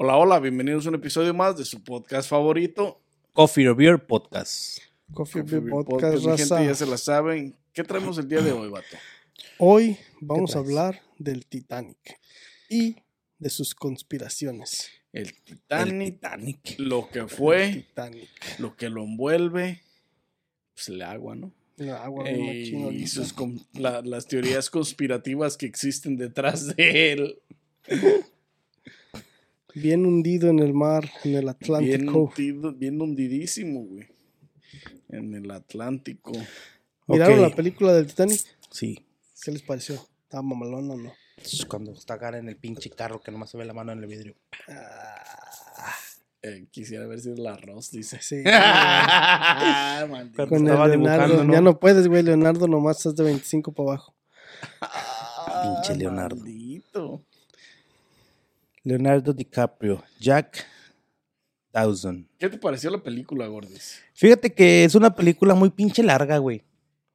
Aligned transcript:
Hola, 0.00 0.16
hola, 0.16 0.38
bienvenidos 0.38 0.86
a 0.86 0.90
un 0.90 0.94
episodio 0.94 1.34
más 1.34 1.56
de 1.56 1.64
su 1.64 1.82
podcast 1.82 2.28
favorito. 2.30 3.00
Coffee 3.32 3.68
or 3.68 3.76
Beer 3.76 4.06
Podcast. 4.06 4.78
Coffee, 5.12 5.42
Coffee 5.42 5.42
Beer 5.42 5.62
Beer 5.62 5.84
Podcast, 5.84 6.24
Mi 6.24 6.38
gente 6.38 6.66
ya 6.66 6.74
se 6.74 6.86
la 6.86 6.96
saben. 6.98 7.56
¿Qué 7.72 7.82
traemos 7.82 8.16
el 8.18 8.28
día 8.28 8.40
de 8.40 8.52
hoy, 8.52 8.68
vato? 8.70 8.96
Hoy 9.58 9.96
vamos 10.20 10.54
a 10.54 10.60
hablar 10.60 11.02
del 11.18 11.46
Titanic 11.46 12.20
y 12.68 12.96
de 13.40 13.50
sus 13.50 13.74
conspiraciones. 13.74 14.88
El 15.12 15.26
El 15.28 15.32
Titanic, 15.42 16.14
Titanic. 16.14 16.74
lo 16.78 17.08
que 17.10 17.20
El 17.20 17.28
fue, 17.28 17.72
Titanic. 17.72 18.28
lo 18.60 18.76
que 18.76 18.88
lo 18.90 19.02
envuelve, 19.02 19.82
pues 20.74 20.88
el 20.90 21.02
agua, 21.02 21.34
¿no? 21.34 21.52
La 21.76 22.04
agua 22.04 22.24
Eh, 22.28 22.70
y 22.92 23.06
sus 23.08 23.34
la- 23.74 24.02
las 24.02 24.26
teorías 24.26 24.68
conspirativas 24.70 25.56
que 25.56 25.66
existen 25.66 26.16
detrás 26.16 26.76
de 26.76 27.12
él. 27.12 27.38
Bien 29.82 30.04
hundido 30.06 30.48
en 30.50 30.58
el 30.58 30.74
mar, 30.74 31.04
en 31.24 31.30
el 31.34 31.40
Bien, 31.40 31.48
Atlántico. 31.48 32.30
hundido- 32.34 32.72
bien 32.72 33.00
hundidísimo, 33.00 33.84
güey. 33.84 34.06
En 35.08 35.34
el 35.34 35.50
Atlántico. 35.50 36.32
¿Miraron 37.06 37.40
la 37.42 37.50
película 37.50 37.92
del 37.94 38.06
Titanic? 38.06 38.40
Sí. 38.70 39.04
¿Qué 39.42 39.50
les 39.52 39.62
pareció? 39.62 39.94
¿Estaba 40.24 40.42
mamalona 40.42 40.94
o 40.94 40.96
no? 40.98 41.12
Es 41.36 41.64
Cuando 41.64 41.92
está 41.92 42.14
acá 42.14 42.36
en 42.36 42.48
el 42.48 42.56
pinche 42.56 42.90
carro 42.90 43.20
que 43.20 43.30
nomás 43.30 43.48
se 43.50 43.56
ve 43.56 43.64
la 43.64 43.72
mano 43.72 43.92
en 43.92 44.00
el 44.00 44.06
vidrio. 44.06 44.34
Eh, 46.42 46.66
quisiera 46.70 47.04
haber 47.04 47.20
sido 47.20 47.34
el 47.36 47.46
arroz, 47.46 47.90
dice. 47.90 48.18
Sí. 48.20 48.42
Ah, 48.50 50.04
Con 50.08 50.16
el 50.18 50.62
estaba 50.62 50.86
Leonardo. 50.86 50.90
dibujando, 50.92 51.44
¿no? 51.44 51.52
Ya 51.52 51.60
no 51.60 51.78
puedes, 51.80 52.06
güey. 52.08 52.22
Leonardo 52.22 52.68
nomás 52.68 52.98
estás 52.98 53.16
de 53.16 53.24
25 53.24 53.72
para 53.72 53.90
abajo. 53.90 54.14
Pinche 55.62 55.96
Leonardo. 55.96 56.36
Maldito. 56.36 57.24
Leonardo 58.84 59.32
DiCaprio. 59.32 60.02
Jack 60.20 60.64
Dawson. 61.72 62.28
¿Qué 62.38 62.48
te 62.48 62.58
pareció 62.58 62.90
la 62.90 63.02
película, 63.02 63.46
Gordis? 63.46 64.00
Fíjate 64.14 64.52
que 64.52 64.84
es 64.84 64.94
una 64.94 65.14
película 65.14 65.54
muy 65.54 65.70
pinche 65.70 66.02
larga, 66.02 66.38
güey. 66.38 66.62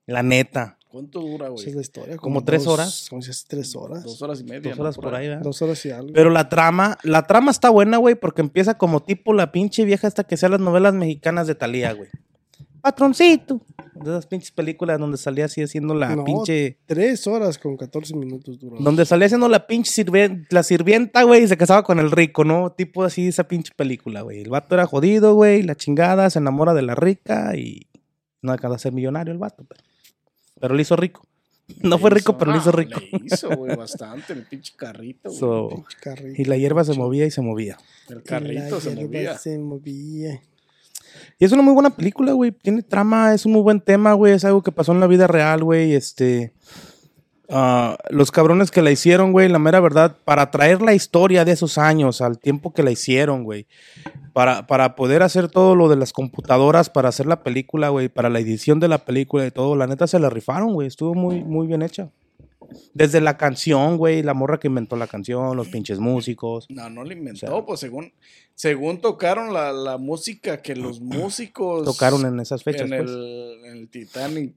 La 0.06 0.22
neta. 0.22 0.78
¿Cuánto 0.90 1.22
dura, 1.22 1.48
Esa 1.48 1.56
es 1.56 1.64
güey? 1.64 1.76
la 1.76 1.82
historia. 1.82 2.18
¿Como 2.18 2.44
tres 2.44 2.66
dos- 2.66 2.74
horas? 2.74 3.08
Como 3.10 3.22
si 3.24 3.32
es 3.32 3.46
tres 3.46 3.76
horas. 3.76 4.04
Dos 4.04 4.22
horas 4.22 4.42
y 4.42 4.44
media. 4.44 4.70
Dos 4.70 4.78
¿no? 4.78 4.84
horas 4.84 4.96
por 4.98 5.16
ahí, 5.16 5.28
¿verdad? 5.28 5.42
Dos 5.44 5.60
horas 5.64 5.84
y 5.86 5.90
algo. 5.92 6.14
Pero 6.14 6.30
la 6.30 6.50
trama, 6.50 6.98
la 7.04 7.26
trama 7.26 7.50
está 7.50 7.70
buena, 7.72 7.98
güey, 7.98 8.14
porque 8.14 8.42
empieza 8.42 8.78
como 8.78 9.02
tipo 9.02 9.34
la 9.34 9.52
pinche 9.52 9.86
vieja 9.86 10.06
hasta 10.08 10.24
que 10.24 10.38
sea 10.38 10.50
las 10.50 10.60
novelas 10.60 10.94
mexicanas 10.94 11.48
de 11.48 11.56
Talía, 11.56 11.94
güey. 11.94 12.10
Patroncito. 12.84 13.62
De 13.96 14.12
esas 14.12 14.26
pinches 14.28 14.52
películas 14.52 15.00
donde 15.00 15.18
salía 15.18 15.46
así 15.46 15.62
haciendo 15.64 15.96
la 15.96 16.18
No, 16.18 16.26
pinche. 16.26 16.80
Tres 16.86 17.26
horas 17.28 17.58
con 17.58 17.78
14 17.78 18.14
minutos 18.14 18.60
duró. 18.60 18.76
Donde 18.78 19.06
salía 19.06 19.28
haciendo 19.28 19.48
la 19.48 19.66
pinche 19.68 19.90
sirvien- 20.04 20.46
la 20.50 20.64
sirvienta, 20.64 21.24
güey, 21.24 21.44
y 21.44 21.48
se 21.48 21.56
casaba 21.56 21.84
con 21.84 22.00
el 22.00 22.12
rico, 22.12 22.44
¿no? 22.44 22.74
Tipo 22.74 23.06
así 23.06 23.30
esa 23.30 23.46
pinche 23.48 23.72
película, 23.74 24.22
güey. 24.22 24.42
El 24.42 24.50
vato 24.50 24.76
era 24.76 24.86
jodido, 24.86 25.34
güey, 25.34 25.64
la 25.64 25.76
chingada, 25.76 26.30
se 26.30 26.40
enamora 26.40 26.74
de 26.74 26.82
la 26.82 26.94
rica 26.96 27.56
y 27.56 27.88
no 28.42 28.52
alcanza 28.52 28.76
a 28.76 28.80
ser 28.80 28.92
millonario 28.92 29.32
el 29.32 29.40
vato, 29.40 29.64
pero, 29.64 29.82
pero 30.60 30.76
lo 30.76 30.82
hizo 30.82 30.98
rico. 30.98 31.26
No 31.82 31.98
fue 31.98 32.10
Le 32.10 32.18
rico, 32.18 32.34
hizo- 32.34 32.38
pero 32.38 32.52
lo 32.52 32.58
hizo 32.58 32.72
rico. 32.74 33.00
Le 33.00 33.22
hizo, 33.26 33.50
güey, 33.56 33.76
bastante. 33.78 34.34
El 34.34 34.44
pinche 34.46 34.74
carrito, 34.76 35.30
güey. 35.30 35.40
So, 35.40 35.86
y 36.36 36.44
la 36.44 36.58
hierba 36.58 36.84
se 36.84 36.92
movía 36.94 37.26
y 37.26 37.32
se 37.32 37.40
movía. 37.42 37.78
el 38.10 38.16
La 38.18 38.22
carrito 38.24 38.82
se 38.82 38.90
hierba 38.90 39.04
movía. 39.08 39.38
se 39.38 39.58
movía. 39.58 40.42
Y 41.40 41.46
es 41.46 41.52
una 41.52 41.62
muy 41.62 41.74
buena 41.74 41.90
película, 41.90 42.34
güey. 42.34 42.52
Tiene 42.52 42.84
trama, 42.84 43.34
es 43.34 43.46
un 43.46 43.54
muy 43.54 43.62
buen 43.62 43.82
tema, 43.82 44.14
güey. 44.14 44.34
Es 44.34 44.46
algo 44.46 44.62
que 44.62 44.72
pasó 44.72 44.92
en 44.92 45.00
la 45.00 45.08
vida 45.08 45.28
real, 45.28 45.64
güey. 45.64 45.94
Este. 45.94 46.54
ah, 47.50 47.98
los 48.10 48.32
cabrones 48.32 48.72
que 48.72 48.82
la 48.82 48.92
hicieron, 48.92 49.32
güey, 49.32 49.50
la 49.50 49.60
mera 49.60 49.80
verdad, 49.80 50.16
para 50.26 50.52
traer 50.52 50.82
la 50.82 50.94
historia 50.94 51.46
de 51.46 51.52
esos 51.52 51.78
años 51.78 52.22
al 52.22 52.40
tiempo 52.40 52.74
que 52.74 52.84
la 52.84 52.92
hicieron, 52.92 53.44
güey. 53.44 53.68
Para, 54.34 54.66
para 54.68 54.96
poder 54.96 55.22
hacer 55.22 55.50
todo 55.50 55.76
lo 55.76 55.90
de 55.90 55.96
las 55.96 56.14
computadoras, 56.14 56.90
para 56.90 57.10
hacer 57.10 57.26
la 57.28 57.44
película, 57.44 57.90
güey, 57.90 58.10
para 58.10 58.30
la 58.30 58.40
edición 58.40 58.80
de 58.80 58.88
la 58.88 59.00
película 59.00 59.46
y 59.46 59.52
todo, 59.52 59.76
la 59.76 59.88
neta 59.88 60.08
se 60.08 60.20
la 60.20 60.30
rifaron, 60.30 60.74
güey. 60.74 60.88
Estuvo 60.88 61.14
muy, 61.14 61.44
muy 61.44 61.68
bien 61.68 61.82
hecha. 61.84 62.10
Desde 62.94 63.22
la 63.22 63.38
canción, 63.38 63.98
güey, 63.98 64.24
la 64.24 64.34
morra 64.34 64.60
que 64.60 64.68
inventó 64.68 64.96
la 64.96 65.08
canción, 65.08 65.56
los 65.58 65.68
pinches 65.70 66.00
músicos. 66.00 66.66
No, 66.70 66.90
no 66.90 67.04
lo 67.04 67.12
inventó, 67.14 67.48
O 67.48 67.50
sea- 67.60 67.66
pues 67.66 67.80
según, 67.80 68.14
según 68.56 69.02
tocaron 69.02 69.54
la, 69.54 69.72
la 69.72 69.98
música 69.98 70.62
que 70.62 70.76
los 70.76 71.00
músicos 71.02 71.84
Tocaron 71.86 72.26
en 72.26 72.40
esas 72.40 72.64
fechas, 72.64 72.90
en 72.92 72.98
pues. 72.98 73.10
el, 73.12 73.62
en 73.66 73.78
el 73.78 73.90
Titanic, 73.90 74.56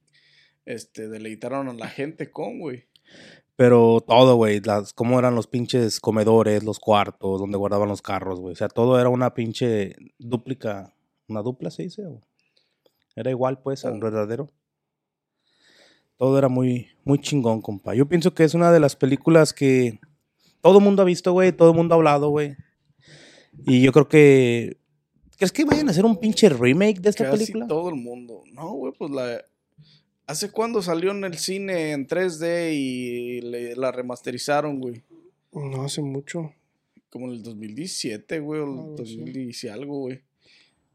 este, 0.65 1.09
deleitaron 1.09 1.69
a 1.69 1.73
la 1.75 1.89
gente 1.89 2.31
con, 2.31 2.59
güey. 2.59 2.85
Pero 3.57 4.05
todo, 4.07 4.37
güey, 4.37 4.61
las, 4.61 4.93
cómo 4.93 5.19
eran 5.19 5.35
los 5.35 5.47
pinches 5.47 5.99
comedores, 6.01 6.63
los 6.63 6.79
cuartos, 6.79 7.41
donde 7.41 7.57
guardaban 7.57 7.89
los 7.89 8.03
carros, 8.03 8.39
güey. 8.39 8.53
O 8.53 8.57
sea, 8.57 8.69
todo 8.69 9.01
era 9.01 9.09
una 9.09 9.33
pinche 9.33 9.97
dúplica, 10.19 10.93
una 11.29 11.41
dupla 11.41 11.71
se 11.71 11.85
dice, 11.85 12.03
era 13.15 13.31
igual, 13.31 13.63
pues, 13.63 13.85
al 13.87 13.95
Oh. 13.95 14.01
verdadero. 14.01 14.53
Todo 16.19 16.39
era 16.39 16.49
muy, 16.49 16.89
muy 17.05 17.21
chingón, 17.21 17.61
compa. 17.61 17.95
Yo 17.95 18.07
pienso 18.07 18.33
que 18.35 18.45
es 18.45 18.55
una 18.55 18.73
de 18.73 18.81
las 18.81 18.97
películas 18.97 19.53
que 19.53 20.01
todo 20.63 20.81
mundo 20.81 21.03
ha 21.03 21.05
visto, 21.05 21.33
güey, 21.33 21.53
todo 21.53 21.75
mundo 21.75 21.95
ha 21.95 21.97
hablado, 21.99 22.31
güey. 22.31 22.57
Y 23.67 23.83
yo 23.83 23.93
creo 23.93 24.09
que... 24.09 24.79
¿Crees 25.37 25.53
que 25.53 25.65
vayan 25.67 25.89
a 25.89 25.91
hacer 25.91 26.05
un 26.07 26.17
pinche 26.19 26.49
remake 26.49 27.01
de 27.01 27.11
esta 27.11 27.25
Casi 27.25 27.39
película? 27.39 27.67
todo 27.67 27.91
el 27.91 27.97
mundo. 27.97 28.43
No, 28.53 28.73
güey, 28.73 28.93
pues 28.99 29.11
la... 29.11 29.43
¿Hace 30.27 30.51
cuándo 30.51 30.83
salió 30.83 31.11
en 31.13 31.23
el 31.25 31.37
cine 31.39 31.93
en 31.93 32.09
3D 32.09 32.73
y 32.75 33.41
le- 33.43 33.77
la 33.77 33.93
remasterizaron, 33.93 34.81
güey? 34.81 35.03
No 35.53 35.83
hace 35.85 36.01
mucho. 36.03 36.53
Como 37.11 37.27
en 37.27 37.33
el 37.35 37.43
2017, 37.43 38.41
güey, 38.41 38.61
o 38.61 38.65
el 38.65 38.71
Algo 38.71 38.95
así. 39.03 39.17
2010 39.19 39.65
y 39.65 39.69
algo, 39.69 39.99
güey. 40.01 40.23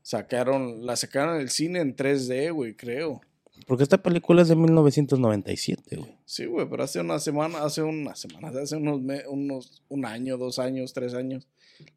Sacaron, 0.01 0.85
la 0.85 0.95
sacaron 0.95 1.35
en 1.35 1.41
el 1.41 1.49
cine 1.49 1.79
en 1.79 1.95
3D, 1.95 2.51
güey, 2.51 2.75
creo. 2.75 3.21
Porque 3.67 3.83
esta 3.83 4.01
película 4.01 4.41
es 4.41 4.47
de 4.47 4.55
1997, 4.55 5.95
güey. 5.97 6.11
Sí, 6.25 6.45
güey, 6.45 6.67
pero 6.69 6.83
hace 6.83 6.99
una 6.99 7.19
semana, 7.19 7.63
hace 7.63 7.81
una 7.83 8.15
semana, 8.15 8.49
hace 8.59 8.75
unos, 8.75 9.01
me- 9.01 9.27
unos, 9.27 9.83
un 9.89 10.05
año, 10.05 10.37
dos 10.37 10.59
años, 10.59 10.93
tres 10.93 11.13
años, 11.13 11.47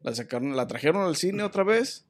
la 0.01 0.13
sacaron, 0.15 0.55
la 0.55 0.67
trajeron 0.67 1.03
al 1.03 1.15
cine 1.15 1.43
otra 1.43 1.63
vez 1.63 2.05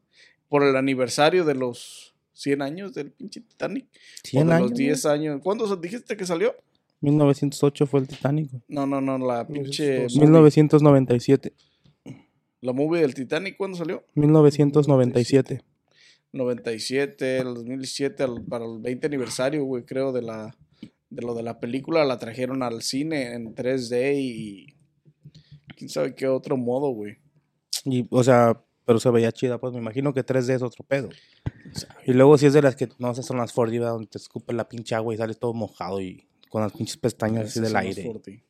por 0.49 0.63
el 0.63 0.75
aniversario 0.75 1.45
de 1.45 1.55
los 1.55 2.13
100 2.33 2.61
años 2.61 2.93
del 2.93 3.11
pinche 3.11 3.41
Titanic. 3.41 3.87
100 4.23 4.43
o 4.43 4.49
de 4.49 4.53
años. 4.55 4.69
los 4.69 4.77
10 4.77 5.05
años. 5.05 5.41
¿Cuándo 5.41 5.73
dijiste 5.77 6.15
que 6.17 6.25
salió? 6.25 6.55
1908 7.01 7.85
fue 7.87 7.99
el 8.01 8.07
Titanic, 8.07 8.51
güey. 8.51 8.63
No, 8.67 8.85
no, 8.85 8.99
no, 9.01 9.17
la 9.17 9.45
pinche 9.47 10.07
1902. 10.07 10.15
movie, 10.15 10.21
1997. 10.21 11.53
la 12.61 12.73
movie 12.73 13.01
del 13.01 13.13
Titanic, 13.13 13.57
¿cuándo 13.57 13.77
salió? 13.77 14.03
1997. 14.15 15.61
97, 16.35 17.37
el 17.39 17.53
2017, 17.55 18.23
al- 18.23 18.43
para 18.43 18.65
el 18.65 18.79
20 18.79 19.07
aniversario, 19.07 19.63
güey, 19.65 19.83
creo, 19.83 20.11
de 20.11 20.21
la 20.21 20.55
de 21.09 21.21
lo 21.21 21.33
de 21.33 21.43
la 21.43 21.59
película, 21.59 22.03
la 22.03 22.17
trajeron 22.17 22.61
al 22.61 22.81
cine 22.81 23.33
en 23.33 23.55
3D 23.55 24.13
y 24.17 24.75
quién 25.77 25.89
sabe 25.89 26.13
qué 26.13 26.27
otro 26.27 26.57
modo, 26.57 26.89
güey. 26.89 27.17
Y, 27.85 28.05
o 28.09 28.21
sea, 28.23 28.61
pero 28.85 28.99
se 28.99 29.09
veía 29.11 29.31
chida, 29.31 29.57
pues 29.59 29.71
me 29.71 29.79
imagino 29.79 30.13
que 30.13 30.25
3D 30.25 30.55
es 30.55 30.61
otro 30.61 30.83
pedo. 30.83 31.09
Y 32.05 32.11
luego 32.13 32.37
si 32.37 32.47
es 32.47 32.53
de 32.53 32.61
las 32.61 32.75
que, 32.75 32.89
no, 32.99 33.11
esas 33.11 33.25
son 33.25 33.37
las 33.37 33.53
4D, 33.55 33.71
¿verdad? 33.79 33.91
donde 33.93 34.07
te 34.07 34.17
escupe 34.17 34.51
la 34.53 34.67
pinche 34.67 34.93
agua 34.95 35.13
y 35.13 35.17
sales 35.17 35.39
todo 35.39 35.53
mojado 35.53 36.01
y 36.01 36.27
con 36.49 36.61
las 36.63 36.73
pinches 36.73 36.97
pestañas 36.97 37.45
así 37.47 37.61
del 37.61 37.71
las 37.73 37.83
aire. 37.85 38.03
4D. 38.03 38.43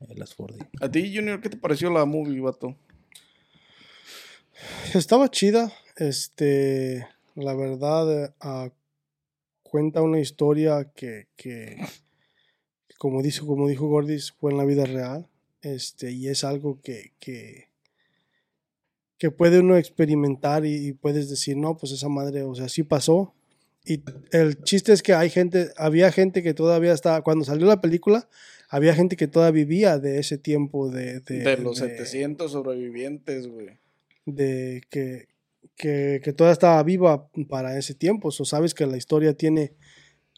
Eh, 0.00 0.14
Las 0.16 0.36
4D. 0.36 0.68
A 0.80 0.90
ti, 0.90 1.12
Junior, 1.14 1.40
¿qué 1.40 1.48
te 1.48 1.56
pareció 1.56 1.90
la 1.90 2.04
movie, 2.04 2.40
vato? 2.40 2.76
Estaba 4.94 5.30
chida. 5.30 5.72
Este, 5.96 7.06
la 7.34 7.54
verdad, 7.54 8.34
ah, 8.40 8.70
cuenta 9.62 10.02
una 10.02 10.20
historia 10.20 10.90
que, 10.94 11.28
que, 11.36 11.76
como 12.98 13.22
dijo, 13.22 13.46
como 13.46 13.68
dijo 13.68 13.88
Gordis, 13.88 14.32
fue 14.32 14.52
en 14.52 14.58
la 14.58 14.64
vida 14.64 14.84
real. 14.86 15.28
Este, 15.62 16.10
y 16.12 16.28
es 16.28 16.44
algo 16.44 16.80
que, 16.82 17.12
que, 17.18 17.68
que 19.18 19.30
puede 19.30 19.60
uno 19.60 19.76
experimentar 19.76 20.66
y, 20.66 20.88
y 20.88 20.92
puedes 20.92 21.30
decir, 21.30 21.56
no, 21.56 21.76
pues 21.76 21.92
esa 21.92 22.08
madre, 22.08 22.42
o 22.42 22.54
sea, 22.54 22.68
sí 22.68 22.82
pasó. 22.82 23.34
Y 23.86 24.02
el 24.32 24.62
chiste 24.62 24.92
es 24.92 25.02
que 25.02 25.14
hay 25.14 25.28
gente, 25.30 25.70
había 25.76 26.10
gente 26.10 26.42
que 26.42 26.54
todavía 26.54 26.92
estaba, 26.92 27.22
cuando 27.22 27.44
salió 27.44 27.66
la 27.66 27.80
película, 27.80 28.28
había 28.70 28.94
gente 28.94 29.16
que 29.16 29.26
todavía 29.28 29.64
vivía 29.64 29.98
de 29.98 30.18
ese 30.18 30.38
tiempo 30.38 30.88
de... 30.90 31.20
De, 31.20 31.38
De, 31.40 31.56
los 31.58 31.80
de- 31.80 31.88
700 31.90 32.50
sobrevivientes, 32.50 33.46
güey. 33.46 33.78
De 34.26 34.82
que, 34.90 35.26
que, 35.76 36.20
que 36.22 36.32
toda 36.32 36.52
estaba 36.52 36.82
viva 36.82 37.28
para 37.48 37.78
ese 37.78 37.94
tiempo. 37.94 38.28
O 38.28 38.44
sabes 38.44 38.74
que 38.74 38.86
la 38.86 38.96
historia 38.96 39.34
tiene 39.34 39.74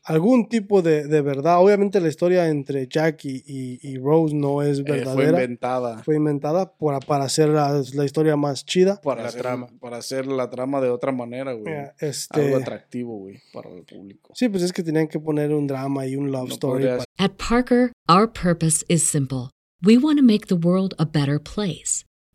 algún 0.05 0.49
tipo 0.49 0.83
de, 0.83 1.05
de 1.09 1.21
verdad. 1.21 1.59
Obviamente 1.61 2.01
la 2.01 2.07
historia 2.09 2.49
entre 2.49 2.87
Jack 2.87 3.25
y, 3.25 3.43
y- 3.45 3.81
y 3.83 3.99
Rose 3.99 4.37
no 4.37 4.63
es 4.63 4.79
Eh, 4.79 4.83
fue 4.87 4.97
verdadera. 4.99 5.31
inventada 5.31 6.03
fue 6.05 6.15
inventada 6.15 6.73
para, 6.77 7.01
para 7.01 7.25
hacer 7.25 7.49
la, 7.49 7.83
la 7.93 8.05
historia 8.05 8.37
más 8.37 8.65
chida. 8.65 9.01
para, 9.01 9.23
La 9.23 9.29
hacer, 9.29 9.43
trama. 9.43 9.67
para 9.81 9.97
hacer 9.97 10.27
la 10.29 10.49
trama 10.49 10.81
de 10.81 10.91
otra 10.91 11.11
manera, 11.11 11.55
güey. 11.55 11.75
Este, 11.99 12.41
Algo 12.41 12.59
atractivo, 12.59 13.19
güey, 13.19 13.41
para 13.53 13.69
el 13.71 13.83
público. 13.83 14.33
sí, 14.37 14.49
pues 14.49 14.63
es 14.63 14.73
que 14.73 14.85
tenían 14.85 15.09
que 15.09 15.19
poner 15.19 15.53
un 15.53 15.67
drama 15.67 16.07
y 16.07 16.15
un 16.15 16.31
love 16.31 16.49
No 16.51 16.55
story. 16.55 16.85
podría 16.85 16.99
para- 16.99 17.07
At 17.19 17.33
Parker, 17.37 17.91
our 18.09 18.33
purpose 18.33 18.85
is 18.89 19.03
simple. 19.03 19.51
We 19.85 19.99
want 19.99 20.19
to 20.21 20.25
make 20.25 20.47
the 20.47 20.55
world 20.55 20.95
a 20.99 21.05
better 21.05 21.41
place 21.41 22.05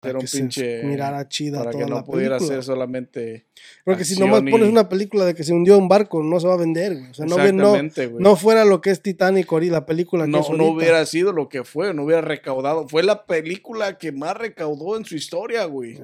Era 0.00 0.20
un 0.20 0.26
pinche. 0.26 0.84
mirara 0.84 1.28
chida 1.28 1.58
Para 1.58 1.70
toda 1.72 1.84
que 1.84 1.90
no 1.90 1.96
la 1.96 2.04
pudiera 2.04 2.36
película. 2.38 2.56
ser 2.56 2.64
solamente. 2.64 3.46
Porque 3.84 4.04
si 4.04 4.18
nomás 4.18 4.42
y- 4.46 4.50
pones 4.50 4.68
una 4.68 4.88
película 4.88 5.24
de 5.24 5.34
que 5.34 5.42
se 5.42 5.52
hundió 5.52 5.76
un 5.76 5.88
barco, 5.88 6.22
no 6.22 6.38
se 6.38 6.46
va 6.46 6.54
a 6.54 6.58
vender, 6.58 6.94
güey. 6.94 7.10
O 7.10 7.14
sea, 7.14 7.26
no, 7.26 7.36
no, 7.52 7.74
no 8.20 8.36
fuera 8.36 8.64
lo 8.64 8.80
que 8.80 8.90
es 8.90 9.02
Titanic 9.02 9.50
ahorita, 9.52 9.72
la 9.72 9.86
película 9.86 10.24
que 10.26 10.30
no, 10.30 10.40
es 10.40 10.50
no 10.50 10.66
hubiera 10.66 11.04
sido 11.04 11.32
lo 11.32 11.48
que 11.48 11.64
fue, 11.64 11.92
no 11.94 12.04
hubiera 12.04 12.20
recaudado. 12.20 12.88
Fue 12.88 13.02
la 13.02 13.26
película 13.26 13.98
que 13.98 14.12
más 14.12 14.36
recaudó 14.36 14.96
en 14.96 15.04
su 15.04 15.16
historia, 15.16 15.64
güey. 15.64 15.98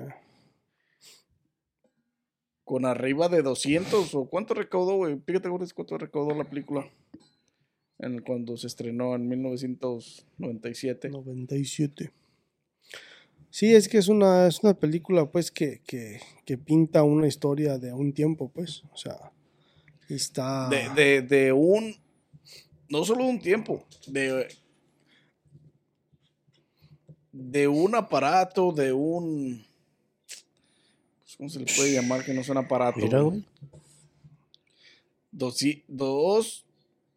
Con 2.64 2.86
arriba 2.86 3.28
de 3.28 3.42
200 3.42 4.12
o 4.14 4.24
cuánto 4.24 4.54
recaudó, 4.54 4.96
güey. 4.96 5.18
Fíjate, 5.24 5.48
güey, 5.50 5.68
cuánto 5.74 5.98
recaudó 5.98 6.34
la 6.34 6.44
película. 6.44 6.84
En, 7.98 8.22
cuando 8.22 8.56
se 8.56 8.66
estrenó 8.66 9.14
en 9.14 9.28
1997. 9.28 11.10
97. 11.10 12.10
Sí, 13.54 13.72
es 13.72 13.88
que 13.88 13.98
es 13.98 14.08
una, 14.08 14.48
es 14.48 14.64
una 14.64 14.74
película, 14.74 15.30
pues, 15.30 15.52
que, 15.52 15.80
que, 15.86 16.20
que 16.44 16.58
pinta 16.58 17.04
una 17.04 17.28
historia 17.28 17.78
de 17.78 17.92
un 17.92 18.12
tiempo, 18.12 18.48
pues. 18.48 18.82
O 18.92 18.96
sea, 18.96 19.30
está... 20.08 20.68
De, 20.68 20.88
de, 20.88 21.22
de 21.22 21.52
un. 21.52 21.94
No 22.88 23.04
solo 23.04 23.22
de 23.22 23.30
un 23.30 23.38
tiempo. 23.38 23.86
De. 24.08 24.48
De 27.30 27.68
un 27.68 27.94
aparato, 27.94 28.72
de 28.72 28.92
un. 28.92 29.64
pues, 31.22 31.36
¿Cómo 31.36 31.48
se 31.48 31.60
le 31.60 31.66
puede 31.76 31.92
llamar 31.92 32.24
que 32.24 32.34
no 32.34 32.40
es 32.40 32.48
un 32.48 32.56
aparato? 32.56 32.98
Mira, 32.98 33.20
güey? 33.20 33.44
güey. 33.70 33.82
Doci- 35.32 35.84
dos- 35.86 36.66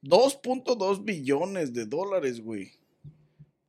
2.2 0.04 1.04
billones 1.04 1.74
de 1.74 1.88
dólares, 1.88 2.40
güey. 2.40 2.77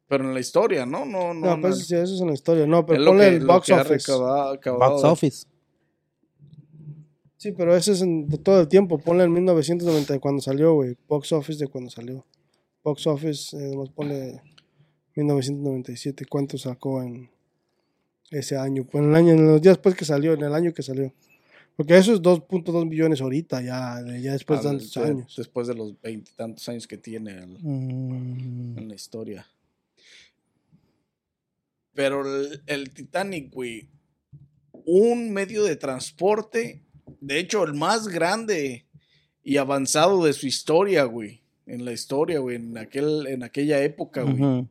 Pero 0.08 0.24
en 0.24 0.32
la 0.34 0.40
historia, 0.40 0.86
¿no? 0.86 1.04
No, 1.04 1.34
no. 1.34 1.40
No, 1.40 1.56
no, 1.56 1.60
pues 1.62 1.86
sí, 1.86 1.94
eso 1.94 2.14
es 2.14 2.20
una 2.20 2.32
historia. 2.32 2.66
No, 2.66 2.84
pero 2.86 3.04
ponle 3.04 3.28
que- 3.30 3.36
el 3.36 3.46
box 3.46 3.70
office. 3.70 4.12
Box 4.12 5.02
de- 5.02 5.08
office. 5.08 5.46
Sí, 7.36 7.52
pero 7.52 7.76
ese 7.76 7.92
es 7.92 8.02
en- 8.02 8.26
de 8.28 8.38
todo 8.38 8.60
el 8.62 8.68
tiempo. 8.68 8.98
Ponle 8.98 9.22
el 9.24 9.30
1990 9.30 10.14
de 10.14 10.18
cuando 10.20 10.40
salió, 10.42 10.74
güey. 10.74 10.96
Box 11.06 11.32
office 11.32 11.58
de 11.64 11.68
cuando 11.70 11.90
salió. 11.90 12.24
Box 12.82 13.06
office, 13.06 13.56
eh, 13.56 13.74
ponle 13.94 14.40
1997. 15.14 16.24
¿Cuánto 16.26 16.58
sacó 16.58 17.02
en 17.02 17.28
ese 18.30 18.56
año? 18.56 18.84
Pues 18.90 19.04
en 19.04 19.10
el 19.10 19.16
año, 19.16 19.32
en 19.34 19.46
los 19.46 19.60
días 19.62 19.76
después 19.76 19.94
que 19.94 20.04
salió, 20.04 20.32
en 20.32 20.42
el 20.42 20.54
año 20.54 20.72
que 20.72 20.82
salió. 20.82 21.12
Porque 21.76 21.96
eso 21.96 22.12
es 22.12 22.20
2.2 22.20 22.88
billones 22.88 23.20
ahorita, 23.20 23.62
ya, 23.62 24.02
de- 24.02 24.20
ya 24.20 24.32
después 24.32 24.62
de 24.62 24.68
tantos 24.70 24.94
de- 24.94 25.00
años. 25.04 25.34
Después 25.36 25.68
de 25.68 25.74
los 25.74 26.00
veintitantos 26.00 26.68
años 26.68 26.88
que 26.88 26.96
tiene 26.98 27.38
el- 27.38 27.58
Mm, 27.62 28.78
en 28.78 28.88
la 28.88 28.94
historia. 28.96 29.46
Pero 31.98 32.22
el, 32.24 32.62
el 32.66 32.90
Titanic, 32.94 33.52
güey, 33.52 33.88
un 34.84 35.32
medio 35.32 35.64
de 35.64 35.74
transporte, 35.74 36.84
de 37.20 37.40
hecho, 37.40 37.64
el 37.64 37.74
más 37.74 38.06
grande 38.06 38.86
y 39.42 39.56
avanzado 39.56 40.24
de 40.24 40.32
su 40.32 40.46
historia, 40.46 41.02
güey. 41.02 41.42
En 41.66 41.84
la 41.84 41.90
historia, 41.90 42.38
güey, 42.38 42.54
en, 42.54 42.78
aquel, 42.78 43.26
en 43.26 43.42
aquella 43.42 43.82
época, 43.82 44.22
güey. 44.22 44.68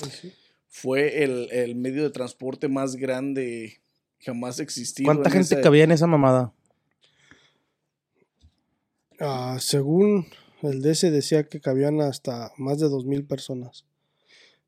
Pues 0.00 0.12
sí. 0.14 0.32
Fue 0.68 1.22
el, 1.22 1.48
el 1.52 1.76
medio 1.76 2.02
de 2.02 2.10
transporte 2.10 2.66
más 2.66 2.96
grande 2.96 3.82
jamás 4.18 4.58
existido. 4.58 5.06
¿Cuánta 5.06 5.28
en 5.28 5.34
gente 5.34 5.54
esa- 5.54 5.60
cabía 5.60 5.84
en 5.84 5.92
esa 5.92 6.08
mamada? 6.08 6.52
Ah, 9.20 9.58
según 9.60 10.26
el 10.62 10.82
DC 10.82 11.10
decía 11.10 11.44
que 11.44 11.60
cabían 11.60 12.00
hasta 12.00 12.52
más 12.56 12.78
de 12.78 12.86
2.000 12.88 13.26
personas. 13.26 13.84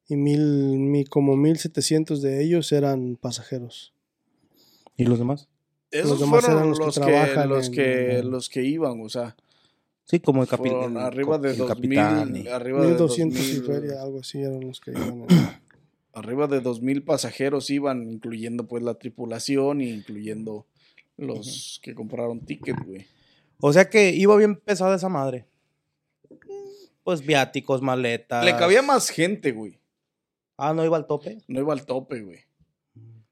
Y 0.09 0.17
mil, 0.17 0.41
mi- 0.79 1.05
como 1.05 1.37
1.700 1.37 2.21
de 2.21 2.43
ellos 2.45 2.73
eran 2.73 3.17
pasajeros. 3.17 3.95
¿Y 4.97 5.05
los 5.05 5.19
demás? 5.19 5.49
Esos 5.91 6.21
demás 6.21 6.41
fueron 6.45 6.59
eran 6.59 6.69
los, 6.71 6.79
los 6.79 6.95
que 6.95 7.01
que, 7.01 7.07
trabajan 7.07 7.49
los, 7.49 7.67
en- 7.69 7.73
que, 7.73 8.19
en- 8.19 8.31
los 8.31 8.49
que 8.49 8.63
iban, 8.65 9.01
o 9.01 9.09
sea, 9.09 9.37
Sí, 10.07 10.21
como 10.21 10.43
el 10.43 10.49
fueron 10.49 10.81
capitán. 10.95 10.97
arriba 10.99 11.39
de 11.39 11.51
el 11.53 11.57
2000, 11.59 11.97
capitán 11.99 12.37
y- 12.37 12.49
arriba 12.49 12.83
de 12.83 12.89
1200 12.89 13.41
y 13.41 13.57
2000, 13.61 13.65
feria, 13.75 14.03
algo 14.03 14.21
así 14.21 14.41
eran 14.43 14.61
los 14.61 14.81
que 14.81 14.91
iban. 14.91 15.23
en- 15.23 15.27
arriba 16.13 16.47
de 16.49 16.61
2000 16.61 17.03
pasajeros 17.05 17.71
iban, 17.71 18.03
incluyendo 18.03 18.67
pues 18.67 18.83
la 18.83 18.95
tripulación 18.95 19.81
y 19.81 19.91
incluyendo 19.91 20.67
los 21.17 21.81
que 21.83 21.95
compraron 21.95 22.41
ticket, 22.41 22.77
güey. 22.85 23.07
O 23.61 23.73
sea 23.73 23.89
que 23.89 24.11
iba 24.15 24.37
bien 24.37 24.57
pesada 24.57 24.97
esa 24.97 25.09
madre. 25.09 25.47
Pues 27.05 27.25
viáticos, 27.25 27.83
maletas. 27.83 28.45
Le 28.45 28.57
cabía 28.57 28.83
más 28.83 29.11
gente, 29.11 29.53
güey. 29.53 29.79
Ah, 30.57 30.73
no 30.73 30.85
iba 30.85 30.97
al 30.97 31.07
tope. 31.07 31.39
No 31.49 31.61
iba 31.61 31.75
al 31.75 31.85
tope, 31.85 32.23
güey. 32.23 32.41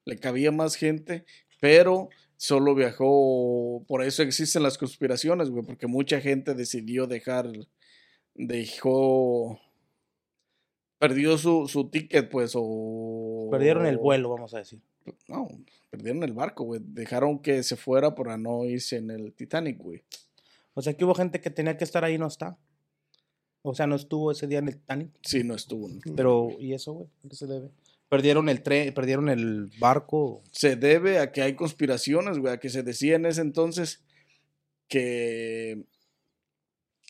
Le 0.05 0.19
cabía 0.19 0.53
más 0.53 0.75
gente, 0.75 1.25
pero 1.61 2.11
solo 2.37 2.75
viajó. 2.75 3.83
Por 3.89 4.03
eso 4.03 4.23
existen 4.23 4.63
las 4.63 4.77
conspiraciones, 4.77 5.51
güey, 5.51 5.65
porque 5.65 5.87
mucha 5.87 6.21
gente 6.21 6.55
decidió 6.55 7.07
dejar. 7.07 7.51
Dejó. 8.35 9.59
Perdió 10.99 11.39
su, 11.39 11.67
su 11.67 11.89
ticket, 11.89 12.29
pues, 12.29 12.53
o. 12.55 13.49
Perdieron 13.51 13.87
el 13.87 13.97
vuelo, 13.97 14.29
vamos 14.29 14.53
a 14.55 14.59
decir. 14.59 14.83
No, 15.29 15.49
perdieron 15.91 16.23
el 16.25 16.33
barco, 16.33 16.65
güey. 16.65 16.81
Dejaron 16.85 17.41
que 17.41 17.63
se 17.63 17.77
fuera 17.77 18.15
para 18.15 18.37
no 18.37 18.65
irse 18.65 18.97
en 18.97 19.11
el 19.11 19.33
Titanic, 19.33 19.79
güey. 19.79 20.05
O 20.75 20.83
sea 20.83 20.95
que 20.95 21.05
hubo 21.05 21.15
gente 21.15 21.41
que 21.41 21.51
tenía 21.51 21.77
que 21.77 21.85
estar 21.85 22.05
ahí 22.05 22.15
y 22.15 22.19
no 22.19 22.27
está. 22.27 22.59
O 23.63 23.75
sea, 23.75 23.87
no 23.87 23.95
estuvo 23.97 24.31
ese 24.33 24.47
día 24.49 24.59
en 24.59 24.69
el 24.69 24.75
Titanic. 24.77 25.11
Sí, 25.23 25.45
no 25.45 25.55
estuvo. 25.55 25.89
Pero, 26.17 26.51
¿y 26.59 26.75
eso, 26.75 26.93
güey? 26.95 27.09
¿A 27.25 27.29
qué 27.29 27.37
se 27.37 27.47
debe? 27.47 27.71
Perdieron 28.09 28.49
el 28.49 28.63
tren, 28.63 28.93
perdieron 28.93 29.29
el 29.29 29.71
barco. 29.79 30.43
se 30.51 30.77
debe 30.77 31.19
a 31.19 31.33
que 31.33 31.43
hay 31.43 31.55
conspiraciones, 31.55 32.39
güey, 32.39 32.53
a 32.53 32.59
que 32.61 32.69
se 32.69 32.83
decía 32.83 33.17
en 33.17 33.25
ese 33.27 33.41
entonces 33.41 34.03
que 34.89 35.85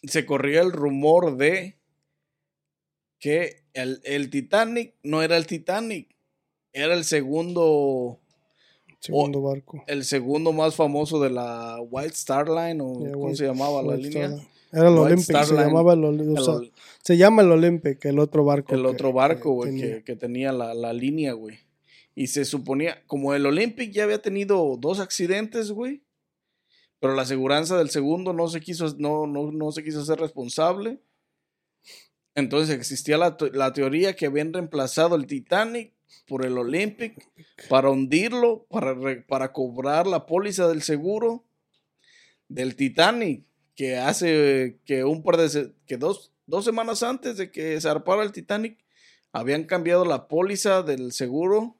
se 0.04 0.26
corría 0.26 0.60
el 0.60 0.72
rumor 0.72 1.36
de 1.36 1.78
que 3.18 3.62
el, 3.72 4.00
el 4.04 4.30
Titanic 4.30 4.94
no 5.02 5.22
era 5.22 5.36
el 5.36 5.46
Titanic, 5.46 6.14
era 6.72 6.94
el 6.94 7.04
segundo, 7.04 8.20
Segundo 9.00 9.42
barco. 9.42 9.82
el 9.86 10.04
segundo 10.04 10.52
más 10.52 10.74
famoso 10.76 11.20
de 11.20 11.30
la 11.30 11.80
White 11.80 12.14
Star 12.14 12.48
Line, 12.48 12.80
o 12.82 13.00
Yeah, 13.00 13.12
cómo 13.12 13.24
White- 13.26 13.36
se 13.38 13.46
llamaba 13.46 13.82
la 13.82 13.94
White 13.94 14.08
línea. 14.08 14.26
Star- 14.26 14.51
Era 14.72 14.88
el 14.88 14.94
White 14.94 15.04
Olympic, 15.04 15.26
se 15.44 15.54
llamaba 15.54 15.92
el, 15.92 16.72
se 17.02 17.16
llama 17.18 17.42
el 17.42 17.52
Olympic, 17.52 18.04
el 18.06 18.18
otro 18.18 18.44
barco. 18.44 18.74
el 18.74 18.80
que- 18.82 18.86
otro 18.88 19.12
barco, 19.12 19.52
güey, 19.52 19.76
que, 19.80 20.02
que 20.04 20.16
tenía 20.16 20.50
la, 20.52 20.72
la 20.74 20.92
línea, 20.92 21.32
güey. 21.34 21.58
Y 22.14 22.26
se 22.28 22.44
suponía, 22.44 23.02
como 23.06 23.34
el 23.34 23.44
Olympic 23.46 23.90
ya 23.92 24.04
había 24.04 24.20
tenido 24.22 24.76
dos 24.78 24.98
accidentes, 25.00 25.70
güey. 25.72 26.02
Pero 27.00 27.14
la 27.14 27.22
aseguranza 27.22 27.76
del 27.78 27.90
segundo 27.90 28.32
no 28.32 28.48
se 28.48 28.60
quiso, 28.60 28.86
no, 28.98 29.26
no, 29.26 29.50
no 29.52 29.72
se 29.72 29.82
quiso 29.82 30.04
ser 30.04 30.18
responsable. 30.20 31.00
Entonces 32.34 32.74
existía 32.76 33.18
la, 33.18 33.36
la 33.52 33.72
teoría 33.72 34.14
que 34.16 34.26
habían 34.26 34.52
reemplazado 34.52 35.16
el 35.16 35.26
Titanic 35.26 35.92
por 36.26 36.46
el 36.46 36.56
Olympic 36.56 37.14
para 37.68 37.90
hundirlo, 37.90 38.64
para, 38.70 38.94
para 39.26 39.52
cobrar 39.52 40.06
la 40.06 40.24
póliza 40.26 40.68
del 40.68 40.82
seguro 40.82 41.44
del 42.48 42.76
Titanic, 42.76 43.44
que 43.74 43.96
hace 43.96 44.78
que 44.84 45.04
un 45.04 45.22
par 45.22 45.36
de, 45.36 45.72
que 45.86 45.96
dos, 45.96 46.32
dos 46.46 46.64
semanas 46.64 47.02
antes 47.02 47.36
de 47.36 47.50
que 47.50 47.80
zarpara 47.80 48.22
el 48.22 48.32
Titanic, 48.32 48.78
habían 49.32 49.64
cambiado 49.64 50.04
la 50.04 50.28
póliza 50.28 50.82
del 50.82 51.12
seguro 51.12 51.76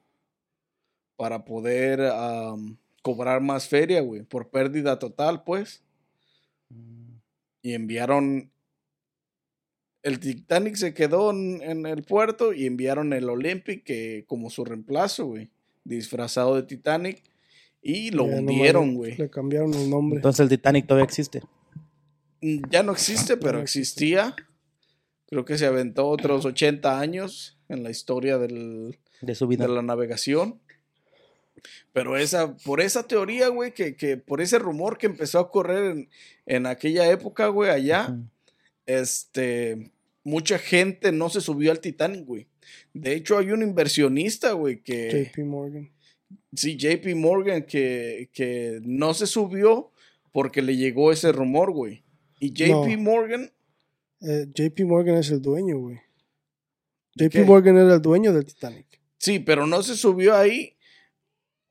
para 1.16 1.44
poder 1.44 2.00
am, 2.00 2.78
cobrar 3.02 3.40
más 3.40 3.68
feria, 3.68 4.00
güey, 4.00 4.22
por 4.22 4.50
pérdida 4.50 4.98
total, 4.98 5.44
pues. 5.44 5.82
Y 7.60 7.74
enviaron. 7.74 8.50
El 10.02 10.18
Titanic 10.18 10.74
se 10.74 10.94
quedó 10.94 11.30
en, 11.30 11.62
en 11.62 11.86
el 11.86 12.02
puerto 12.02 12.52
y 12.52 12.66
enviaron 12.66 13.12
el 13.12 13.28
Olympic 13.28 13.84
que, 13.84 14.24
como 14.26 14.50
su 14.50 14.64
reemplazo, 14.64 15.26
güey. 15.26 15.50
Disfrazado 15.84 16.56
de 16.56 16.64
Titanic. 16.64 17.22
Y 17.82 18.10
lo 18.10 18.26
Ya 18.28 18.36
hundieron, 18.36 18.94
güey. 18.94 19.16
Le 19.16 19.30
cambiaron 19.30 19.74
el 19.74 19.90
nombre. 19.90 20.16
Entonces 20.16 20.40
el 20.40 20.48
Titanic 20.48 20.86
todavía 20.86 21.04
existe. 21.04 21.42
Mm, 22.42 22.62
Ya 22.70 22.82
no 22.82 22.92
existe, 22.92 23.36
pero 23.36 23.60
existía. 23.60 24.34
Creo 25.28 25.44
que 25.44 25.56
se 25.56 25.66
aventó 25.66 26.08
otros 26.08 26.44
80 26.44 27.00
años 27.00 27.58
en 27.68 27.82
la 27.82 27.90
historia 27.90 28.36
del, 28.36 28.98
De 29.22 29.34
su 29.34 29.46
vida. 29.46 29.66
de 29.66 29.72
la 29.72 29.82
navegación. 29.82 30.60
Pero 31.92 32.16
esa, 32.16 32.56
por 32.58 32.80
esa 32.80 33.06
teoría, 33.06 33.48
güey, 33.48 33.72
que, 33.72 33.96
que 33.96 34.16
por 34.16 34.40
ese 34.40 34.58
rumor 34.58 34.98
que 34.98 35.06
empezó 35.06 35.38
a 35.38 35.50
correr 35.50 35.92
en, 35.92 36.08
en 36.46 36.66
aquella 36.66 37.08
época, 37.10 37.46
güey, 37.48 37.70
allá, 37.70 38.16
este, 38.86 39.92
mucha 40.24 40.58
gente 40.58 41.12
no 41.12 41.28
se 41.30 41.40
subió 41.40 41.70
al 41.70 41.80
Titanic, 41.80 42.24
güey. 42.26 42.48
De 42.92 43.14
hecho, 43.14 43.38
hay 43.38 43.52
un 43.52 43.62
inversionista, 43.62 44.52
güey, 44.52 44.82
que... 44.82 45.30
JP 45.34 45.44
Morgan. 45.44 45.90
Sí, 46.54 46.76
JP 46.76 47.14
Morgan 47.16 47.62
que, 47.62 48.28
que 48.32 48.80
no 48.82 49.14
se 49.14 49.26
subió 49.26 49.90
porque 50.32 50.62
le 50.62 50.76
llegó 50.76 51.12
ese 51.12 51.32
rumor, 51.32 51.72
güey. 51.72 52.02
Y 52.44 52.50
JP 52.52 52.96
No. 52.96 53.02
Morgan, 53.02 53.52
Eh, 54.20 54.46
JP 54.52 54.84
Morgan 54.84 55.16
es 55.16 55.30
el 55.30 55.40
dueño, 55.40 55.78
güey. 55.78 56.00
¿De 57.14 57.26
JP 57.26 57.32
qué? 57.32 57.44
Morgan 57.44 57.76
era 57.76 57.94
el 57.94 58.02
dueño 58.02 58.32
del 58.32 58.44
Titanic. 58.44 58.86
sí, 59.18 59.38
pero 59.38 59.66
no 59.66 59.82
se 59.82 59.96
subió 59.96 60.34
ahí. 60.36 60.76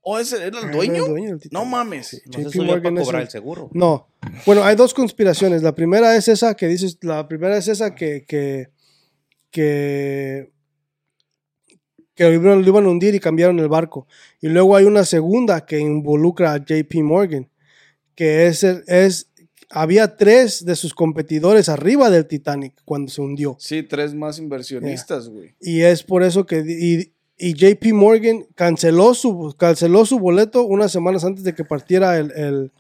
¿O 0.04 0.18
ese 0.18 0.38
era 0.38 0.46
el 0.60 0.66
Era 0.66 0.72
dueño? 0.72 1.04
el 1.06 1.10
dueño 1.12 1.38
del 1.38 1.50
No 1.52 1.66
mames. 1.66 2.08
Sí, 2.08 2.18
No 2.26 2.34
se 2.34 2.40
JP 2.44 2.52
subió 2.54 2.68
Morgan 2.72 2.94
para 2.94 3.02
es 3.02 3.06
cobrar 3.08 3.22
el- 3.22 3.28
el 3.28 3.32
seguro. 3.32 3.70
No. 3.74 4.08
Bueno, 4.46 4.64
hay 4.64 4.76
dos 4.76 4.94
conspiraciones. 4.94 5.62
La 5.62 5.76
primera 5.76 6.16
es 6.16 6.28
esa 6.28 6.56
que 6.56 6.68
dices, 6.68 6.98
la 7.02 7.28
primera 7.28 7.58
es 7.58 7.68
esa 7.68 7.94
que, 7.96 8.24
que, 8.28 8.70
que, 9.52 10.52
que 12.16 12.24
lo 12.24 12.34
iban, 12.34 12.62
lo 12.62 12.68
iban 12.68 12.86
a 12.86 12.90
hundir 12.90 13.16
y 13.16 13.20
cambiaron 13.20 13.60
el 13.60 13.68
barco. 13.70 14.08
Y 14.42 14.48
luego 14.50 14.76
hay 14.76 14.86
una 14.86 15.06
segunda 15.06 15.66
que 15.66 15.80
involucra 15.80 16.54
a 16.54 16.58
JP 16.58 17.04
Morgan, 17.04 17.50
que 18.16 18.48
es, 18.48 18.64
el- 18.64 18.84
es 18.88 19.31
había 19.72 20.18
tres 20.18 20.66
de 20.66 20.76
sus 20.76 20.94
competidores 20.94 21.70
arriba 21.70 22.10
del 22.10 22.28
Titanic 22.28 22.74
cuando 22.86 23.12
se 23.12 23.22
hundió. 23.22 23.56
Sí, 23.60 23.84
tres 23.84 24.14
más 24.14 24.38
inversionistas, 24.40 25.30
güey. 25.30 25.56
Y 25.62 25.82
es 25.82 26.04
por 26.04 26.24
eso 26.24 26.46
que 26.46 26.60
y, 26.68 27.14
y 27.38 27.54
JP 27.54 27.94
Morgan 27.94 28.46
canceló 28.56 29.14
su, 29.14 29.56
canceló 29.58 30.06
su 30.06 30.20
boleto 30.20 30.64
unas 30.64 30.92
semanas 30.92 31.24
antes 31.24 31.44
de 31.44 31.54
que 31.56 31.64
partiera 31.66 32.18
el, 32.18 32.32
el, 32.32 32.72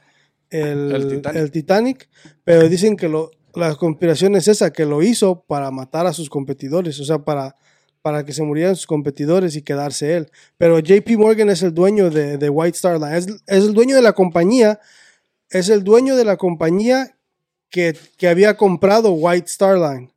el- 0.50 0.92
El 0.94 1.08
Titanic. 1.08 1.36
el 1.42 1.52
Titanic, 1.52 2.10
pero 2.44 2.68
dicen 2.70 2.96
que 2.98 3.08
lo, 3.08 3.32
la 3.56 3.74
conspiración 3.76 4.36
es 4.36 4.48
esa, 4.48 4.72
que 4.74 4.86
lo 4.86 5.02
hizo 5.02 5.42
para 5.48 5.72
matar 5.72 6.06
a 6.08 6.14
sus 6.14 6.30
competidores, 6.30 7.00
o 7.00 7.06
sea, 7.06 7.20
para, 7.20 7.56
para 8.02 8.26
que 8.26 8.34
se 8.34 8.44
murieran 8.44 8.76
sus 8.76 8.86
competidores 8.88 9.56
y 9.56 9.62
quedarse 9.62 10.16
él. 10.18 10.30
Pero 10.58 10.80
JP 10.80 11.10
Morgan 11.18 11.50
es 11.50 11.64
el 11.64 11.74
dueño 11.74 12.10
de, 12.10 12.38
de 12.38 12.50
White 12.50 12.76
Star 12.76 13.00
Line, 13.00 13.18
es, 13.18 13.28
es 13.48 13.64
el 13.66 13.74
dueño 13.74 13.96
de 13.96 14.02
la 14.02 14.14
compañía, 14.14 14.80
es 15.52 15.70
el 15.70 15.84
dueño 15.84 16.16
de 16.16 16.26
la 16.26 16.38
compañía 16.38 17.18
que, 17.70 17.96
que 18.18 18.28
había 18.28 18.58
comprado 18.58 19.12
White 19.12 19.48
Star 19.48 19.78
Line. 19.78 20.12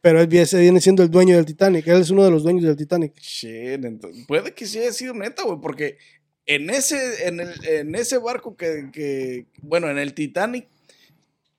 Pero 0.00 0.20
él 0.20 0.26
viene 0.26 0.80
siendo 0.80 1.02
el 1.02 1.10
dueño 1.10 1.36
del 1.36 1.46
Titanic. 1.46 1.86
Él 1.86 2.02
es 2.02 2.10
uno 2.10 2.24
de 2.24 2.30
los 2.30 2.42
dueños 2.42 2.64
del 2.64 2.76
Titanic. 2.76 3.18
Shit, 3.18 3.84
entonces, 3.84 4.26
puede 4.28 4.52
que 4.52 4.66
sí 4.66 4.78
haya 4.78 4.92
sido 4.92 5.14
neta, 5.14 5.44
güey, 5.44 5.58
porque 5.62 5.96
en 6.44 6.68
ese, 6.68 7.26
en 7.26 7.40
el, 7.40 7.66
en 7.66 7.94
ese 7.94 8.18
barco 8.18 8.54
que, 8.54 8.90
que, 8.92 9.46
bueno, 9.62 9.88
en 9.88 9.96
el 9.96 10.12
Titanic 10.12 10.68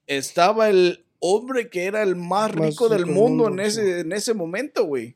estaba 0.06 0.70
el 0.70 1.06
hombre 1.18 1.72
que 1.72 1.86
era 1.86 2.04
el 2.04 2.16
más 2.16 2.56
Más 2.56 2.70
rico 2.70 2.88
del 2.88 3.08
mundo, 3.08 3.46
mundo, 3.46 3.48
en, 3.48 3.60
ese, 3.68 4.02
en 4.02 4.12
ese 4.12 4.36
momento, 4.36 4.86
güey. 4.86 5.16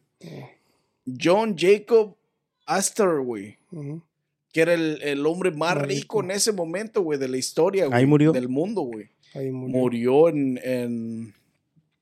John 1.05 1.55
Jacob 1.55 2.17
Astor, 2.65 3.23
güey. 3.23 3.57
Ujú. 3.71 4.01
Que 4.51 4.61
era 4.61 4.73
el, 4.73 5.01
el 5.01 5.25
hombre 5.25 5.51
más 5.51 5.75
rico 5.77 6.21
rico. 6.21 6.23
en 6.23 6.31
ese 6.31 6.51
momento, 6.51 7.01
güey, 7.01 7.19
de 7.19 7.27
la 7.27 7.37
historia, 7.37 7.85
güey. 7.85 7.99
Ahí 7.99 8.05
murió. 8.05 8.31
Del 8.31 8.49
mundo, 8.49 8.81
güey. 8.81 9.09
Ahí 9.33 9.51
murió. 9.51 9.77
Murió 9.77 10.29
en, 10.29 10.59
en, 10.63 11.33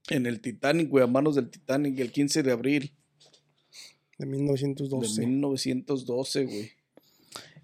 en 0.09 0.25
el 0.25 0.39
Titanic, 0.39 0.89
güey, 0.89 1.03
a 1.03 1.07
manos 1.07 1.35
del 1.35 1.49
Titanic 1.49 1.99
el 1.99 2.11
15 2.11 2.43
de 2.43 2.51
abril 2.51 2.93
De 4.17 4.25
de 4.25 4.31
1912. 4.31 5.21
1912, 5.21 6.45
güey. 6.45 6.71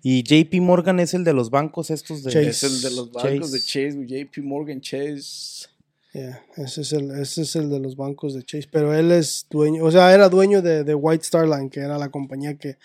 Y 0.05 0.21
JP 0.23 0.55
Morgan 0.61 0.99
es 0.99 1.13
el 1.13 1.23
de 1.23 1.31
los 1.31 1.49
bancos 1.49 1.89
estos 1.89 2.23
de... 2.23 2.31
Chase. 2.31 2.49
Es 2.49 2.63
el 2.63 2.81
de 2.81 2.91
los 2.91 3.11
bancos 3.13 3.53
de 3.53 3.59
Chase. 3.59 3.87
Chase, 3.87 3.95
güey, 3.95 4.25
JP 4.25 4.37
Morgan 4.43 4.81
Chase. 4.81 5.67
Yeah, 6.13 6.45
ese, 6.57 6.81
es 6.81 6.93
el, 6.93 7.09
ese 7.11 7.41
es 7.41 7.55
el 7.55 7.69
de 7.69 7.79
los 7.79 7.95
bancos 7.95 8.33
de 8.33 8.43
Chase. 8.43 8.67
Pero 8.69 8.93
él 8.93 9.11
es 9.13 9.47
dueño, 9.49 9.83
o 9.83 9.91
sea, 9.91 10.13
era 10.13 10.27
dueño 10.27 10.61
de, 10.61 10.83
de 10.83 10.93
White 10.93 11.23
Star 11.23 11.47
Line, 11.47 11.69
que 11.69 11.79
era 11.79 11.97
la 11.97 12.09
compañía 12.11 12.55
que, 12.55 12.77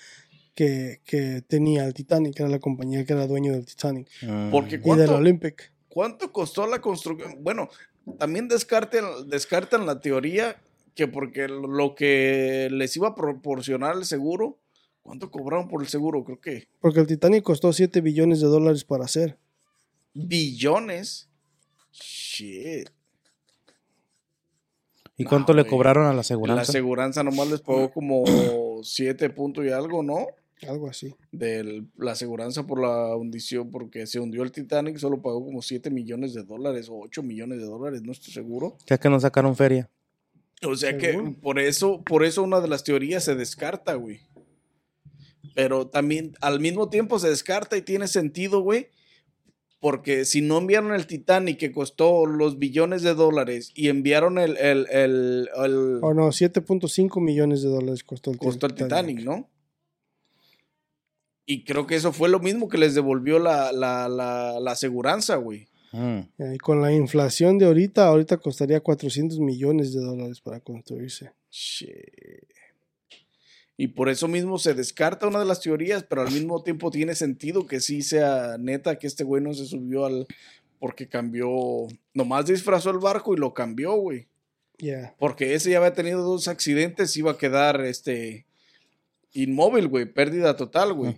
que, 0.59 1.01
que 1.05 1.41
tenía 1.47 1.85
el 1.85 1.95
Titanic, 1.95 2.39
era 2.41 2.49
la 2.49 2.59
compañía 2.59 3.05
que 3.05 3.13
era 3.13 3.29
dueño 3.29 3.53
del 3.53 3.65
Titanic. 3.65 4.09
Mm. 4.23 4.51
Porque 4.51 4.75
Y 4.75 4.79
del 4.79 4.83
¿cuánto, 4.83 5.15
Olympic. 5.15 5.73
¿cuánto 5.89 6.33
costó 6.33 6.67
la 6.67 6.81
construcción? 6.81 7.37
Bueno, 7.45 7.69
también 8.19 8.49
descarten, 8.49 9.05
descartan 9.29 9.87
la 9.87 10.01
teoría 10.01 10.61
que 10.97 11.07
porque 11.07 11.47
lo 11.47 11.95
que 11.95 12.69
les 12.73 12.97
iba 12.97 13.07
a 13.09 13.15
proporcionar 13.15 13.95
el 13.97 14.05
seguro, 14.05 14.59
¿cuánto 15.03 15.31
cobraron 15.31 15.69
por 15.69 15.81
el 15.81 15.87
seguro? 15.89 16.25
Creo 16.25 16.41
que 16.41 16.67
Porque 16.81 16.99
el 16.99 17.07
Titanic 17.07 17.45
costó 17.45 17.73
7 17.73 18.01
billones 18.01 18.41
de 18.41 18.49
dólares 18.49 18.83
para 18.83 19.05
hacer. 19.05 19.39
billones. 20.13 21.29
Shit. 21.93 22.91
¿Y 25.17 25.23
No, 25.25 25.31
cuánto 25.31 25.53
le 25.53 25.65
cobraron 25.67 26.05
a 26.07 26.09
la 26.09 26.15
La 26.15 26.21
aseguranza? 26.21 26.63
aseguranza 26.63 27.23
nomás 27.23 27.49
les 27.49 27.61
pagó 27.61 27.93
como 27.93 28.25
7 28.83 29.31
puntos 29.31 29.65
y 29.65 29.71
algo, 29.71 30.03
¿no? 30.03 30.27
Algo 30.67 30.89
así. 30.89 31.15
de 31.31 31.85
la 31.97 32.13
aseguranza 32.13 32.67
por 32.67 32.81
la 32.81 33.15
hundición, 33.17 33.71
porque 33.71 34.07
se 34.07 34.19
hundió 34.19 34.43
el 34.43 34.51
Titanic, 34.53 34.97
solo 34.99 35.21
pagó 35.23 35.45
como 35.45 35.63
7 35.63 35.91
millones 35.91 36.35
de 36.35 36.43
dólares 36.43 36.89
o 36.89 36.99
8 36.99 37.23
millones 37.23 37.59
de 37.59 37.67
dólares, 37.67 38.03
no 38.03 38.13
estoy 38.13 38.33
seguro. 38.33 38.77
Ya 38.87 38.99
que 38.99 39.09
no 39.09 39.21
sacaron 39.21 39.55
feria. 39.55 39.89
O 40.67 40.75
sea 40.75 40.99
que 40.99 41.13
por 41.41 41.61
eso, 41.61 42.03
por 42.03 42.25
eso 42.25 42.43
una 42.43 42.61
de 42.61 42.67
las 42.69 42.83
teorías 42.83 43.23
se 43.23 43.37
descarta, 43.37 43.95
güey. 43.95 44.21
Pero 45.55 45.87
también 45.89 46.35
al 46.41 46.61
mismo 46.61 46.89
tiempo 46.89 47.19
se 47.19 47.29
descarta 47.29 47.77
y 47.77 47.83
tiene 47.83 48.09
sentido, 48.09 48.61
güey. 48.63 48.89
Porque 49.81 50.25
si 50.25 50.41
no 50.41 50.59
enviaron 50.59 50.93
el 50.93 51.07
Titanic 51.07 51.57
que 51.59 51.71
costó 51.71 52.27
los 52.27 52.59
billones 52.59 53.03
de 53.03 53.15
dólares 53.15 53.71
y 53.77 53.89
enviaron 53.89 54.39
el, 54.39 54.57
el, 54.57 54.87
el, 54.91 55.49
el- 55.57 55.99
O 56.03 56.13
no, 56.15 56.29
7.5 56.29 57.21
millones 57.21 57.63
de 57.63 57.69
dólares 57.69 58.03
costó 58.03 58.33
el, 58.33 58.39
costó 58.39 58.67
el 58.67 58.75
Titanic, 58.75 59.21
¿no? 59.23 59.49
Y 61.51 61.65
creo 61.65 61.87
que 61.87 61.95
eso 61.95 62.13
fue 62.13 62.29
lo 62.29 62.41
mismo 62.41 62.69
que 62.69 62.77
les 62.77 62.95
devolvió 62.95 63.39
la, 63.39 63.73
la, 63.73 64.07
la, 64.07 64.61
la 64.61 64.71
aseguranza, 64.71 65.37
güey. 65.37 65.67
Mm. 65.93 66.19
Eh, 66.39 66.53
Y 66.57 66.59
con 66.59 66.83
la 66.83 66.93
inflación 66.93 67.57
de 67.57 67.65
ahorita, 67.65 68.07
ahorita 68.07 68.37
costaría 68.37 68.81
400 68.81 69.41
millones 69.41 69.95
de 69.95 70.01
dólares 70.01 70.43
para 70.43 70.61
construirse. 70.61 71.33
Shit. 71.51 71.89
Y 73.79 73.89
por 73.89 74.11
eso 74.11 74.29
mismo 74.29 74.59
se 74.59 74.75
descarta 74.75 75.27
una 75.27 75.39
de 75.39 75.47
las 75.47 75.63
teorías, 75.63 76.03
pero 76.05 76.21
al 76.21 76.31
mismo 76.31 76.63
tiempo 76.63 76.91
tiene 76.91 77.15
sentido 77.15 77.67
que 77.67 77.81
sí 77.81 78.03
sea 78.03 78.59
neta 78.59 78.99
que 78.99 79.07
este 79.07 79.25
güey 79.25 79.43
no 79.43 79.55
se 79.55 79.65
subió 79.65 80.05
al. 80.05 80.27
Porque 80.79 81.09
cambió. 81.09 81.49
Nomás 82.13 82.45
disfrazó 82.45 82.91
el 82.91 82.99
barco 82.99 83.33
y 83.33 83.39
lo 83.39 83.55
cambió, 83.55 83.95
güey. 83.95 84.29
Yeah. 84.77 85.15
Porque 85.19 85.55
ese 85.55 85.71
ya 85.71 85.79
había 85.79 85.95
tenido 85.95 86.23
dos 86.23 86.47
accidentes, 86.47 87.17
iba 87.17 87.31
a 87.31 87.39
quedar 87.39 87.81
este. 87.81 88.45
Inmóvil, 89.43 89.89
güey. 89.89 90.07
Pérdida 90.07 90.57
total, 90.57 90.93
güey. 90.93 91.17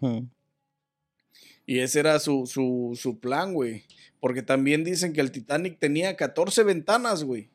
Y 1.67 1.79
ese 1.79 2.00
era 2.00 2.19
su, 2.19 2.47
su, 2.47 2.99
su 3.00 3.21
plan, 3.21 3.55
güey. 3.55 3.85
Porque 4.19 4.43
también 4.43 4.85
dicen 4.85 5.12
que 5.12 5.21
el 5.21 5.31
Titanic 5.31 5.79
tenía 5.79 6.17
14 6.17 6.62
ventanas, 6.65 7.25
güey. 7.25 7.49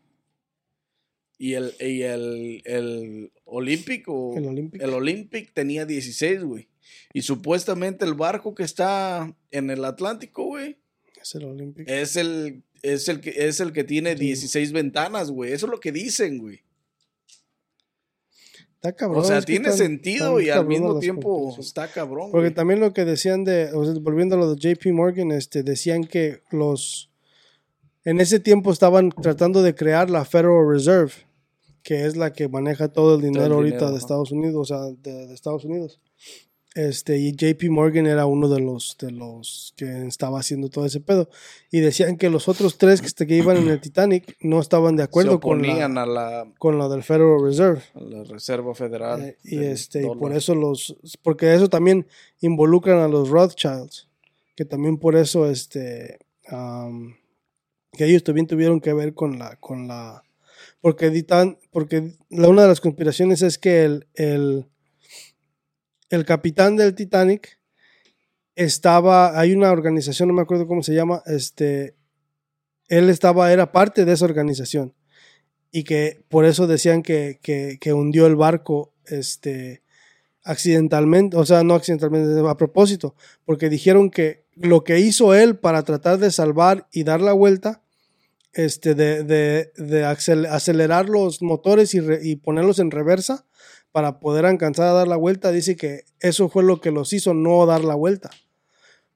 Y 1.38 1.54
el, 1.54 1.74
y 1.80 2.02
el, 2.04 2.62
el 2.66 3.32
Olympic 3.44 4.06
o 4.08 4.34
El 4.38 4.48
Olympic. 4.48 4.82
el 4.82 4.90
Olympic 4.94 5.54
tenía 5.54 5.86
16, 5.86 6.44
güey. 6.44 6.70
Y 7.14 7.24
supuestamente 7.24 8.06
el 8.06 8.14
barco 8.14 8.56
que 8.56 8.64
está 8.64 9.36
en 9.52 9.70
el 9.70 9.84
Atlántico, 9.84 10.46
güey, 10.46 10.78
Es 11.22 11.36
el 11.36 11.46
Olympic. 11.46 11.90
es 11.90 12.16
el, 12.16 12.64
es 12.84 13.10
el, 13.10 13.20
que, 13.20 13.32
es 13.48 13.60
el 13.60 13.74
que 13.74 13.84
tiene 13.84 14.16
16 14.16 14.72
ventanas, 14.72 15.30
güey. 15.30 15.52
Eso 15.52 15.66
es 15.66 15.72
lo 15.72 15.80
que 15.80 15.92
dicen, 15.92 16.38
güey. 16.38 16.62
Está 18.88 18.94
cabrón. 18.98 19.22
O 19.22 19.24
sea, 19.26 19.42
tiene 19.42 19.70
están- 19.70 19.78
sentido 19.88 20.40
están 20.40 20.46
y 20.46 20.50
al 20.60 20.68
mismo 20.68 21.00
tiempo 21.00 21.56
está 21.60 21.88
cabrón, 21.88 22.32
Porque 22.32 22.48
güey. 22.48 22.54
también 22.54 22.80
lo 22.80 22.94
que 22.94 23.06
decían 23.06 23.44
de, 23.44 23.72
o 23.74 23.84
sea, 23.86 23.94
volviendo 24.02 24.36
a 24.36 24.38
lo 24.40 24.54
de 24.54 24.60
JP 24.60 24.92
Morgan, 24.94 25.32
este, 25.32 25.64
decían 25.64 26.04
que 26.04 26.42
los, 26.52 27.10
en 28.04 28.20
ese 28.20 28.40
tiempo 28.40 28.72
estaban 28.72 29.10
tratando 29.10 29.64
de 29.64 29.74
crear 29.76 30.10
la 30.10 30.26
Federal 30.26 30.68
Reserve, 30.70 31.12
que 31.84 32.06
es 32.06 32.16
la 32.18 32.34
que 32.34 32.48
maneja 32.48 32.88
todo 32.90 33.16
el 33.16 33.22
dinero 33.22 33.56
ahorita 33.56 33.92
de. 33.92 33.98
Estados 33.98 34.32
Unidos, 34.32 34.56
o 34.56 34.66
sea, 34.66 34.82
de, 35.02 35.28
de 35.28 35.34
Estados 35.34 35.66
Unidos. 35.66 36.00
Este, 36.76 37.18
y 37.18 37.32
JP 37.32 37.70
Morgan 37.70 38.06
era 38.06 38.26
uno 38.26 38.50
de 38.50 38.60
los, 38.60 38.98
de 39.00 39.10
los 39.10 39.74
que 39.78 40.08
estaba 40.08 40.42
haciendo 40.42 40.70
todo 40.70 40.86
ese 40.86 41.00
pedo. 41.00 41.30
Y 41.72 41.80
decían 41.80 42.18
que 42.18 42.30
los 42.30 42.50
otros 42.50 42.78
tres 42.78 43.00
que, 43.00 43.08
este, 43.08 43.26
que 43.26 43.38
iban 43.38 43.56
en 43.56 43.70
el 43.70 43.80
Titanic 43.82 44.36
no 44.42 44.60
estaban 44.60 44.98
de 44.98 45.04
acuerdo 45.04 45.40
con 45.40 45.62
la, 45.66 45.86
a 45.86 46.06
la, 46.06 46.52
con 46.60 46.78
lo 46.78 46.90
del 46.90 47.02
Federal 47.02 47.42
Reserve. 47.42 47.82
a 47.94 48.02
la 48.02 48.24
Reserva 48.26 48.76
Federal. 48.76 49.24
Eh, 49.24 49.38
y 49.46 49.64
este, 49.64 50.04
y 50.04 50.16
por 50.18 50.34
eso 50.34 50.54
los, 50.54 50.98
porque 51.24 51.54
eso 51.54 51.70
también 51.70 52.08
involucran 52.42 53.00
a 53.00 53.08
los 53.08 53.30
Rothschilds, 53.30 54.10
que 54.58 54.66
también 54.66 54.98
por 54.98 55.16
eso, 55.16 55.50
este, 55.50 56.20
am, 56.50 57.16
que 57.94 58.04
ellos 58.04 58.26
también 58.26 58.48
tuvieron 58.48 58.82
que 58.82 58.92
ver 58.92 59.14
con 59.14 59.40
la, 59.40 59.56
con 59.62 59.88
la, 59.88 60.26
porque 60.82 61.26
porque 61.72 62.16
la, 62.30 62.50
una 62.50 62.64
de 62.64 62.68
las 62.68 62.82
conspiraciones 62.82 63.42
es 63.42 63.58
que 63.58 63.86
el, 63.86 64.08
el, 64.16 64.68
el 66.10 66.26
capitán 66.26 66.76
del 66.76 66.96
Titanic 66.96 67.60
estaba, 68.56 69.40
hay 69.40 69.54
una 69.54 69.72
organización, 69.72 70.30
no 70.30 70.34
me 70.34 70.42
acuerdo 70.42 70.68
cómo 70.68 70.84
se 70.84 70.94
llama, 70.94 71.22
este, 71.26 71.96
él 72.88 73.10
estaba, 73.10 73.52
era 73.52 73.72
parte 73.72 74.06
de 74.06 74.14
esa 74.14 74.26
organización 74.26 74.94
y 75.72 75.84
que 75.84 76.24
por 76.30 76.46
eso 76.46 76.68
decían 76.68 77.04
que, 77.04 77.40
que, 77.42 77.94
hundió 77.94 78.28
el 78.28 78.36
barco, 78.36 78.94
este, 79.08 79.84
accidentalmente, 80.44 81.36
o 81.36 81.46
sea, 81.46 81.64
no 81.64 81.74
accidentalmente, 81.74 82.40
a 82.48 82.56
propósito, 82.56 83.16
porque 83.44 83.70
dijeron 83.70 84.10
que 84.10 84.46
lo 84.56 84.86
que 84.86 85.00
hizo 85.00 85.34
él 85.34 85.58
para 85.58 85.84
tratar 85.84 86.18
de 86.18 86.32
salvar 86.32 86.88
y 86.94 87.04
dar 87.04 87.20
la 87.20 87.34
vuelta, 87.34 87.82
este, 88.54 88.96
de, 88.96 89.26
de, 89.26 89.74
de 89.76 90.06
acelerar 90.06 91.10
los 91.10 91.42
motores 91.42 91.94
y, 91.94 92.00
y, 92.22 92.38
ponerlos 92.38 92.80
en 92.80 92.90
reversa 92.90 93.46
para 93.96 94.20
poder 94.20 94.46
alcanzar 94.46 94.88
a 94.88 94.92
dar 94.92 95.08
la 95.08 95.16
vuelta, 95.16 95.54
dice 95.54 95.78
que 95.78 96.04
eso 96.20 96.50
fue 96.50 96.64
lo 96.64 96.82
que 96.82 96.92
los 96.92 97.14
hizo 97.14 97.34
no 97.34 97.66
dar 97.66 97.86
la 97.86 97.96
vuelta. 97.96 98.30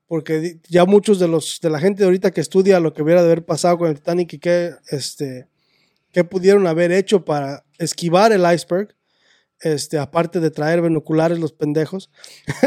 Porque 0.07 0.61
ya 0.69 0.85
muchos 0.85 1.19
de 1.19 1.27
los 1.27 1.59
de 1.61 1.69
la 1.69 1.81
gente 1.81 1.99
de 1.99 2.05
ahorita 2.05 2.31
que 2.31 2.39
estudia 2.39 2.79
lo 2.79 2.93
que 2.93 3.01
hubiera 3.01 3.19
de 3.19 3.27
haber 3.27 3.43
pasado 3.43 3.77
con 3.77 3.89
el 3.89 3.95
Titanic 3.95 4.31
y 4.31 4.39
que 4.39 4.71
este 4.87 5.49
qué 6.13 6.23
pudieron 6.23 6.65
haber 6.65 6.93
hecho 6.93 7.25
para 7.25 7.65
esquivar 7.77 8.31
el 8.31 8.49
iceberg, 8.49 8.95
este, 9.59 9.97
aparte 9.97 10.39
de 10.39 10.49
traer 10.49 10.81
binoculares 10.81 11.39
los 11.39 11.51
pendejos. 11.51 12.09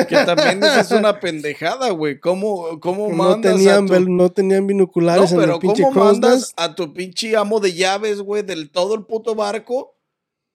Que 0.07 0.16
también 0.16 0.62
es 0.62 0.90
una 0.90 1.19
pendejada, 1.21 1.92
güey. 1.92 2.21
¿Cómo, 2.21 2.78
cómo 2.81 3.09
no 3.09 3.16
mandas 3.16 3.54
tenían, 3.54 3.85
a 3.85 3.87
tu... 3.87 4.11
no 4.11 4.31
tenían 4.31 4.66
binoculares 4.66 5.33
No, 5.33 5.40
en 5.40 5.45
pero 5.47 5.54
el 5.54 5.61
pinche 5.61 5.83
¿cómo 5.85 6.04
mandas 6.04 6.52
a 6.59 6.75
tu 6.75 6.92
pinche 6.92 7.35
amo 7.38 7.59
de 7.59 7.73
llaves, 7.73 8.21
güey, 8.21 8.42
del 8.42 8.71
todo 8.71 8.97
el 8.97 9.07
puto 9.07 9.35
barco? 9.35 9.97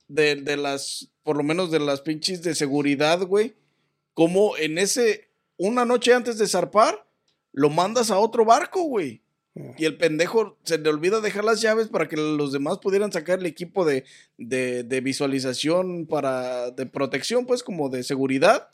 De, 0.08 0.36
de 0.36 0.56
las, 0.56 1.10
por 1.28 1.36
lo 1.36 1.44
menos 1.44 1.72
de 1.72 1.80
las 1.82 2.00
pinches 2.00 2.42
de 2.42 2.56
seguridad, 2.56 3.20
güey. 3.24 3.54
¿Cómo 4.14 4.56
en 4.56 4.78
ese, 4.78 5.28
una 5.58 5.84
noche 5.84 6.14
antes 6.14 6.38
de 6.38 6.48
zarpar, 6.48 7.06
lo 7.52 7.70
mandas 7.70 8.12
a 8.12 8.18
otro 8.18 8.46
barco, 8.46 8.84
güey? 8.84 9.22
Y 9.78 9.84
el 9.84 9.98
pendejo 9.98 10.58
se 10.64 10.78
le 10.78 10.88
olvida 10.88 11.20
dejar 11.20 11.44
las 11.44 11.60
llaves 11.60 11.90
para 11.90 12.08
que 12.08 12.16
los 12.16 12.54
demás 12.54 12.78
pudieran 12.78 13.12
sacar 13.12 13.40
el 13.40 13.46
equipo 13.46 13.84
de, 13.84 14.06
de, 14.38 14.84
de 14.84 15.02
visualización 15.02 16.06
para, 16.06 16.72
de 16.72 16.86
protección, 16.86 17.46
pues 17.46 17.62
como 17.62 17.90
de 17.90 18.04
seguridad, 18.04 18.70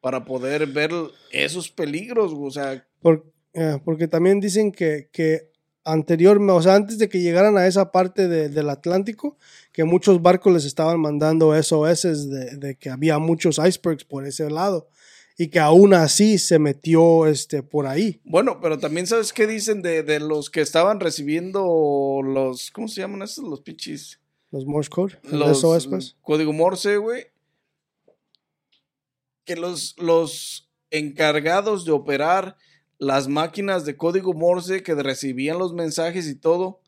para 0.00 0.24
poder 0.24 0.68
ver 0.68 0.92
esos 1.32 1.68
peligros, 1.68 2.32
o 2.32 2.50
sea, 2.52 2.86
Por- 3.00 3.26
eh, 3.54 3.80
porque 3.84 4.06
también 4.06 4.38
dicen 4.38 4.70
que, 4.70 5.08
que 5.10 5.50
anterior, 5.92 6.40
o 6.40 6.62
sea, 6.62 6.74
antes 6.74 6.98
de 6.98 7.08
que 7.08 7.20
llegaran 7.20 7.56
a 7.56 7.66
esa 7.66 7.90
parte 7.92 8.28
de- 8.28 8.48
del 8.48 8.68
Atlántico, 8.70 9.36
que 9.72 9.84
muchos 9.84 10.20
barcos 10.22 10.52
les 10.52 10.64
estaban 10.64 11.00
mandando 11.00 11.54
SOS 11.54 12.28
de, 12.30 12.56
de 12.56 12.74
que 12.76 12.90
había 12.90 13.18
muchos 13.18 13.58
icebergs 13.58 14.04
por 14.04 14.26
ese 14.26 14.50
lado 14.50 14.88
y 15.36 15.48
que 15.48 15.60
aún 15.60 15.94
así 15.94 16.36
se 16.38 16.58
metió 16.58 17.26
este, 17.26 17.62
por 17.62 17.86
ahí. 17.86 18.20
Bueno, 18.24 18.58
pero 18.60 18.78
también 18.78 19.06
sabes 19.06 19.32
qué 19.32 19.46
dicen 19.46 19.82
de, 19.82 20.02
de 20.02 20.18
los 20.20 20.50
que 20.50 20.60
estaban 20.60 20.98
recibiendo 21.00 22.20
los, 22.24 22.70
¿cómo 22.72 22.88
se 22.88 23.00
llaman 23.02 23.22
estos? 23.22 23.44
Los 23.44 23.60
pinches. 23.60 24.18
Los 24.50 24.64
Morse 24.66 24.90
Code, 24.90 25.18
Los 25.24 25.60
SOS, 25.60 25.86
pues. 25.88 26.16
código 26.22 26.52
Morse, 26.52 26.96
güey. 26.96 27.26
Que 29.44 29.56
los, 29.56 29.94
los 29.98 30.68
encargados 30.90 31.84
de 31.84 31.92
operar 31.92 32.56
las 32.98 33.28
máquinas 33.28 33.84
de 33.84 33.96
código 33.96 34.34
Morse 34.34 34.82
que 34.82 34.94
recibían 34.94 35.58
los 35.58 35.72
mensajes 35.72 36.28
y 36.28 36.34
todo, 36.34 36.80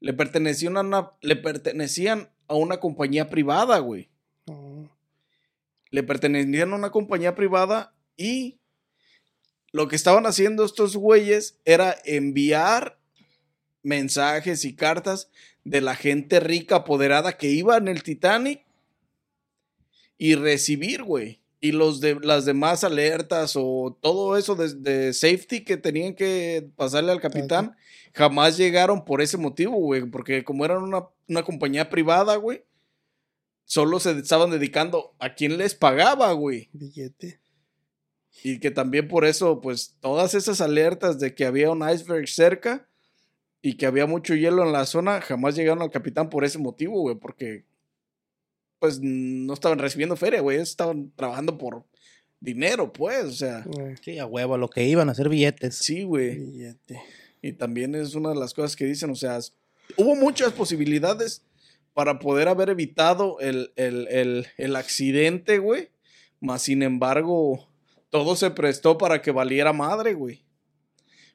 le 0.00 0.12
pertenecían 0.12 0.76
a 0.76 0.80
una, 0.80 1.12
le 1.22 1.36
pertenecían 1.36 2.30
a 2.48 2.54
una 2.54 2.78
compañía 2.78 3.28
privada, 3.28 3.78
güey. 3.78 4.10
Le 5.90 6.02
pertenecían 6.02 6.72
a 6.72 6.76
una 6.76 6.90
compañía 6.90 7.34
privada 7.34 7.94
y 8.16 8.58
lo 9.72 9.88
que 9.88 9.96
estaban 9.96 10.26
haciendo 10.26 10.64
estos 10.64 10.96
güeyes 10.96 11.58
era 11.64 11.96
enviar 12.04 12.98
mensajes 13.82 14.64
y 14.64 14.74
cartas 14.74 15.30
de 15.64 15.80
la 15.80 15.94
gente 15.94 16.40
rica 16.40 16.76
apoderada 16.76 17.36
que 17.36 17.48
iba 17.48 17.76
en 17.76 17.88
el 17.88 18.02
Titanic 18.02 18.64
y 20.18 20.34
recibir, 20.34 21.02
güey. 21.02 21.40
Y 21.60 21.72
los 21.72 22.00
de 22.00 22.16
las 22.20 22.44
demás 22.44 22.84
alertas 22.84 23.54
o 23.56 23.96
todo 24.00 24.36
eso 24.36 24.54
de, 24.54 24.74
de 24.74 25.12
safety 25.12 25.64
que 25.64 25.76
tenían 25.76 26.14
que 26.14 26.68
pasarle 26.76 27.12
al 27.12 27.20
capitán, 27.20 27.76
jamás 28.12 28.56
llegaron 28.56 29.04
por 29.04 29.22
ese 29.22 29.38
motivo, 29.38 29.76
güey. 29.76 30.04
Porque 30.04 30.44
como 30.44 30.64
eran 30.64 30.82
una, 30.82 31.06
una 31.28 31.42
compañía 31.42 31.88
privada, 31.88 32.36
güey, 32.36 32.64
solo 33.64 34.00
se 34.00 34.12
estaban 34.12 34.50
dedicando 34.50 35.14
a 35.18 35.34
quien 35.34 35.58
les 35.58 35.74
pagaba, 35.74 36.32
güey. 36.32 36.68
Billete. 36.72 37.40
Y 38.42 38.60
que 38.60 38.70
también 38.70 39.08
por 39.08 39.24
eso, 39.24 39.60
pues, 39.60 39.96
todas 40.00 40.34
esas 40.34 40.60
alertas 40.60 41.18
de 41.18 41.34
que 41.34 41.46
había 41.46 41.70
un 41.70 41.88
iceberg 41.88 42.28
cerca 42.28 42.88
y 43.62 43.76
que 43.76 43.86
había 43.86 44.06
mucho 44.06 44.34
hielo 44.34 44.62
en 44.64 44.72
la 44.72 44.86
zona, 44.86 45.20
jamás 45.20 45.56
llegaron 45.56 45.82
al 45.82 45.90
capitán 45.90 46.28
por 46.28 46.44
ese 46.44 46.58
motivo, 46.58 47.00
güey, 47.00 47.16
porque, 47.16 47.64
pues, 48.78 49.00
no 49.00 49.52
estaban 49.54 49.78
recibiendo 49.78 50.16
feria, 50.16 50.40
güey, 50.40 50.58
estaban 50.58 51.10
trabajando 51.16 51.56
por 51.58 51.84
dinero, 52.40 52.92
pues, 52.92 53.24
o 53.24 53.32
sea, 53.32 53.64
Sí, 54.02 54.18
a 54.18 54.26
huevo, 54.26 54.56
lo 54.58 54.68
que 54.68 54.84
iban 54.84 55.08
a 55.08 55.12
hacer 55.12 55.28
billetes. 55.28 55.76
sí, 55.76 56.02
güey. 56.04 56.38
billete. 56.38 57.00
Y 57.42 57.52
también 57.52 57.94
es 57.94 58.14
una 58.14 58.30
de 58.30 58.36
las 58.36 58.52
cosas 58.54 58.76
que 58.76 58.84
dicen, 58.84 59.10
o 59.10 59.14
sea, 59.14 59.38
hubo 59.96 60.14
muchas 60.16 60.52
posibilidades 60.52 61.42
para 61.94 62.18
poder 62.18 62.48
haber 62.48 62.68
evitado 62.70 63.38
el, 63.40 63.72
el, 63.76 64.06
el, 64.08 64.46
el 64.58 64.76
accidente, 64.76 65.58
güey. 65.58 65.88
Más 66.40 66.62
sin 66.62 66.82
embargo, 66.82 67.66
todo 68.10 68.36
se 68.36 68.50
prestó 68.50 68.98
para 68.98 69.22
que 69.22 69.30
valiera 69.30 69.72
madre, 69.72 70.12
güey. 70.14 70.42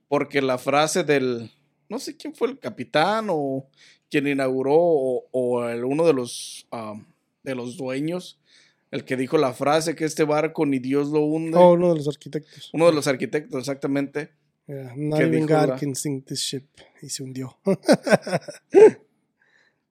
Porque 0.08 0.42
la 0.42 0.58
frase 0.58 1.04
del, 1.04 1.50
no 1.90 1.98
sé 2.00 2.16
quién 2.18 2.36
fue 2.36 2.50
el 2.50 2.60
capitán 2.60 3.28
o 3.30 3.66
quien 4.10 4.28
inauguró 4.28 4.76
o, 4.76 5.28
o 5.32 5.68
el- 5.68 5.86
uno 5.86 6.06
de 6.06 6.14
los, 6.14 6.68
de 7.44 7.56
los 7.56 7.78
dueños, 7.78 8.40
el 8.92 9.06
que 9.06 9.18
dijo 9.18 9.38
la 9.38 9.54
frase 9.54 9.96
que 9.96 10.06
este 10.06 10.24
barco 10.24 10.66
ni 10.66 10.80
Dios 10.80 11.10
lo 11.10 11.22
hunde. 11.22 11.58
Oh, 11.58 11.74
uno 11.74 11.90
de 11.90 11.96
los 11.96 12.08
arquitectos. 12.08 12.70
Uno 12.74 12.88
de 12.88 12.94
los 12.94 13.08
arquitectos, 13.08 13.60
exactamente. 13.60 14.32
Yeah, 14.68 14.94
not 14.96 15.20
¿Qué 15.20 15.26
even 15.26 15.46
God 15.46 15.70
la- 15.70 15.76
can 15.78 15.96
sink 15.96 16.26
this 16.26 16.40
ship. 16.42 16.66
Y 17.02 17.10
se 17.10 17.24
hundió. 17.24 17.58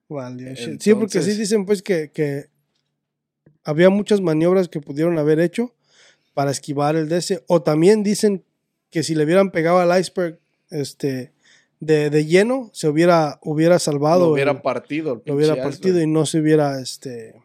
Valió 0.09 0.53
shit. 0.53 0.81
Sí, 0.81 0.93
porque 0.93 1.11
sí 1.13 1.17
Entonces- 1.19 1.37
dicen 1.37 1.65
pues 1.65 1.81
que, 1.81 2.11
que 2.11 2.49
había 3.63 3.89
muchas 3.89 4.21
maniobras 4.21 4.67
que 4.67 4.81
pudieron 4.81 5.17
haber 5.17 5.39
hecho 5.39 5.73
para 6.33 6.51
esquivar 6.51 6.95
el 6.95 7.07
DC. 7.09 7.43
O 7.47 7.61
también 7.61 8.03
dicen 8.03 8.43
que 8.89 9.03
si 9.03 9.15
le 9.15 9.23
hubieran 9.23 9.51
pegado 9.51 9.79
al 9.79 9.99
iceberg 9.99 10.39
este, 10.69 11.31
de, 11.81 12.09
de 12.09 12.25
lleno, 12.25 12.69
se 12.73 12.87
hubiera, 12.87 13.39
hubiera 13.41 13.77
salvado. 13.79 14.27
lo 14.27 14.33
hubiera 14.33 14.51
el- 14.51 14.61
partido. 14.61 15.15
el 15.15 15.21
lo 15.25 15.35
hubiera 15.35 15.55
partido 15.55 15.95
iceberg. 15.95 16.07
y 16.09 16.11
no 16.13 16.25
se 16.25 16.39
hubiera 16.39 16.79
este 16.79 17.35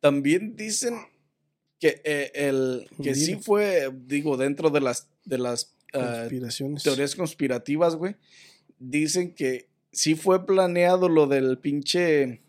También 0.00 0.56
dicen 0.56 0.94
que, 1.78 2.00
eh, 2.04 2.30
el, 2.34 2.88
que 3.02 3.14
sí 3.14 3.36
fue, 3.36 3.90
digo, 4.06 4.36
dentro 4.36 4.70
de 4.70 4.80
las, 4.80 5.08
de 5.24 5.38
las 5.38 5.74
conspiraciones. 5.92 6.82
teorías 6.82 7.14
conspirativas, 7.14 7.96
güey. 7.96 8.16
Dicen 8.78 9.34
que 9.34 9.68
sí 9.92 10.14
fue 10.14 10.46
planeado 10.46 11.08
lo 11.08 11.26
del 11.26 11.58
pinche. 11.58 12.40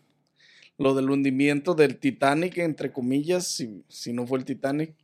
Lo 0.78 0.94
del 0.94 1.10
hundimiento 1.10 1.74
del 1.74 1.98
Titanic, 1.98 2.58
entre 2.58 2.90
comillas, 2.92 3.46
si, 3.46 3.84
si 3.88 4.12
no 4.12 4.26
fue 4.26 4.38
el 4.38 4.44
Titanic. 4.44 4.94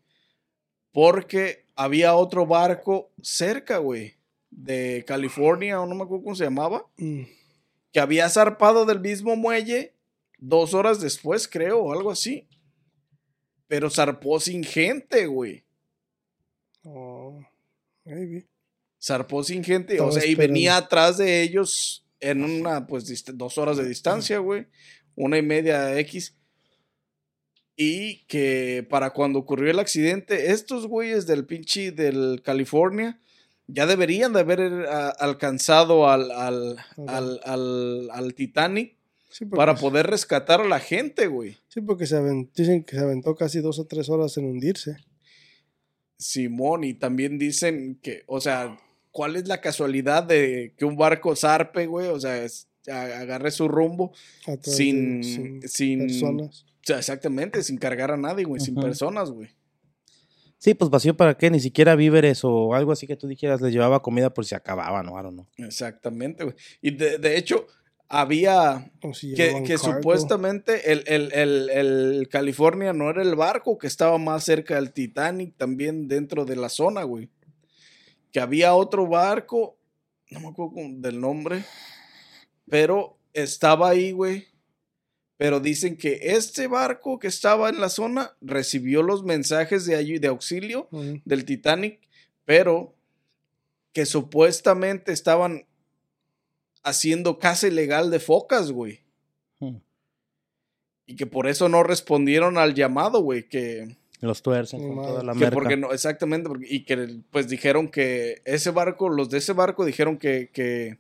Porque 0.93 1.67
había 1.77 2.15
otro 2.15 2.47
barco 2.47 3.11
cerca, 3.23 3.79
güey. 3.79 4.15
De 4.51 5.05
California, 5.07 5.81
o 5.81 5.87
no 5.87 5.95
me 5.95 6.05
acuerdo 6.05 6.25
cómo 6.25 6.35
se 6.35 6.45
llamaba. 6.45 6.87
Mm, 6.97 7.23
que 7.93 8.01
había 8.01 8.29
zarpado 8.29 8.85
del 8.85 9.01
mismo 9.01 9.37
muelle 9.37 9.95
dos 10.39 10.75
horas 10.75 11.01
después, 11.01 11.49
creo, 11.49 11.81
o 11.81 11.93
algo 11.93 12.11
así. 12.11 12.49
Pero 13.67 13.91
zarpó 13.91 14.41
sin 14.41 14.65
gente, 14.65 15.27
güey. 15.27 15.65
oh, 16.85 17.41
maybe. 18.05 18.47
Zarpó 19.01 19.45
sin 19.45 19.63
gente. 19.63 19.95
Estaba 19.95 20.11
o 20.11 20.13
sea, 20.13 20.25
y 20.25 20.31
esperando. 20.31 20.55
venía 20.55 20.77
atrás 20.77 21.19
de 21.19 21.43
ellos 21.43 22.07
en 22.21 22.43
una, 22.43 22.87
pues, 22.87 23.25
dos 23.35 23.59
horas 23.59 23.77
de 23.77 23.87
distancia, 23.87 24.39
güey. 24.39 24.67
Una 25.15 25.39
y 25.39 25.43
media 25.43 25.99
X. 26.01 26.35
Y 27.77 28.25
que 28.27 28.87
para 28.89 29.11
cuando 29.11 29.39
ocurrió 29.39 29.71
el 29.71 29.79
accidente, 29.79 30.51
estos 30.51 30.87
güeyes 30.87 31.27
del 31.27 31.47
pinche 31.47 31.93
del 31.93 32.43
California 32.43 33.21
ya 33.69 33.87
deberían 33.87 34.33
de 34.33 34.41
haber 34.41 34.87
ah, 34.91 35.11
alcanzado 35.19 36.09
al, 36.09 36.31
al, 36.33 36.79
al, 37.07 37.41
al, 37.45 38.11
al 38.11 38.35
Titanic 38.35 38.97
Sí, 39.31 39.45
para 39.45 39.75
poder 39.77 40.07
rescatar 40.07 40.63
a 40.63 40.67
la 40.67 40.81
gente, 40.81 41.27
güey. 41.27 41.59
sí, 41.69 41.81
porque 41.83 42.07
se 42.07 42.19
dicen 42.57 42.83
que 42.83 42.97
se 42.97 43.03
aventó 43.03 43.35
casi 43.37 43.61
dos 43.61 43.79
o 43.79 43.87
tres 43.87 44.09
horas 44.09 44.37
en 44.39 44.47
hundirse. 44.47 44.97
Simón, 46.17 46.83
y 46.85 46.95
también 46.95 47.39
dicen 47.39 47.99
que, 48.03 48.25
o 48.27 48.41
sea, 48.41 48.77
¿cuál 49.13 49.37
es 49.37 49.47
la 49.47 49.61
casualidad 49.61 50.25
de 50.25 50.75
que 50.77 50.85
un 50.85 50.97
barco 50.97 51.37
zarpe, 51.37 51.87
güey? 51.87 52.09
O 52.09 52.19
sea, 52.19 52.43
es- 52.43 52.67
agarre 52.91 53.51
su 53.51 53.69
rumbo 53.69 54.13
de- 54.47 54.59
sin, 54.63 55.23
sin, 55.69 56.01
personas. 56.01 56.65
o 56.65 56.87
sea, 56.87 56.99
exactamente, 56.99 57.63
sin 57.63 57.77
cargar 57.77 58.11
a 58.11 58.17
nadie, 58.17 58.45
güey, 58.45 58.61
sin 58.63 58.75
personas, 58.77 59.31
güey. 59.31 59.51
Sí, 60.59 60.75
pues 60.75 60.91
vacío 60.91 61.17
para 61.17 61.37
qué, 61.37 61.51
ni 61.51 61.61
siquiera 61.61 61.95
víveres 61.95 62.41
o 62.43 62.75
algo 62.75 62.91
así 62.91 63.07
que 63.07 63.17
tú 63.17 63.29
dijeras, 63.29 63.61
les 63.61 63.73
llevaba 63.73 64.03
comida 64.03 64.35
por 64.35 64.45
si 64.45 64.57
acababan 64.57 65.09
o 65.09 65.17
algo, 65.17 65.31
¿no? 65.31 65.49
Exactamente, 65.57 66.45
güey. 66.45 66.57
Y 66.83 66.91
de, 66.91 67.19
de 67.19 67.39
hecho, 67.39 67.67
había 68.09 68.91
si 69.13 69.35
que, 69.35 69.63
que 69.65 69.79
supuestamente 69.79 70.93
el, 70.93 71.05
el, 71.07 71.33
el, 71.33 71.71
el 71.71 72.29
California 72.29 72.93
no 72.93 73.09
era 73.09 73.23
el 73.23 73.37
barco 73.37 73.79
que 73.79 73.87
estaba 73.87 74.19
más 74.19 74.45
cerca 74.45 74.75
del 74.75 74.93
Titanic, 74.93 75.57
también 75.57 76.09
dentro 76.09 76.45
de 76.45 76.57
la 76.57 76.69
zona, 76.69 77.05
güey. 77.05 77.29
Que 78.33 78.41
había 78.41 78.75
otro 78.75 79.07
barco, 79.07 79.79
no 80.31 80.41
me 80.41 80.49
acuerdo 80.49 80.75
del 80.97 81.21
nombre, 81.21 81.65
pero 82.69 83.17
estaba 83.33 83.91
ahí, 83.91 84.11
güey. 84.11 84.47
Pero 85.39 85.61
dicen 85.61 85.97
que 85.97 86.19
este 86.23 86.67
barco 86.67 87.19
que 87.19 87.29
estaba 87.29 87.71
en 87.71 87.81
la 87.81 87.89
zona 87.89 88.35
recibió 88.41 89.03
los 89.03 89.25
mensajes 89.25 89.87
de, 89.87 90.19
de 90.19 90.29
auxilio 90.29 90.89
del 91.25 91.45
Titanic, 91.47 92.01
pero 92.45 92.95
que 93.93 94.05
supuestamente 94.05 95.13
estaban 95.13 95.65
haciendo 96.83 97.39
caza 97.39 97.69
ilegal 97.69 98.11
de 98.11 98.19
focas, 98.21 98.73
güey. 98.73 99.01
Hmm. 99.61 99.77
Y 101.07 101.17
que 101.17 101.27
por 101.27 101.47
eso 101.47 101.69
no 101.69 101.83
respondieron 101.85 102.59
al 102.59 102.75
llamado, 102.75 103.21
güey. 103.23 103.49
Que, 103.49 103.97
Los 104.21 104.43
tuercen 104.43 104.81
con 104.89 104.97
toda 104.97 105.23
la 105.23 105.33
que 105.35 105.39
merca. 105.39 105.55
porque 105.55 105.77
no, 105.77 105.93
exactamente, 105.93 106.49
porque- 106.49 106.67
y 106.69 106.85
que 106.85 107.21
pues 107.31 107.49
dijeron 107.49 107.89
que 107.89 108.43
ese 108.45 108.71
barco, 108.71 109.09
los 109.09 109.31
de 109.31 109.39
ese 109.39 109.53
barco 109.53 109.85
dijeron 109.85 110.19
que, 110.19 110.51
que, 110.53 110.99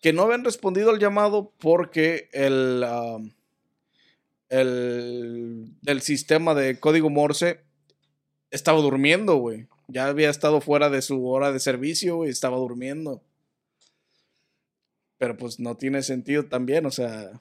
que 0.00 0.12
no 0.12 0.22
habían 0.22 0.44
respondido 0.44 0.90
al 0.90 0.98
llamado 0.98 1.52
porque 1.58 2.28
el, 2.32 2.84
um, 2.84 3.30
el, 4.48 5.74
el 5.84 6.00
sistema 6.02 6.54
de 6.54 6.80
código 6.80 7.10
Morse 7.10 7.60
estaba 8.50 8.80
durmiendo, 8.80 9.36
güey. 9.36 9.66
Ya 9.88 10.06
había 10.06 10.30
estado 10.30 10.60
fuera 10.60 10.88
de 10.88 11.02
su 11.02 11.26
hora 11.26 11.52
de 11.52 11.60
servicio 11.60 12.24
y 12.26 12.30
estaba 12.30 12.56
durmiendo. 12.56 13.22
Pero 15.18 15.36
pues 15.36 15.60
no 15.60 15.76
tiene 15.76 16.02
sentido 16.02 16.46
también, 16.46 16.86
o 16.86 16.90
sea. 16.90 17.40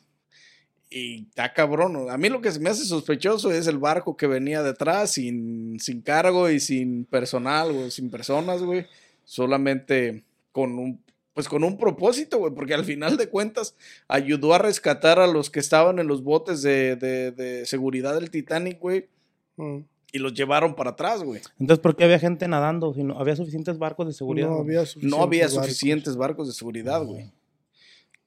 Y 0.90 1.28
está 1.28 1.54
cabrón. 1.54 2.10
A 2.10 2.18
mí 2.18 2.30
lo 2.30 2.42
que 2.42 2.52
me 2.60 2.72
hace 2.72 2.84
sospechoso 2.84 3.52
es 3.52 3.68
el 3.68 3.78
barco 3.78 4.18
que 4.18 4.26
venía 4.26 4.64
detrás 4.64 5.12
sin, 5.12 5.80
sin 5.80 6.02
cargo 6.02 6.50
y 6.50 6.60
sin 6.60 7.06
personal, 7.06 7.72
güey, 7.72 7.92
sin 7.92 8.10
personas, 8.10 8.64
güey. 8.64 8.88
Solamente 9.24 10.24
con 10.52 10.80
un, 10.80 11.04
pues 11.40 11.48
con 11.48 11.64
un 11.64 11.78
propósito, 11.78 12.38
güey, 12.38 12.54
porque 12.54 12.74
al 12.74 12.84
final 12.84 13.16
de 13.16 13.30
cuentas 13.30 13.74
ayudó 14.10 14.54
a 14.54 14.58
rescatar 14.58 15.20
a 15.20 15.26
los 15.28 15.50
que 15.50 15.62
estaban 15.62 15.98
en 15.98 16.06
los 16.06 16.22
botes 16.22 16.62
de, 16.62 16.98
de, 16.98 17.32
de 17.32 17.66
seguridad 17.66 18.14
del 18.16 18.30
Titanic, 18.30 18.78
güey, 18.78 19.08
Ujú. 19.56 19.86
y 20.12 20.18
los 20.18 20.34
llevaron 20.34 20.76
para 20.76 20.90
atrás, 20.90 21.24
güey. 21.24 21.40
Entonces, 21.58 21.82
¿por 21.82 21.96
qué 21.96 22.04
había 22.04 22.20
gente 22.20 22.46
nadando? 22.50 22.94
Si 22.94 23.04
no, 23.04 23.18
había 23.18 23.38
suficientes 23.38 23.78
barcos 23.78 24.08
de 24.08 24.12
seguridad. 24.14 24.50
No 24.50 24.56
güey? 24.58 24.66
había 24.76 24.80
No 24.82 24.86
suficientes 24.86 25.22
había 25.24 25.44
barcos. 25.46 25.64
suficientes 25.64 26.18
barcos 26.18 26.48
de 26.50 26.54
seguridad, 26.54 27.04
güey. 27.06 27.32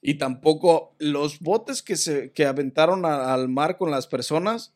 Y 0.00 0.14
tampoco 0.14 0.94
los 0.98 1.38
botes 1.40 1.82
que 1.82 1.96
se 1.96 2.30
que 2.32 2.46
aventaron 2.46 3.04
a- 3.04 3.34
al 3.34 3.50
mar 3.50 3.76
con 3.76 3.90
las 3.90 4.06
personas 4.06 4.72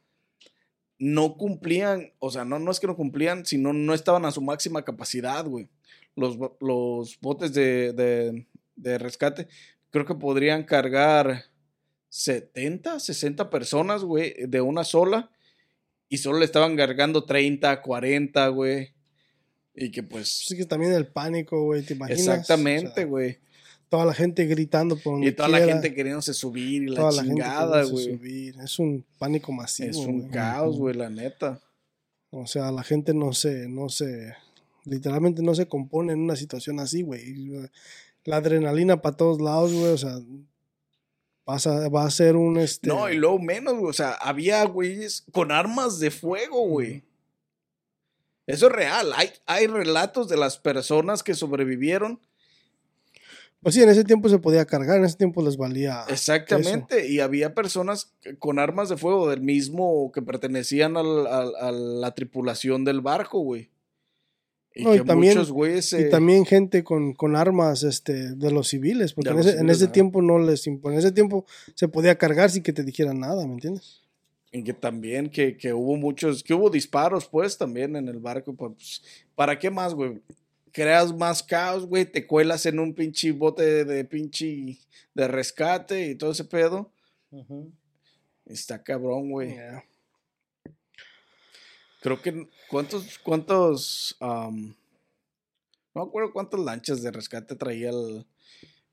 no 0.98 1.38
cumplían, 1.38 2.12
o 2.18 2.30
sea, 2.30 2.44
no, 2.44 2.58
no 2.58 2.70
es 2.70 2.80
que 2.80 2.86
no 2.86 2.96
cumplían, 2.96 3.46
sino 3.46 3.72
no 3.72 3.94
estaban 3.94 4.26
a 4.26 4.30
su 4.30 4.42
máxima 4.42 4.82
capacidad, 4.84 5.46
güey. 5.46 5.68
Los, 6.16 6.36
los 6.60 7.20
botes 7.20 7.52
de, 7.52 7.92
de- 7.92 8.46
de 8.74 8.98
rescate 8.98 9.48
creo 9.90 10.04
que 10.04 10.14
podrían 10.14 10.64
cargar 10.64 11.44
70, 12.08 13.00
60 13.00 13.48
personas, 13.50 14.02
güey, 14.02 14.34
de 14.46 14.60
una 14.60 14.84
sola. 14.84 15.30
Y 16.08 16.18
solo 16.18 16.38
le 16.38 16.44
estaban 16.44 16.76
cargando 16.76 17.24
30, 17.24 17.82
40, 17.82 18.48
güey. 18.48 18.92
Y 19.74 19.90
que 19.90 20.02
pues... 20.02 20.46
Es 20.50 20.56
que 20.56 20.64
también 20.64 20.92
el 20.92 21.06
pánico, 21.06 21.64
güey, 21.64 21.82
¿te 21.82 21.94
imaginas? 21.94 22.20
Exactamente, 22.20 22.90
O 22.90 22.94
sea, 22.94 23.04
güey. 23.06 23.38
toda 23.88 24.04
la 24.06 24.14
gente 24.14 24.44
gritando 24.46 24.96
por 24.96 25.14
donde 25.14 25.28
Y 25.28 25.32
toda 25.32 25.48
la 25.48 25.60
gente 25.60 25.92
queriéndose 25.94 26.32
subir 26.32 26.84
y 26.84 26.86
la 26.88 26.96
toda 26.96 27.12
la 27.12 27.22
chingada, 27.24 27.84
güey. 27.84 28.54
Es 28.62 28.78
un 28.78 29.04
pánico 29.18 29.52
masivo. 29.52 29.90
Es 29.90 29.96
un 29.96 30.28
caos, 30.28 30.78
güey, 30.78 30.94
la 30.94 31.10
neta. 31.10 31.60
O 32.30 32.46
sea, 32.46 32.70
la 32.70 32.82
gente 32.84 33.12
no 33.14 33.32
se, 33.32 33.68
no 33.68 33.88
se, 33.88 34.34
literalmente 34.86 35.42
no 35.42 35.54
se 35.54 35.68
compone 35.68 36.14
en 36.14 36.20
una 36.20 36.36
situación 36.36 36.80
así, 36.80 37.02
güey. 37.02 37.68
La 38.24 38.36
adrenalina 38.36 39.02
para 39.02 39.16
todos 39.16 39.40
lados, 39.40 39.72
güey, 39.72 39.92
o 39.92 39.98
sea, 39.98 40.18
pasa, 41.44 41.88
va 41.88 42.04
a 42.04 42.10
ser 42.10 42.36
un, 42.36 42.56
este... 42.56 42.88
No, 42.88 43.08
y 43.10 43.16
luego 43.16 43.38
menos, 43.38 43.74
güey. 43.74 43.90
O 43.90 43.92
sea, 43.92 44.12
había 44.12 44.64
güeyes 44.64 45.24
con 45.32 45.52
armas 45.52 45.98
de 46.00 46.10
fuego, 46.10 46.66
güey. 46.66 47.04
Eso 48.46 48.66
es 48.66 48.72
real. 48.72 49.12
Hay, 49.16 49.30
hay 49.46 49.66
relatos 49.66 50.28
de 50.28 50.36
las 50.36 50.56
personas 50.58 51.22
que 51.22 51.34
sobrevivieron. 51.34 52.20
Pues 53.60 53.74
sí, 53.74 53.82
en 53.82 53.88
ese 53.88 54.04
tiempo 54.04 54.28
se 54.28 54.38
podía 54.38 54.64
cargar, 54.64 54.98
en 54.98 55.04
ese 55.04 55.16
tiempo 55.16 55.42
les 55.42 55.56
valía. 55.56 56.04
Exactamente. 56.08 57.08
Y 57.08 57.18
había 57.20 57.54
personas 57.54 58.12
con 58.38 58.60
armas 58.60 58.88
de 58.88 58.96
fuego 58.96 59.28
del 59.28 59.40
mismo 59.40 60.12
que 60.12 60.22
pertenecían 60.22 60.96
al- 60.96 61.26
al- 61.26 61.56
a 61.56 61.72
la 61.72 62.14
tripulación 62.14 62.84
del 62.84 63.00
barco, 63.00 63.40
güey. 63.40 63.70
Y 64.78 64.84
No, 64.84 64.94
y 64.94 65.02
también- 65.04 65.34
muchos 65.38 65.50
güeyes 65.50 65.88
se- 65.88 66.02
Y 66.08 66.10
también 66.10 66.44
gente 66.44 66.84
con, 66.84 67.14
con 67.14 67.34
armas 67.34 67.82
este, 67.82 68.34
de 68.34 68.50
los 68.50 68.68
civiles, 68.68 69.14
porque 69.14 69.30
en 69.30 69.38
ese, 69.38 69.58
en 69.58 69.70
ese 69.70 69.84
ajá. 69.84 69.92
tiempo 69.92 70.20
no 70.20 70.38
les 70.38 70.66
en 70.66 70.80
ese 70.92 71.12
tiempo 71.12 71.46
se 71.74 71.88
podía 71.88 72.16
cargar 72.18 72.50
sin 72.50 72.62
que 72.62 72.74
te 72.74 72.84
dijeran 72.84 73.18
nada, 73.20 73.46
¿me 73.46 73.54
entiendes? 73.54 74.02
Y 74.52 74.62
que 74.62 74.74
también 74.74 75.30
que, 75.30 75.56
que 75.56 75.72
hubo 75.72 75.96
muchos, 75.96 76.42
que 76.42 76.52
hubo 76.54 76.68
disparos, 76.70 77.26
pues, 77.26 77.56
también 77.58 77.96
en 77.96 78.08
el 78.08 78.18
barco. 78.18 78.54
Pues, 78.54 79.02
¿Para 79.34 79.58
qué 79.58 79.70
más, 79.70 79.94
güey? 79.94 80.20
Creas 80.72 81.14
más 81.16 81.42
caos, 81.42 81.86
güey, 81.86 82.04
te 82.04 82.26
cuelas 82.26 82.66
en 82.66 82.78
un 82.78 82.92
pinche 82.94 83.32
bote 83.32 83.62
de, 83.62 83.84
de 83.86 84.04
pinche 84.04 84.78
de 85.14 85.26
rescate 85.28 86.10
y 86.10 86.14
todo 86.16 86.32
ese 86.32 86.44
pedo. 86.44 86.90
Está 88.44 88.82
cabrón, 88.82 89.30
güey. 89.30 89.54
Yeah. 89.54 89.84
Creo 92.00 92.20
que, 92.22 92.48
¿cuántos, 92.68 93.18
cuántos, 93.18 94.16
no 94.20 94.48
me 95.94 96.02
acuerdo 96.02 96.32
cuántas 96.32 96.60
lanchas 96.60 97.02
de 97.02 97.10
rescate 97.10 97.56
traía 97.56 97.90
el, 97.90 98.26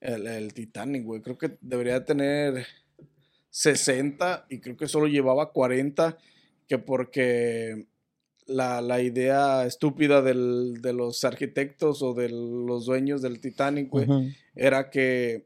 el, 0.02 0.28
el 0.28 0.54
Titanic, 0.54 1.04
güey. 1.04 1.22
Creo 1.22 1.38
que 1.38 1.58
debería 1.62 2.04
tener 2.06 2.66
60 3.50 4.46
y 4.50 4.60
creo 4.60 4.78
que 4.78 4.88
solo 4.88 5.08
llevaba 5.08 5.52
40, 5.52 6.18
que 6.68 6.78
porque 6.80 7.88
la, 8.48 8.82
la 8.82 9.02
idea 9.02 9.66
estúpida 9.66 10.22
del- 10.22 10.82
de 10.82 10.94
los 10.94 11.24
arquitectos 11.24 12.02
o 12.02 12.14
de 12.14 12.30
los 12.30 12.86
dueños 12.86 13.22
del 13.22 13.40
Titanic, 13.40 13.90
güey, 13.90 14.06
era 14.56 14.90
que 14.90 15.46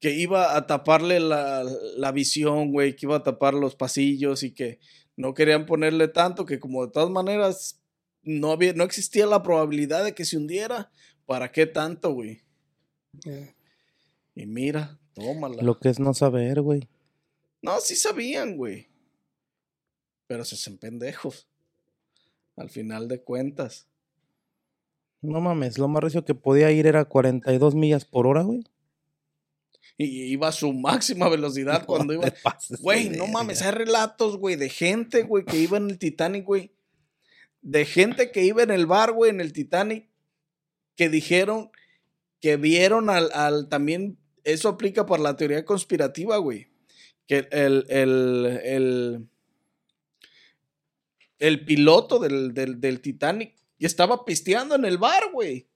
que 0.00 0.14
iba 0.14 0.56
a 0.56 0.66
taparle 0.66 1.20
la, 1.20 1.62
la 1.98 2.10
visión, 2.10 2.72
güey, 2.72 2.96
que 2.96 3.04
iba 3.04 3.16
a 3.16 3.22
tapar 3.22 3.52
los 3.52 3.76
pasillos 3.76 4.42
y 4.42 4.52
que 4.52 4.78
no 5.20 5.34
querían 5.34 5.66
ponerle 5.66 6.08
tanto, 6.08 6.46
que 6.46 6.58
como 6.58 6.86
de 6.86 6.92
todas 6.92 7.10
maneras 7.10 7.78
no, 8.22 8.52
había, 8.52 8.72
no 8.72 8.84
existía 8.84 9.26
la 9.26 9.42
probabilidad 9.42 10.02
de 10.02 10.14
que 10.14 10.24
se 10.24 10.38
hundiera, 10.38 10.90
¿para 11.26 11.52
qué 11.52 11.66
tanto, 11.66 12.12
güey? 12.12 12.40
Yeah. 13.24 13.54
Y 14.34 14.46
mira, 14.46 14.98
tómala. 15.12 15.62
Lo 15.62 15.78
que 15.78 15.90
es 15.90 16.00
no 16.00 16.14
saber, 16.14 16.62
güey. 16.62 16.88
No, 17.60 17.80
sí 17.80 17.96
sabían, 17.96 18.56
güey. 18.56 18.88
Pero 20.26 20.44
se 20.46 20.54
hacen 20.54 20.78
pendejos. 20.78 21.46
Al 22.56 22.70
final 22.70 23.06
de 23.06 23.20
cuentas. 23.20 23.88
No 25.20 25.40
mames, 25.42 25.76
lo 25.76 25.88
más 25.88 26.02
recio 26.02 26.24
que 26.24 26.34
podía 26.34 26.70
ir 26.70 26.86
era 26.86 27.04
42 27.04 27.74
millas 27.74 28.06
por 28.06 28.26
hora, 28.26 28.42
güey. 28.42 28.64
Y 30.02 30.32
iba 30.32 30.48
a 30.48 30.52
su 30.52 30.72
máxima 30.72 31.28
velocidad 31.28 31.84
cuando 31.86 32.14
iba. 32.14 32.32
Güey, 32.80 33.10
no 33.10 33.26
mames, 33.26 33.60
hay 33.60 33.72
relatos, 33.72 34.38
güey, 34.38 34.56
de 34.56 34.70
gente, 34.70 35.24
güey, 35.24 35.44
que 35.44 35.58
iba 35.58 35.76
en 35.76 35.90
el 35.90 35.98
Titanic, 35.98 36.46
güey. 36.46 36.72
De 37.60 37.84
gente 37.84 38.32
que 38.32 38.42
iba 38.42 38.62
en 38.62 38.70
el 38.70 38.86
bar, 38.86 39.12
güey, 39.12 39.30
en 39.30 39.42
el 39.42 39.52
Titanic, 39.52 40.08
que 40.96 41.10
dijeron 41.10 41.70
que 42.40 42.56
vieron 42.56 43.10
al, 43.10 43.30
al 43.32 43.68
también, 43.68 44.16
eso 44.42 44.70
aplica 44.70 45.04
para 45.04 45.22
la 45.22 45.36
teoría 45.36 45.66
conspirativa, 45.66 46.38
güey. 46.38 46.68
Que 47.26 47.46
el, 47.50 47.84
el, 47.90 48.60
el, 48.64 49.28
el 51.38 51.64
piloto 51.66 52.18
del, 52.18 52.54
del, 52.54 52.80
del 52.80 53.02
Titanic 53.02 53.54
estaba 53.78 54.24
pisteando 54.24 54.76
en 54.76 54.86
el 54.86 54.96
bar, 54.96 55.24
güey. 55.30 55.68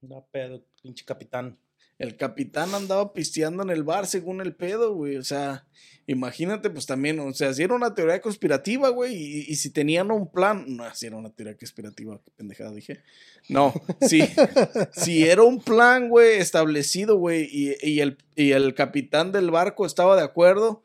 Da 0.00 0.24
pedo, 0.24 0.64
pinche 0.80 1.04
capitán. 1.04 1.58
El 2.00 2.16
capitán 2.16 2.74
andaba 2.74 3.12
pisteando 3.12 3.62
en 3.62 3.68
el 3.68 3.82
bar 3.82 4.06
según 4.06 4.40
el 4.40 4.54
pedo, 4.54 4.94
güey. 4.94 5.18
O 5.18 5.22
sea, 5.22 5.66
imagínate, 6.06 6.70
pues 6.70 6.86
también, 6.86 7.20
o 7.20 7.34
sea, 7.34 7.52
si 7.52 7.62
era 7.62 7.74
una 7.74 7.94
teoría 7.94 8.22
conspirativa, 8.22 8.88
güey, 8.88 9.14
y, 9.14 9.44
y 9.48 9.56
si 9.56 9.68
tenían 9.68 10.10
un 10.10 10.32
plan, 10.32 10.64
no, 10.66 10.82
si 10.94 11.08
era 11.08 11.16
una 11.16 11.28
teoría 11.28 11.58
conspirativa, 11.58 12.18
qué 12.24 12.30
pendejada 12.30 12.72
dije. 12.72 13.02
No, 13.50 13.74
sí, 14.00 14.22
si 14.92 15.24
era 15.24 15.42
un 15.42 15.60
plan, 15.60 16.08
güey, 16.08 16.38
establecido, 16.38 17.18
güey, 17.18 17.46
y, 17.52 17.76
y 17.82 18.00
el, 18.00 18.16
y 18.34 18.52
el 18.52 18.74
capitán 18.74 19.30
del 19.30 19.50
barco 19.50 19.84
estaba 19.84 20.16
de 20.16 20.22
acuerdo, 20.22 20.80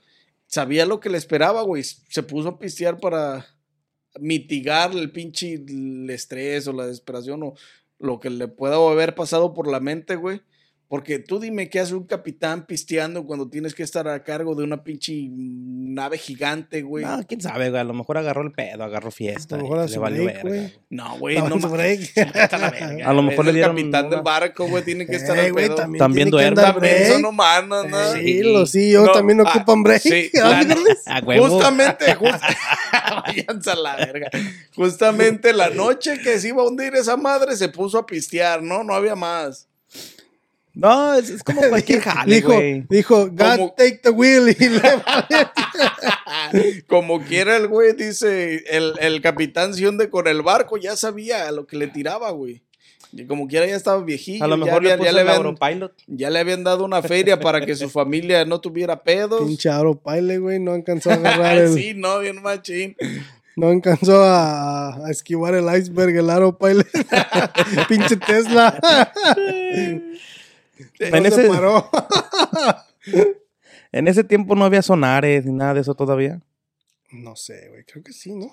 sabía 0.48 0.86
lo 0.86 1.00
que 1.00 1.10
le 1.10 1.18
esperaba, 1.18 1.62
güey. 1.62 1.84
Se 1.84 2.24
puso 2.24 2.50
a 2.50 2.60
pistear 2.60 3.00
para 3.00 3.46
mitigar 4.20 4.92
el 4.92 5.14
pinche 5.14 5.54
el 5.54 6.10
estrés 6.10 6.68
o 6.68 6.74
la 6.74 6.88
desesperación 6.88 7.42
o 7.42 7.54
lo 8.00 8.20
que 8.20 8.30
le 8.30 8.50
pueda 8.50 8.76
haber 8.76 9.16
pasado 9.16 9.54
por 9.54 9.68
la 9.68 9.80
mente, 9.80 10.18
güey. 10.18 10.42
Porque 10.96 11.20
tú 11.20 11.40
dime 11.42 11.70
qué 11.70 11.82
hace 11.82 11.94
un 11.94 12.06
capitán 12.06 12.66
pisteando 12.66 13.26
cuando 13.26 13.50
tienes 13.50 13.76
que 13.76 13.84
estar 13.84 14.08
a 14.08 14.24
cargo 14.24 14.56
de 14.56 14.64
una 14.64 14.82
pinche 14.82 15.28
nave 15.30 16.18
gigante, 16.18 16.84
güey. 16.84 17.04
No, 17.04 17.22
quién 17.28 17.42
sabe, 17.42 17.70
güey. 17.70 17.82
A 17.82 17.84
lo 17.84 17.94
mejor 17.94 18.18
agarró 18.18 18.42
el 18.44 18.54
pedo, 18.54 18.82
agarró 18.86 19.12
fiesta. 19.12 19.56
A 19.56 19.58
lo 19.58 19.64
mejor 19.66 19.80
a 19.80 19.82
le 19.84 19.88
su 19.90 20.00
valió 20.00 20.24
break, 20.24 20.44
verga, 20.44 20.50
güey. 20.60 20.74
No, 20.90 21.18
güey, 21.20 21.38
no 21.38 21.46
en 21.56 21.62
su 21.62 21.68
mames. 21.70 22.14
break. 22.14 23.02
A 23.06 23.14
lo 23.14 23.22
mejor 23.24 23.44
le 23.46 23.52
el 23.52 23.56
dieron 23.58 23.76
capitán 23.76 24.06
una- 24.06 24.16
del 24.16 24.24
barco, 24.24 24.68
güey, 24.70 24.84
tiene 24.86 25.06
que 25.06 25.18
estar 25.18 25.38
Eh, 25.38 25.42
al 25.48 25.52
güey, 25.52 25.66
pedo. 25.66 25.76
también, 25.76 26.00
También 26.00 26.30
duerme. 26.30 26.62
También 26.62 27.08
son 27.12 27.26
humanos, 27.26 27.88
¿no? 27.90 28.14
Sí, 28.14 28.42
los 28.44 28.72
CEOs 28.72 29.06
No, 29.08 29.12
también 29.12 29.42
ah, 29.42 29.52
ocupan 29.54 29.84
break. 29.84 30.02
sí, 30.02 30.30
¿Ah, 30.42 30.64
la- 30.64 30.64
Gordy? 30.64 30.92
A 31.08 31.20
huevo. 31.20 31.50
Justamente, 31.50 32.16
just- 32.16 32.42
váyanse 33.26 33.70
a 33.72 33.76
la 33.76 33.96
verga. 33.98 34.30
Justamente 34.76 35.52
la 35.54 35.70
noche 35.72 36.20
que 36.24 36.40
se 36.40 36.48
iba 36.50 36.62
a 36.64 36.66
hundir 36.68 36.96
esa 36.96 37.18
madre 37.18 37.56
se 37.58 37.68
puso 37.70 37.98
a 37.98 38.06
pistear, 38.06 38.62
¿no? 38.64 38.84
No 38.84 38.94
había 38.94 39.16
más. 39.16 39.68
No, 40.76 41.14
es, 41.16 41.30
es 41.30 41.44
como 41.44 41.62
cualquier 41.70 42.02
jale, 42.02 42.36
dijo, 42.36 42.54
güey. 42.54 42.86
dijo, 42.90 43.28
God 43.32 43.56
Como- 43.58 43.74
take 43.78 44.00
the 44.04 44.10
wheel. 44.10 44.56
Y 44.60 44.70
le 44.70 44.82
Como 46.88 47.22
quiera 47.24 47.56
el 47.58 47.68
güey, 47.68 47.94
dice, 47.94 48.64
el, 48.70 48.94
el 49.00 49.22
capitán 49.22 49.74
se 49.74 49.88
hunde 49.88 50.10
con 50.10 50.28
el 50.28 50.42
barco, 50.42 50.78
ya 50.78 50.96
sabía 50.96 51.48
a 51.48 51.52
lo 51.52 51.66
que 51.66 51.78
le 51.78 51.88
tiraba, 51.88 52.32
güey. 52.32 52.62
Y 53.14 53.26
como 53.26 53.48
quiera 53.48 53.66
ya 53.66 53.76
estaba 53.78 54.04
viejillo. 54.04 54.44
A 54.44 54.48
lo 54.48 54.58
ya 54.58 54.66
mejor 54.66 54.84
le 54.84 54.92
había- 54.92 54.98
puso 54.98 55.10
ya 55.10 55.14
le 55.24 55.32
habían, 55.32 55.92
ya 56.08 56.30
le 56.30 56.40
habían 56.40 56.64
dado 56.66 56.84
una 56.84 57.02
feria 57.02 57.40
para 57.40 57.66
que 57.66 57.76
su 57.76 57.90
familia 57.90 58.44
no 58.44 58.60
tuviera 58.60 59.02
pedos. 59.04 59.42
Pinche 59.46 59.70
Aeropaile, 59.70 60.38
güey, 60.40 60.60
no 60.60 60.74
alcanzó 60.74 61.12
a 61.12 61.14
agarrar 61.14 61.58
el... 61.58 61.74
sí, 61.74 61.94
no, 61.96 62.20
bien 62.20 62.42
machín. 62.42 62.98
No 63.56 63.70
alcanzó 63.70 64.22
a, 64.22 65.06
a 65.06 65.12
esquivar 65.12 65.56
el 65.56 65.64
iceberg, 65.80 66.14
el 66.18 66.30
Aeropaile. 66.30 66.84
Pinche 67.88 68.18
Tesla. 68.18 68.78
En 71.00 71.24
No 71.24 71.30
se 71.32 71.42
ese- 71.42 71.48
paró. 71.48 71.90
En 73.92 74.08
ese 74.10 74.24
tiempo 74.24 74.56
no 74.56 74.66
había 74.66 74.82
sonares 74.82 75.46
ni 75.46 75.54
nada 75.54 75.74
de 75.76 75.82
eso 75.82 75.96
todavía. 75.96 76.42
No 77.12 77.36
sé, 77.36 77.70
güey, 77.70 77.86
creo 77.86 78.04
que 78.04 78.12
sí, 78.12 78.36
¿no? 78.36 78.52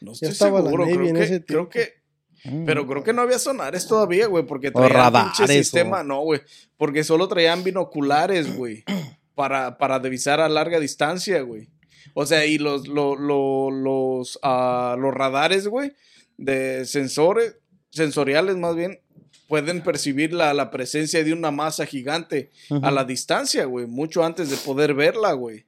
No 0.00 0.12
estoy 0.12 0.28
estaba 0.28 0.58
la 0.60 0.66
seguro, 0.66 0.84
Navy 0.84 0.96
creo 0.96 1.08
en 1.08 1.14
que, 1.16 1.22
ese 1.22 1.44
creo 1.44 1.68
que 1.68 1.98
Mm. 2.44 2.66
Pero 2.66 2.86
creo 2.86 3.02
que 3.02 3.12
no 3.12 3.22
había 3.22 3.36
sonares 3.40 3.88
todavía, 3.88 4.28
güey, 4.28 4.46
porque 4.46 4.70
traían 4.70 4.92
radares, 4.92 5.32
pinche 5.36 5.52
o- 5.52 5.56
sistema, 5.56 6.04
no, 6.04 6.20
güey, 6.20 6.40
porque 6.76 7.02
solo 7.02 7.26
traían 7.26 7.64
binoculares, 7.64 8.56
güey, 8.56 8.84
para, 9.34 9.76
para 9.76 9.98
divisar 9.98 10.40
a 10.40 10.48
larga 10.48 10.78
distancia, 10.78 11.40
güey. 11.42 11.68
O 12.14 12.26
sea, 12.26 12.46
y 12.46 12.58
los, 12.58 12.86
lo- 12.86 13.16
lo- 13.16 13.72
los, 13.72 14.38
ah, 14.44 14.94
los 15.00 15.12
radares, 15.12 15.66
güey, 15.66 15.92
de 16.36 16.84
sensores, 16.86 17.56
sensoriales 17.90 18.56
más 18.56 18.76
bien, 18.76 19.00
pueden 19.48 19.82
percibir 19.82 20.32
la, 20.32 20.54
la 20.54 20.70
presencia 20.70 21.24
de 21.24 21.32
una 21.32 21.50
masa 21.50 21.84
gigante 21.86 22.50
a 22.82 22.90
la 22.92 23.04
distancia, 23.04 23.64
güey, 23.64 23.86
mucho 23.86 24.22
antes 24.22 24.50
de 24.50 24.56
poder 24.58 24.94
verla, 24.94 25.32
güey. 25.32 25.64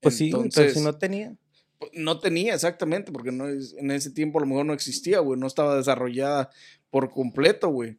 Pues 0.00 0.16
sí, 0.16 0.30
pero 0.30 0.44
Entonces- 0.44 0.74
si 0.74 0.80
no 0.80 0.96
tenía. 0.96 1.36
no 1.92 2.20
tenía 2.20 2.54
exactamente, 2.54 3.10
porque 3.12 3.32
no 3.32 3.48
es, 3.48 3.74
en 3.74 3.90
ese 3.90 4.10
tiempo 4.10 4.38
a 4.38 4.42
lo 4.42 4.46
mejor 4.46 4.64
no 4.66 4.72
existía, 4.72 5.18
güey, 5.18 5.38
no 5.38 5.46
estaba 5.48 5.76
desarrollada 5.76 6.50
por 6.90 7.10
completo, 7.10 7.68
güey. 7.68 7.98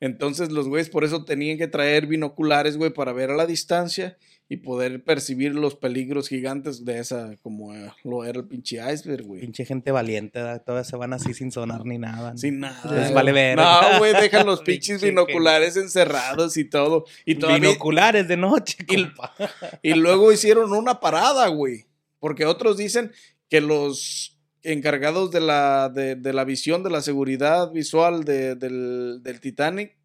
Entonces 0.00 0.50
los 0.50 0.68
güeyes 0.68 0.90
por 0.90 1.04
eso 1.04 1.24
tenían 1.24 1.58
que 1.58 1.68
traer 1.68 2.06
binoculares, 2.06 2.76
güey, 2.76 2.90
para 2.92 3.12
ver 3.12 3.30
a 3.30 3.36
la 3.36 3.46
distancia 3.46 4.16
y 4.46 4.58
poder 4.58 5.02
percibir 5.04 5.54
los 5.54 5.74
peligros 5.74 6.28
gigantes 6.28 6.84
de 6.84 6.98
esa, 6.98 7.34
como 7.42 7.74
eh, 7.74 7.90
lo 8.04 8.24
era 8.24 8.38
el 8.40 8.46
pinche 8.46 8.76
iceberg, 8.92 9.24
güey. 9.24 9.40
Pinche 9.40 9.64
gente 9.64 9.90
valiente, 9.90 10.38
¿verdad? 10.38 10.62
todas 10.64 10.86
se 10.86 10.96
van 10.96 11.14
así 11.14 11.32
sin 11.32 11.50
sonar 11.50 11.86
ni 11.86 11.96
nada. 11.98 12.32
¿no? 12.32 12.38
Sin 12.38 12.60
nada. 12.60 12.92
Les 12.94 13.12
vale 13.14 13.32
ver. 13.32 13.56
No, 13.56 13.98
güey, 13.98 14.12
dejan 14.12 14.44
los 14.46 14.60
pinches 14.62 15.00
Pinche 15.00 15.06
binoculares 15.08 15.76
encerrados 15.78 16.56
y 16.58 16.64
todo. 16.64 17.06
Y 17.24 17.36
todavía, 17.36 17.68
Binoculares 17.70 18.28
de 18.28 18.36
noche, 18.36 18.76
Y- 18.86 19.04
compa. 19.04 19.34
Y 19.82 19.94
luego 19.94 20.30
hicieron 20.30 20.72
una 20.74 21.00
parada, 21.00 21.48
güey. 21.48 21.86
Porque 22.18 22.44
otros 22.44 22.76
dicen 22.76 23.12
que 23.48 23.60
los 23.62 24.38
encargados 24.62 25.30
de 25.30 25.40
la, 25.40 25.88
de, 25.88 26.16
de 26.16 26.32
la 26.34 26.44
visión, 26.44 26.82
de 26.82 26.90
la 26.90 27.00
seguridad 27.00 27.70
visual 27.72 28.24
de- 28.24 28.54
del, 28.56 29.20
del 29.22 29.40
Titanic, 29.40 29.96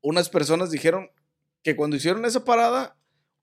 unas 0.00 0.28
personas 0.28 0.70
dijeron 0.70 1.08
que 1.62 1.76
cuando 1.76 1.96
hicieron 1.96 2.24
esa 2.24 2.44
parada, 2.44 2.96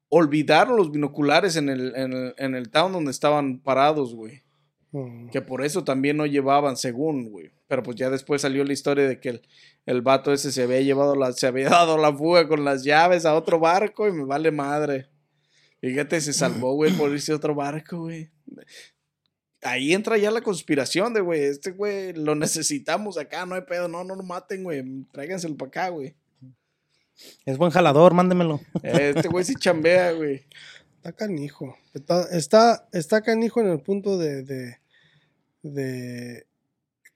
olvidaron 0.10 0.76
los 0.76 0.92
binoculares 0.92 1.56
en 1.56 1.70
el, 1.70 1.96
en 1.96 2.14
el, 2.14 2.34
en 2.38 2.56
el 2.56 2.70
town 2.70 2.92
donde 2.92 3.12
estaban 3.12 3.60
parados, 3.60 4.16
güey. 4.16 4.44
Mm. 4.92 5.30
Que 5.30 5.42
por 5.42 5.64
eso 5.64 5.84
también 5.84 6.18
no 6.18 6.26
llevaban, 6.26 6.76
según, 6.76 7.30
güey. 7.30 7.52
Pero 7.68 7.84
pues 7.84 7.96
ya 7.96 8.10
después 8.10 8.42
salió 8.42 8.64
la 8.64 8.74
historia 8.74 9.08
de 9.08 9.20
que 9.20 9.30
el, 9.30 9.42
el 9.86 10.02
vato 10.02 10.34
ese 10.34 10.52
se 10.52 10.64
había 10.64 10.82
llevado 10.82 11.16
la, 11.16 11.32
se 11.34 11.48
había 11.48 11.70
dado 11.70 11.98
la 11.98 12.16
fuga 12.16 12.48
con 12.48 12.66
las 12.66 12.84
llaves 12.84 13.26
a 13.26 13.36
otro 13.36 13.60
barco 13.60 14.08
y 14.08 14.12
me 14.12 14.26
vale 14.26 14.52
madre. 14.52 15.08
Fíjate, 15.82 16.20
se 16.20 16.34
salvó, 16.34 16.74
güey, 16.74 16.92
por 16.92 17.12
irse 17.12 17.32
a 17.32 17.36
otro 17.36 17.56
barco, 17.56 18.00
güey. 18.00 18.30
Ahí 19.62 19.94
entra 19.94 20.18
ya 20.18 20.32
la 20.32 20.42
conspiración 20.42 21.14
de, 21.14 21.22
güey, 21.22 21.44
este 21.44 21.72
güey 21.72 22.14
lo 22.14 22.36
necesitamos 22.36 23.18
acá, 23.18 23.46
no 23.46 23.56
hay 23.56 23.62
pedo, 23.62 23.88
no, 23.88 24.04
no 24.04 24.16
lo 24.16 24.24
maten, 24.24 24.64
güey, 24.64 24.84
tráiganselo 25.12 25.56
para 25.56 25.68
acá, 25.68 25.90
güey. 25.90 26.16
Es 27.46 27.58
buen 27.58 27.72
jalador, 27.72 28.14
mándemelo. 28.14 28.62
Este 28.84 29.28
güey 29.28 29.46
sí 29.46 29.56
chambea, 29.56 30.12
güey. 30.14 30.44
Está 30.98 31.14
canijo. 31.14 31.78
Está, 31.94 32.28
está, 32.32 32.88
está 32.92 33.22
canijo 33.22 33.62
en 33.62 33.70
el 33.70 33.80
punto 33.82 34.18
de, 34.18 34.44
de, 34.44 34.78
de 35.64 36.46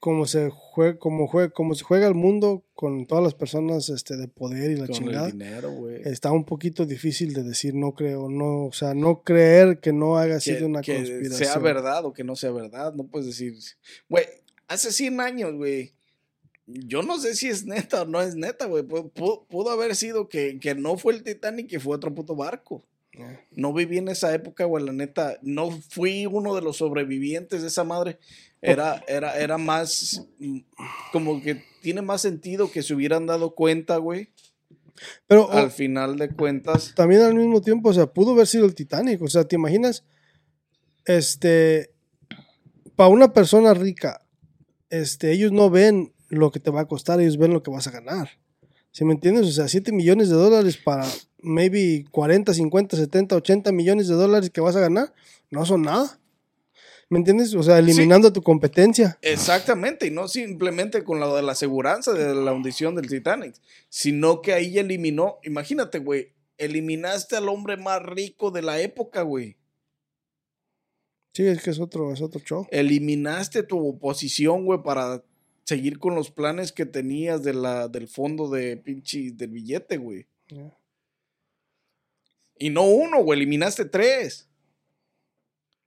cómo 0.00 0.26
se 0.26 0.50
juega, 0.50 0.98
cómo 0.98 1.26
juega, 1.26 1.50
cómo 1.50 1.74
se 1.74 1.84
juega 1.84 2.06
el 2.06 2.14
mundo 2.14 2.64
con 2.74 3.06
todas 3.06 3.24
las 3.24 3.34
personas 3.34 3.88
este, 3.88 4.16
de 4.16 4.28
poder 4.28 4.70
y 4.70 4.76
la 4.76 4.86
Con 4.86 4.94
chingada. 4.96 5.26
el 5.26 5.32
dinero, 5.32 5.70
güey. 5.70 6.02
Está 6.04 6.30
un 6.32 6.44
poquito 6.44 6.84
difícil 6.84 7.32
de 7.32 7.42
decir 7.42 7.74
no 7.74 7.92
creo, 7.94 8.28
no, 8.28 8.66
o 8.66 8.72
sea, 8.72 8.94
no 8.94 9.22
creer 9.22 9.80
que 9.80 9.92
no 9.92 10.18
haya 10.18 10.34
que, 10.34 10.40
sido 10.40 10.66
una 10.66 10.82
que 10.82 10.96
conspiración. 10.96 11.32
sea 11.52 11.58
verdad 11.58 12.04
o 12.04 12.12
que 12.12 12.24
no 12.24 12.36
sea 12.36 12.50
verdad. 12.50 12.92
No 12.94 13.04
puedes 13.06 13.28
decir, 13.28 13.54
güey, 14.08 14.24
hace 14.68 14.92
100 14.92 15.20
años, 15.20 15.54
güey. 15.54 15.94
Yo 16.66 17.02
no 17.02 17.18
sé 17.18 17.34
si 17.34 17.48
es 17.48 17.66
neta 17.66 18.02
o 18.02 18.04
no 18.06 18.20
es 18.22 18.34
neta, 18.36 18.66
güey. 18.66 18.82
Pu- 18.84 19.12
pu- 19.12 19.46
Pudo, 19.48 19.70
haber 19.70 19.94
sido 19.96 20.28
que, 20.28 20.58
que 20.60 20.74
no 20.74 20.96
fue 20.96 21.12
el 21.12 21.22
Titanic, 21.22 21.68
que 21.68 21.80
fue 21.80 21.94
otro 21.96 22.14
puto 22.14 22.34
barco. 22.34 22.84
Ya. 23.12 23.40
No 23.52 23.72
viví 23.72 23.98
en 23.98 24.08
esa 24.08 24.34
época, 24.34 24.64
güey, 24.64 24.84
la 24.84 24.92
neta. 24.92 25.38
No 25.42 25.70
fui 25.90 26.26
uno 26.26 26.54
de 26.54 26.62
los 26.62 26.78
sobrevivientes 26.78 27.62
de 27.62 27.68
esa 27.68 27.84
madre. 27.84 28.18
Era, 28.62 29.04
era, 29.06 29.38
era 29.38 29.58
más, 29.58 30.26
mm, 30.38 30.60
como 31.12 31.42
que 31.42 31.62
tiene 31.82 32.00
más 32.00 32.22
sentido 32.22 32.72
que 32.72 32.82
se 32.82 32.94
hubieran 32.94 33.26
dado 33.26 33.54
cuenta, 33.54 33.98
güey. 33.98 34.30
Pero 35.26 35.50
Al 35.50 35.66
oh, 35.66 35.70
final 35.70 36.16
de 36.16 36.30
cuentas. 36.30 36.94
también 36.96 37.20
al 37.22 37.34
mismo 37.34 37.60
tiempo, 37.60 37.90
o 37.90 37.92
sea, 37.92 38.06
pudo 38.06 38.32
haber 38.32 38.46
sido 38.46 38.64
el 38.64 38.74
Titanic. 38.74 39.20
O 39.20 39.28
sea, 39.28 39.44
¿te 39.44 39.56
imaginas? 39.56 40.02
Este, 41.04 41.90
para 42.96 43.10
una 43.10 43.32
persona 43.34 43.74
rica, 43.74 44.24
este, 44.88 45.32
ellos 45.32 45.52
no 45.52 45.68
ven 45.68 46.13
lo 46.28 46.50
que 46.50 46.60
te 46.60 46.70
va 46.70 46.82
a 46.82 46.88
costar, 46.88 47.20
ellos 47.20 47.38
ven 47.38 47.52
lo 47.52 47.62
que 47.62 47.70
vas 47.70 47.86
a 47.86 47.90
ganar. 47.90 48.30
¿Sí 48.90 49.04
me 49.04 49.14
entiendes? 49.14 49.46
O 49.46 49.50
sea, 49.50 49.66
7 49.66 49.90
millones 49.92 50.28
de 50.28 50.36
dólares 50.36 50.76
para 50.76 51.06
maybe 51.40 52.04
40, 52.10 52.54
50, 52.54 52.96
70, 52.96 53.36
80 53.36 53.72
millones 53.72 54.08
de 54.08 54.14
dólares 54.14 54.50
que 54.50 54.60
vas 54.60 54.76
a 54.76 54.80
ganar, 54.80 55.12
no 55.50 55.66
son 55.66 55.82
nada. 55.82 56.20
¿Me 57.10 57.18
entiendes? 57.18 57.54
O 57.54 57.62
sea, 57.62 57.78
eliminando 57.78 58.32
tu 58.32 58.42
competencia. 58.42 59.18
Exactamente, 59.20 60.06
y 60.06 60.10
no 60.10 60.26
simplemente 60.26 61.04
con 61.04 61.20
lo 61.20 61.34
de 61.36 61.42
la 61.42 61.52
aseguranza 61.52 62.12
de 62.12 62.34
la 62.34 62.52
hundición 62.52 62.94
del 62.94 63.08
Titanic, 63.08 63.54
sino 63.88 64.40
que 64.40 64.52
ahí 64.52 64.78
eliminó, 64.78 65.38
imagínate, 65.44 65.98
güey, 65.98 66.32
eliminaste 66.56 67.36
al 67.36 67.48
hombre 67.48 67.76
más 67.76 68.02
rico 68.02 68.50
de 68.50 68.62
la 68.62 68.80
época, 68.80 69.22
güey. 69.22 69.56
Sí, 71.34 71.46
es 71.46 71.62
que 71.62 71.70
es 71.70 71.80
otro, 71.80 72.12
es 72.12 72.22
otro 72.22 72.40
show. 72.40 72.66
Eliminaste 72.70 73.64
tu 73.64 73.88
oposición, 73.88 74.64
güey, 74.64 74.82
para 74.82 75.22
seguir 75.64 75.98
con 75.98 76.14
los 76.14 76.30
planes 76.30 76.72
que 76.72 76.86
tenías 76.86 77.42
de 77.42 77.54
la, 77.54 77.88
del 77.88 78.06
fondo 78.06 78.48
de 78.48 78.76
pinche 78.76 79.32
del 79.32 79.50
billete, 79.50 79.96
güey. 79.96 80.26
Y 82.56 82.70
no 82.70 82.82
uno, 82.84 83.22
güey, 83.22 83.38
eliminaste 83.38 83.86
tres. 83.86 84.48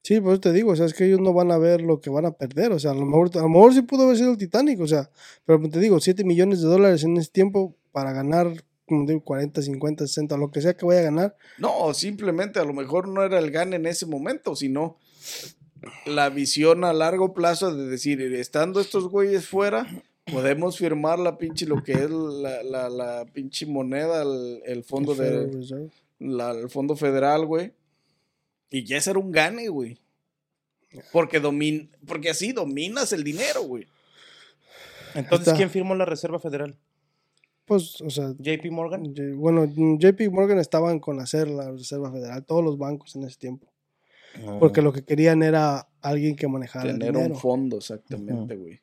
Sí, 0.04 0.22
por 0.22 0.34
eso 0.34 0.42
te 0.42 0.54
digo, 0.54 0.72
o 0.72 0.76
sea, 0.76 0.86
es 0.86 0.94
que 0.94 1.06
ellos 1.06 1.20
no 1.20 1.34
van 1.34 1.52
a 1.52 1.58
ver 1.58 1.82
lo 1.82 2.00
que 2.00 2.10
van 2.10 2.26
a 2.26 2.32
perder, 2.32 2.72
o 2.72 2.80
sea, 2.80 2.92
a 2.92 2.94
lo 2.94 3.06
mejor, 3.06 3.30
a 3.34 3.42
lo 3.42 3.50
mejor 3.50 3.74
sí 3.74 3.82
pudo 3.82 4.04
haber 4.04 4.16
sido 4.16 4.32
el 4.32 4.38
Titanic, 4.38 4.80
o 4.80 4.88
sea, 4.88 5.10
pero 5.44 5.60
te 5.70 5.80
digo, 5.80 6.00
7 6.00 6.24
millones 6.24 6.62
de 6.62 6.68
dólares 6.68 7.04
en 7.04 7.18
ese 7.18 7.30
tiempo 7.30 7.76
para 7.92 8.14
ganar, 8.14 8.64
como 8.86 9.06
digo, 9.06 9.22
40, 9.22 9.62
50, 9.62 10.08
60, 10.08 10.38
lo 10.38 10.50
que 10.50 10.62
sea 10.62 10.78
que 10.78 10.86
vaya 10.86 11.02
a 11.02 11.04
ganar, 11.04 11.36
No, 11.58 11.94
simplemente 11.94 12.58
a 12.58 12.64
lo 12.64 12.72
mejor 12.74 13.10
no 13.10 13.22
era 13.22 13.38
el 13.38 13.52
gane 13.52 13.76
en 13.76 13.86
ese 13.86 14.06
momento, 14.06 14.56
sino 14.56 14.98
la 16.06 16.30
visión 16.30 16.84
a 16.84 16.94
largo 16.94 17.34
plazo 17.34 17.74
de 17.76 17.86
decir, 17.88 18.22
estando 18.22 18.80
estos 18.80 19.08
güeyes 19.10 19.48
fuera, 19.48 19.86
podemos 20.32 20.78
firmar 20.78 21.20
la 21.20 21.38
pinche, 21.38 21.66
lo 21.66 21.84
que 21.84 21.94
es 21.94 22.10
la, 22.10 22.64
la, 22.64 22.90
la 22.90 23.26
pinche 23.26 23.66
moneda, 23.66 24.22
el, 24.24 24.62
el 24.66 24.84
fondo 24.84 25.16
Federal 25.16 25.52
de, 25.52 25.90
la- 26.20 26.52
el 26.52 26.70
fondo 26.70 26.96
federal, 26.96 27.46
güey. 27.46 27.72
Y 28.70 28.84
ya 28.84 29.00
será 29.00 29.20
un 29.20 29.32
gane, 29.32 29.70
güey. 29.70 29.98
Porque 31.12 31.40
domin, 31.40 31.90
porque 32.06 32.30
así 32.30 32.52
dominas 32.54 33.14
el 33.14 33.24
dinero, 33.24 33.62
güey. 33.64 33.86
Entonces. 35.16 35.54
¿quién 35.54 35.70
firmó 35.70 35.96
la 35.96 36.06
Reserva 36.06 36.40
Federal? 36.40 36.76
Pues, 37.66 38.00
o 38.02 38.10
sea, 38.10 38.34
JP 38.40 38.66
Morgan. 38.72 39.06
J- 39.16 39.36
bueno, 39.36 39.66
JP 39.66 40.30
Morgan 40.32 40.60
estaban 40.60 41.00
con 41.00 41.20
hacer 41.20 41.48
la 41.50 41.72
Reserva 41.72 42.12
Federal, 42.12 42.46
todos 42.46 42.64
los 42.64 42.78
bancos 42.78 43.16
en 43.16 43.24
ese 43.24 43.38
tiempo. 43.38 43.68
Porque 44.60 44.82
lo 44.82 44.92
que 44.94 45.04
querían 45.04 45.44
era 45.44 45.88
alguien 46.02 46.36
que 46.36 46.48
manejara 46.48 46.90
el 46.92 47.00
Tener 47.00 47.14
dinero. 47.16 47.34
un 47.34 47.40
fondo, 47.40 47.78
exactamente, 47.78 48.56
güey. 48.56 48.80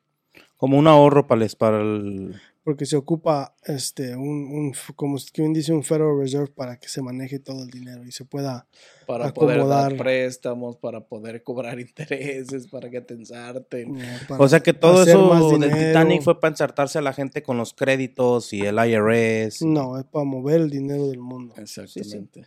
Como 0.57 0.77
un 0.77 0.87
ahorro 0.87 1.27
para 1.27 1.43
el, 1.43 1.51
para 1.57 1.81
el... 1.81 2.35
porque 2.63 2.85
se 2.85 2.95
ocupa 2.95 3.55
este 3.65 4.15
un, 4.15 4.23
un 4.27 4.73
como 4.95 5.17
quien 5.33 5.51
dice 5.53 5.73
un 5.73 5.83
Federal 5.83 6.17
Reserve 6.17 6.47
para 6.47 6.77
que 6.79 6.87
se 6.87 7.01
maneje 7.01 7.39
todo 7.39 7.63
el 7.63 7.69
dinero 7.69 8.05
y 8.05 8.11
se 8.13 8.23
pueda 8.23 8.65
Para 9.05 9.33
poder 9.33 9.57
Acomodar. 9.59 9.91
dar 9.91 9.97
préstamos, 9.97 10.77
para 10.77 11.01
poder 11.01 11.43
cobrar 11.43 11.77
intereses, 11.81 12.67
para 12.67 12.89
que 12.89 13.01
te 13.01 13.13
ensarten. 13.15 13.97
para 14.29 14.41
O 14.43 14.47
sea 14.47 14.61
que 14.61 14.73
todo 14.73 15.03
eso 15.03 15.57
del. 15.59 15.71
Titanic 15.71 16.21
fue 16.21 16.39
para 16.39 16.53
ensartarse 16.53 16.97
a 16.99 17.01
la 17.01 17.11
gente 17.13 17.43
con 17.43 17.57
los 17.57 17.73
créditos 17.73 18.53
y 18.53 18.61
el 18.61 18.75
IRS. 18.77 19.61
y- 19.61 19.67
no 19.67 19.97
es 19.99 20.05
para 20.05 20.23
mover 20.25 20.61
el 20.61 20.69
dinero 20.69 21.07
del 21.07 21.19
mundo 21.19 21.53
Exactamente. 21.57 22.45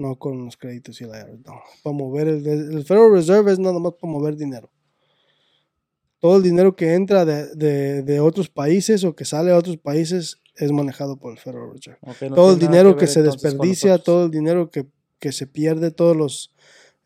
No 0.00 0.16
con 0.16 0.44
los 0.44 0.56
créditos 0.56 1.00
y 1.00 1.04
la 1.04 1.24
no 1.24 1.60
para 1.82 1.94
mover 1.94 2.28
el, 2.28 2.46
el 2.46 2.84
Federal 2.84 3.12
Reserve 3.12 3.52
es 3.52 3.58
nada 3.58 3.78
más 3.78 3.92
para 4.00 4.12
mover 4.12 4.36
dinero. 4.36 4.70
Todo 6.18 6.36
el 6.36 6.42
dinero 6.42 6.76
que 6.76 6.94
entra 6.94 7.24
de, 7.24 7.54
de, 7.54 8.02
de 8.02 8.20
otros 8.20 8.50
países 8.50 9.04
o 9.04 9.14
que 9.14 9.24
sale 9.24 9.52
a 9.52 9.56
otros 9.56 9.78
países 9.78 10.40
es 10.56 10.70
manejado 10.72 11.16
por 11.16 11.32
el 11.32 11.38
Federal 11.38 11.70
Reserve. 11.72 11.98
Ok, 12.02 12.22
no 12.30 12.34
todo 12.34 12.52
el 12.52 12.58
dinero 12.58 12.94
que, 12.94 13.06
ver 13.06 13.08
se 13.08 13.22
desperdicia, 13.22 13.98
todo 13.98 14.26
el 14.26 14.30
dinero 14.30 14.70
que, 14.70 14.86
que 15.18 15.32
se 15.32 15.46
pierde, 15.46 15.90
todos 15.90 16.16
los 16.16 16.54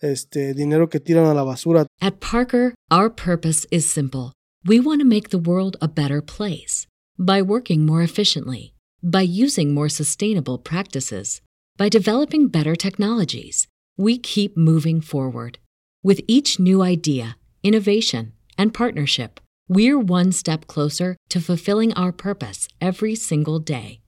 este 0.01 0.53
dinero 0.55 0.89
que 0.89 1.01
tiran 1.01 1.27
a 1.27 1.35
la 1.35 1.45
basura, 1.45 1.87
At 2.01 2.21
Parker, 2.21 2.75
our 2.91 3.09
purpose 3.09 3.67
is 3.71 3.87
simple. 3.87 4.33
We 4.67 4.81
want 4.81 5.01
to 5.01 5.07
make 5.07 5.31
the 5.31 5.39
world 5.39 5.77
a 5.81 5.89
better 5.89 6.21
place 6.21 6.87
by 7.19 7.41
working 7.43 7.87
more 7.87 8.03
efficiently, 8.03 8.75
by 9.03 9.23
using 9.23 9.73
more 9.73 9.89
sustainable 9.89 10.59
practices, 10.59 11.41
by 11.77 11.89
developing 11.89 12.49
better 12.49 12.77
technologies. 12.77 13.67
We 13.97 14.19
keep 14.19 14.57
moving 14.57 15.01
forward. 15.01 15.59
With 16.03 16.21
each 16.27 16.59
new 16.61 16.83
idea, 16.83 17.37
innovation, 17.63 18.33
and 18.59 18.75
partnership, 18.75 19.41
we're 19.69 19.99
one 19.99 20.33
step 20.33 20.67
closer 20.67 21.17
to 21.31 21.41
fulfilling 21.41 21.93
our 21.95 22.13
purpose 22.13 22.69
every 22.81 23.15
single 23.15 23.59
day. 23.59 24.01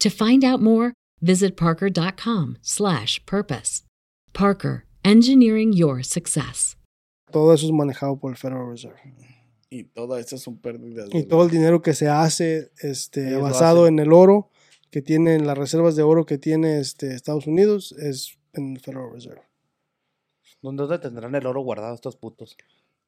To 0.00 0.10
find 0.10 0.44
out 0.44 0.60
more, 0.60 0.92
visit 1.20 1.56
parker.com/purpose. 1.56 3.82
Parker, 4.32 4.84
engineering 5.04 5.72
your 5.72 6.02
success. 6.02 6.74
todo 7.30 7.52
eso 7.52 7.66
es 7.66 7.72
manejado 7.72 8.18
por 8.18 8.30
el 8.30 8.36
Federal 8.36 8.68
Reserve. 8.68 8.98
Y 9.70 9.84
todas 9.84 10.20
estas 10.20 10.40
son 10.40 10.56
pérdidas. 10.56 11.08
Y 11.12 11.24
todo 11.24 11.44
el 11.44 11.50
dinero 11.50 11.82
que 11.82 11.92
se 11.92 12.08
hace 12.08 12.70
este, 12.80 13.36
basado 13.36 13.84
hacen. 13.84 13.98
en 13.98 14.06
el 14.06 14.12
oro 14.12 14.50
que 14.90 15.02
tienen 15.02 15.46
las 15.46 15.58
reservas 15.58 15.96
de 15.96 16.02
oro 16.02 16.26
que 16.26 16.38
tiene 16.38 16.78
este, 16.78 17.14
Estados 17.14 17.46
Unidos 17.46 17.92
es 17.92 18.38
en 18.52 18.76
el 18.76 18.80
Federal 18.80 19.10
Reserve. 19.12 19.42
¿Dónde 20.62 20.82
dónde 20.82 20.98
tendrán 20.98 21.34
el 21.34 21.46
oro 21.46 21.62
guardado 21.62 21.94
estos 21.94 22.16
putos? 22.16 22.56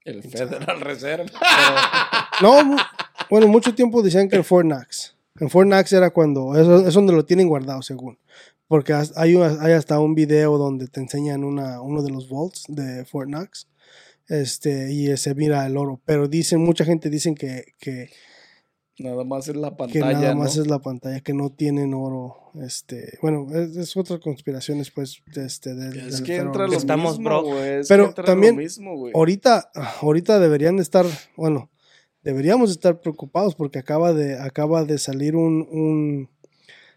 El 0.04 0.22
Federal 0.22 0.80
Reserve. 0.80 1.26
No, 2.42 2.74
bueno, 3.28 3.48
mucho 3.48 3.74
tiempo 3.74 4.00
decían 4.00 4.30
que 4.30 4.36
en 4.36 4.44
Fort 4.44 4.64
Knox. 4.64 5.14
En 5.38 5.50
Fort 5.50 5.66
Knox 5.66 5.92
era 5.92 6.08
cuando, 6.08 6.56
eso 6.56 6.86
es 6.86 6.94
donde 6.94 7.12
lo 7.12 7.26
tienen 7.26 7.48
guardado 7.48 7.82
según. 7.82 8.18
Porque 8.66 8.94
hay, 8.94 9.36
hay 9.36 9.72
hasta 9.72 9.98
un 10.00 10.14
video 10.14 10.56
donde 10.56 10.86
te 10.86 11.00
enseñan 11.00 11.44
una, 11.44 11.82
uno 11.82 12.02
de 12.02 12.10
los 12.10 12.30
vaults 12.30 12.64
de 12.68 13.04
Fort 13.04 13.28
Knox. 13.28 13.68
Este, 14.26 14.90
y 14.92 15.14
se 15.16 15.34
mira 15.34 15.66
el 15.66 15.76
oro. 15.76 16.00
Pero 16.06 16.28
dicen, 16.28 16.64
mucha 16.64 16.84
gente 16.84 17.10
dicen 17.10 17.34
que, 17.34 17.74
que, 17.78 18.10
Nada 19.02 19.24
más 19.24 19.48
es 19.48 19.56
la 19.56 19.70
que 19.70 19.76
pantalla. 19.76 20.12
nada 20.12 20.34
más 20.34 20.56
es 20.56 20.66
la 20.66 20.78
pantalla, 20.80 21.20
que 21.20 21.32
no 21.34 21.50
tienen 21.50 21.94
oro. 21.94 22.36
Este, 22.62 23.18
bueno, 23.22 23.46
es, 23.54 23.76
es 23.76 23.96
otra 23.96 24.18
conspiración 24.18 24.78
después 24.78 25.22
de 25.34 25.46
este, 25.46 25.74
del- 25.74 25.98
Es 25.98 26.16
del 26.18 26.24
que 26.26 26.36
entra 26.36 26.66
lo. 26.66 26.74
Estamos 26.74 27.18
mismo, 27.18 27.42
güey. 27.42 27.80
Es 27.80 27.88
Pero 27.88 28.04
que 28.04 28.08
entra 28.10 28.24
también 28.24 28.56
lo 28.56 28.62
mismo, 28.62 28.96
güey. 28.96 29.12
ahorita, 29.14 29.70
ahorita 30.02 30.38
deberían 30.38 30.76
de 30.76 30.82
estar, 30.82 31.06
bueno, 31.36 31.70
deberíamos 32.22 32.70
estar 32.70 33.00
preocupados 33.00 33.54
porque 33.54 33.78
acaba 33.78 34.12
de, 34.12 34.38
acaba 34.38 34.84
de 34.84 34.98
salir 34.98 35.36
un, 35.36 35.66
un- 35.70 36.28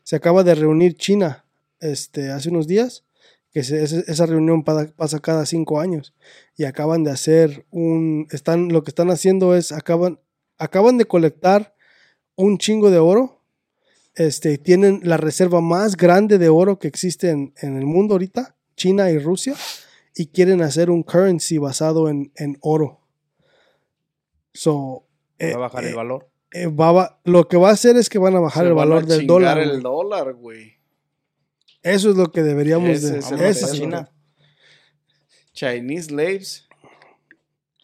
se 0.04 0.16
acaba 0.18 0.44
de 0.44 0.56
reunir 0.56 0.96
China, 0.98 1.46
este, 1.80 2.30
hace 2.32 2.50
unos 2.50 2.68
días, 2.68 3.06
que 3.52 3.64
se- 3.64 3.84
esa 3.84 4.26
reunión 4.26 4.64
pa- 4.64 4.88
pasa 4.96 5.20
cada 5.20 5.46
cinco 5.46 5.80
años 5.80 6.14
y 6.58 6.66
acaban 6.66 7.04
de 7.04 7.12
hacer 7.12 7.66
un, 7.72 8.28
están, 8.32 8.70
lo 8.70 8.84
que 8.84 8.90
están 8.92 9.12
haciendo 9.12 9.56
es, 9.56 9.72
acaban, 9.72 10.20
acaban 10.58 10.98
de 10.98 11.06
colectar 11.06 11.73
un 12.36 12.58
chingo 12.58 12.90
de 12.92 13.00
oro, 13.00 13.42
este, 14.16 14.58
tienen 14.58 15.02
la 15.04 15.18
reserva 15.18 15.62
más 15.62 15.96
grande 15.98 16.38
de 16.38 16.50
oro 16.50 16.80
que 16.80 16.88
existe 16.88 17.30
en, 17.30 17.54
en 17.62 17.78
el 17.78 17.86
mundo 17.86 18.14
ahorita, 18.16 18.56
China 18.76 19.10
y 19.12 19.18
Rusia 19.20 19.56
y 20.16 20.28
quieren 20.28 20.62
hacer 20.62 20.90
un 20.92 21.04
currency 21.04 21.58
basado 21.58 22.10
en, 22.10 22.32
en 22.36 22.58
oro. 22.62 23.02
So, 24.54 25.08
¿Va 25.42 25.48
eh, 25.48 25.54
a 25.54 25.58
bajar 25.58 25.84
eh, 25.86 25.90
el 25.90 25.96
valor? 25.96 26.30
eh, 26.52 26.68
va 26.68 27.20
lo 27.24 27.48
que 27.48 27.58
va 27.58 27.70
a 27.70 27.74
hacer 27.74 27.98
es 27.98 28.10
que 28.10 28.20
van 28.20 28.36
a 28.36 28.40
bajar 28.40 28.64
Se 28.66 28.70
el 28.70 28.76
van 28.76 28.88
a 28.88 28.90
valor 28.90 29.06
del 29.08 29.20
chingar 29.22 29.28
dólar. 29.28 29.58
el 29.60 29.82
dólar, 29.82 30.34
güey. 30.34 30.74
Eso 31.82 32.12
es 32.12 32.16
lo 32.16 32.32
que 32.32 32.44
deberíamos 32.44 32.90
Ese 32.90 33.14
de 33.14 33.50
es 33.50 33.64
el 33.64 33.72
China. 33.72 34.12
Chinese 35.54 36.10
slaves. 36.10 36.68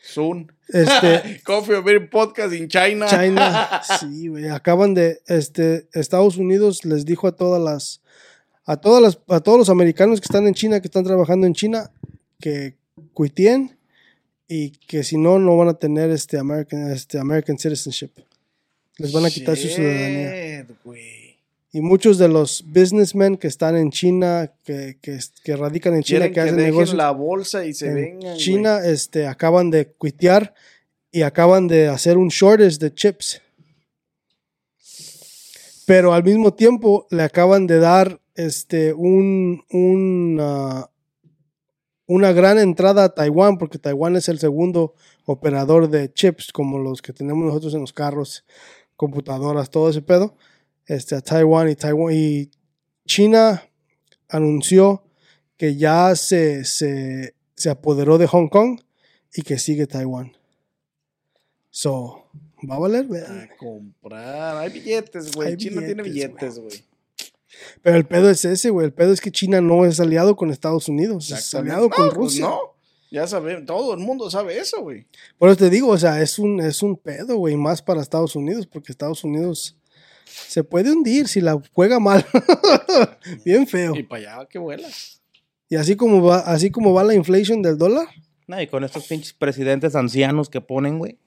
Soon. 0.01 0.51
Este, 0.67 1.41
Coffee 1.43 1.75
or 1.75 1.83
Beer 1.83 2.09
Podcast 2.09 2.53
in 2.53 2.67
China. 2.67 3.07
China, 3.07 3.81
sí, 3.99 4.27
güey, 4.27 4.47
acaban 4.49 4.93
de, 4.93 5.21
este, 5.27 5.87
Estados 5.93 6.37
Unidos 6.37 6.85
les 6.85 7.05
dijo 7.05 7.27
a 7.27 7.35
todas 7.35 7.61
las, 7.61 8.01
a 8.65 8.77
todas 8.77 9.01
las, 9.01 9.19
a 9.27 9.39
todos 9.39 9.57
los 9.57 9.69
americanos 9.69 10.21
que 10.21 10.25
están 10.25 10.47
en 10.47 10.53
China, 10.53 10.79
que 10.79 10.87
están 10.87 11.03
trabajando 11.03 11.47
en 11.47 11.53
China, 11.53 11.91
que 12.39 12.75
cuitien 13.13 13.77
y 14.47 14.71
que 14.71 15.03
si 15.03 15.17
no, 15.17 15.39
no 15.39 15.57
van 15.57 15.69
a 15.69 15.73
tener 15.75 16.09
este 16.11 16.37
American, 16.37 16.91
este 16.91 17.19
American 17.19 17.57
citizenship. 17.57 18.11
Les 18.97 19.11
van 19.11 19.25
a 19.25 19.29
quitar 19.29 19.55
su 19.55 19.67
ciudadanía. 19.67 20.67
Güey. 20.83 21.18
Y 21.71 21.81
muchos 21.81 22.17
de 22.17 22.27
los 22.27 22.63
businessmen 22.65 23.37
que 23.37 23.47
están 23.47 23.75
en 23.75 23.91
China, 23.91 24.51
que, 24.63 24.97
que, 25.01 25.19
que 25.43 25.55
radican 25.55 25.93
en 25.93 26.01
China, 26.01 26.27
que, 26.27 26.33
que, 26.33 26.41
hacen 26.41 26.55
negocios 26.55 26.95
la 26.95 27.11
bolsa 27.11 27.63
y 27.65 27.73
se 27.73 27.89
en 27.89 27.95
vengan. 27.95 28.37
China, 28.37 28.79
este, 28.83 29.27
acaban 29.27 29.69
de 29.69 29.87
cuitear 29.87 30.55
y 31.11 31.21
acaban 31.21 31.67
de 31.67 31.87
hacer 31.87 32.17
un 32.17 32.29
shortage 32.29 32.77
de 32.79 32.93
chips. 32.93 33.41
Pero 35.85 36.13
al 36.13 36.23
mismo 36.23 36.53
tiempo 36.53 37.07
le 37.11 37.23
acaban 37.23 37.67
de 37.67 37.79
dar 37.79 38.19
este, 38.35 38.93
un, 38.93 39.63
un, 39.71 40.37
ah, 40.39 40.89
una 42.07 42.31
gran 42.31 42.57
entrada 42.57 43.03
a 43.03 43.13
Taiwán, 43.13 43.57
porque 43.59 43.77
Taiwán 43.77 44.15
es 44.15 44.29
el 44.29 44.39
segundo 44.39 44.95
operador 45.25 45.89
de 45.89 46.11
chips, 46.11 46.51
como 46.51 46.79
los 46.79 47.01
que 47.01 47.13
tenemos 47.13 47.45
nosotros 47.45 47.75
en 47.75 47.81
los 47.81 47.93
carros, 47.93 48.45
computadoras, 48.95 49.69
todo 49.69 49.89
ese 49.89 50.01
pedo. 50.01 50.35
Este, 50.89 51.13
a 51.13 51.21
Taiwán 51.21 51.69
y 51.69 51.75
Taiwán 51.75 52.13
y 52.15 52.49
China 53.05 53.63
anunció 54.27 55.03
que 55.55 55.75
ya 55.75 56.15
se, 56.15 56.65
se, 56.65 57.35
se 57.55 57.69
apoderó 57.69 58.17
de 58.17 58.25
Hong 58.25 58.47
Kong 58.47 58.79
y 59.35 59.43
que 59.43 59.59
sigue 59.59 59.85
Taiwán. 59.85 60.35
So, 61.69 62.25
va 62.67 62.77
a 62.77 62.79
valer. 62.79 63.05
A 63.23 63.55
comprar. 63.55 64.57
Hay 64.57 64.71
billetes, 64.71 65.31
güey. 65.31 65.55
China 65.57 65.85
tiene 65.85 66.01
billetes, 66.01 66.57
güey. 66.57 66.83
Pero 67.83 67.95
el 67.95 68.07
pedo 68.07 68.27
es 68.31 68.43
ese, 68.43 68.71
güey. 68.71 68.87
El 68.87 68.93
pedo 68.93 69.13
es 69.13 69.21
que 69.21 69.31
China 69.31 69.61
no 69.61 69.85
es 69.85 69.99
aliado 69.99 70.35
con 70.35 70.49
Estados 70.49 70.87
Unidos, 70.87 71.29
es 71.29 71.53
aliado 71.53 71.87
con 71.91 72.05
pues 72.05 72.17
Rusia. 72.17 72.45
no. 72.45 72.59
Ya 73.11 73.27
sabemos, 73.27 73.65
todo 73.65 73.93
el 73.93 73.99
mundo 73.99 74.29
sabe 74.29 74.57
eso, 74.57 74.81
güey. 74.81 75.07
Por 75.37 75.49
eso 75.49 75.57
te 75.57 75.69
digo, 75.69 75.89
o 75.89 75.97
sea, 75.97 76.21
es 76.21 76.37
un, 76.37 76.59
es 76.59 76.81
un 76.83 76.95
pedo, 76.95 77.37
güey, 77.37 77.55
más 77.55 77.81
para 77.81 78.01
Estados 78.01 78.35
Unidos, 78.35 78.67
porque 78.67 78.91
Estados 78.91 79.23
Unidos 79.23 79.78
se 80.47 80.63
puede 80.63 80.91
hundir 80.91 81.27
si 81.27 81.41
la 81.41 81.59
juega 81.73 81.99
mal. 81.99 82.25
Bien 83.45 83.67
feo. 83.67 83.95
Y 83.95 84.03
para 84.03 84.37
allá 84.39 84.45
que 84.49 84.59
vuela. 84.59 84.87
Y 85.69 85.75
así 85.75 85.95
como 85.95 86.21
va, 86.23 86.39
así 86.39 86.71
como 86.71 86.93
va 86.93 87.03
la 87.03 87.13
inflation 87.13 87.61
del 87.61 87.77
dólar, 87.77 88.07
No, 88.47 88.59
y 88.61 88.67
con 88.67 88.83
estos 88.83 89.05
pinches 89.07 89.33
presidentes 89.33 89.95
ancianos 89.95 90.49
que 90.49 90.61
ponen, 90.61 90.97
güey. 90.97 91.17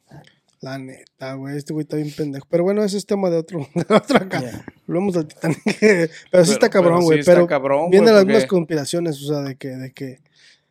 la 0.60 0.78
neta, 0.78 1.34
güey, 1.34 1.56
este 1.56 1.72
güey 1.72 1.82
está 1.84 1.96
bien 1.96 2.10
pendejo. 2.16 2.46
Pero 2.50 2.64
bueno, 2.64 2.82
ese 2.84 2.96
es 2.98 3.06
tema 3.06 3.30
de 3.30 3.36
otro, 3.36 3.68
de 3.74 3.94
otro 3.94 4.16
acá. 4.16 4.64
Hablamos 4.88 5.14
del 5.14 5.26
Titanic. 5.28 5.58
pero 6.30 6.44
sí 6.44 6.52
está 6.52 6.68
Pero- 6.68 6.70
cabrón, 6.70 6.92
pero 6.98 7.04
güey. 7.04 7.16
sí 7.18 7.20
está 7.20 7.34
Pero, 7.34 7.46
cabrón, 7.46 7.90
vienen 7.90 8.14
las 8.14 8.22
porque- 8.22 8.32
mismas 8.34 8.48
conspiraciones, 8.48 9.22
o 9.22 9.26
sea, 9.28 9.42
de 9.42 9.56
que, 9.56 9.68
de 9.68 9.92
que 9.92 10.18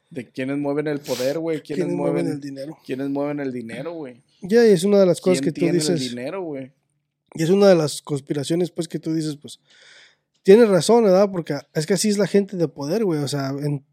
De 0.09 0.29
quienes 0.29 0.57
mueven 0.57 0.88
el 0.88 0.99
poder, 0.99 1.39
güey. 1.39 1.61
Quienes 1.61 1.86
quiénes 1.86 1.95
mueven, 1.95 2.23
mueven 2.25 2.32
el 2.34 2.41
dinero. 2.41 2.77
quienes 2.86 3.09
mueven 3.09 3.39
el 3.39 3.53
dinero, 3.53 3.93
güey. 3.93 4.21
Ya, 4.41 4.65
y 4.67 4.71
es 4.71 4.84
una 4.84 4.99
de 4.99 5.05
las 5.05 5.21
cosas 5.21 5.39
¿Quién 5.39 5.53
que 5.53 5.59
tú 5.59 5.59
tiene 5.65 5.77
el 5.77 5.79
dices. 5.88 6.09
dinero, 6.09 6.41
güey? 6.41 6.71
Y 7.34 7.43
es 7.43 7.49
una 7.49 7.67
de 7.67 7.75
las 7.75 8.01
conspiraciones, 8.01 8.71
pues, 8.71 8.88
que 8.88 8.99
tú 8.99 9.13
dices, 9.13 9.38
pues, 9.38 9.59
tienes 10.43 10.69
razón, 10.69 11.03
¿verdad? 11.03 11.29
Porque 11.32 11.55
es 11.73 11.86
que 11.86 11.93
así 11.93 12.09
es 12.09 12.17
la 12.17 12.27
gente 12.27 12.57
de 12.57 12.67
poder, 12.67 13.05
güey. 13.05 13.21
O 13.21 13.27
sea, 13.27 13.49
en 13.49 13.86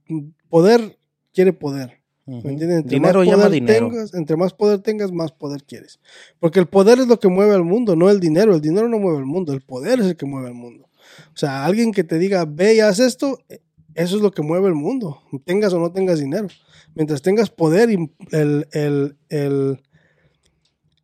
poder 0.48 0.98
quiere 1.32 1.52
poder. 1.52 1.98
¿Me 2.26 2.36
entiendes? 2.36 2.80
Entre 2.80 2.96
Dinero 2.96 3.20
más 3.20 3.26
llama 3.26 3.44
poder 3.44 3.52
dinero. 3.52 3.88
Tengas, 3.88 4.14
entre 4.14 4.36
más 4.36 4.52
poder 4.52 4.80
tengas, 4.80 5.12
más 5.12 5.32
poder 5.32 5.64
quieres. 5.64 5.98
Porque 6.40 6.60
el 6.60 6.66
poder 6.66 6.98
es 6.98 7.06
lo 7.06 7.18
que 7.18 7.28
mueve 7.28 7.54
al 7.54 7.64
mundo, 7.64 7.96
no 7.96 8.10
el 8.10 8.20
dinero. 8.20 8.54
El 8.54 8.60
dinero 8.60 8.86
no 8.88 8.98
mueve 8.98 9.18
el 9.18 9.24
mundo, 9.24 9.54
el 9.54 9.62
poder 9.62 10.00
es 10.00 10.06
el 10.06 10.16
que 10.16 10.26
mueve 10.26 10.48
al 10.48 10.54
mundo. 10.54 10.90
O 11.32 11.36
sea, 11.36 11.64
alguien 11.64 11.90
que 11.90 12.04
te 12.04 12.18
diga, 12.18 12.44
ve 12.44 12.74
y 12.74 12.80
haz 12.80 12.98
esto, 12.98 13.38
eh, 13.48 13.60
eso 13.94 14.16
es 14.16 14.22
lo 14.22 14.30
que 14.30 14.42
mueve 14.42 14.68
el 14.68 14.74
mundo. 14.74 15.22
Tengas 15.44 15.72
o 15.72 15.78
no 15.78 15.90
tengas 15.90 16.20
dinero. 16.20 16.48
Mientras 16.94 17.22
tengas 17.22 17.48
poder 17.48 17.90
y 17.90 18.10
el, 18.30 18.68
el, 18.72 19.16
el, 19.30 19.82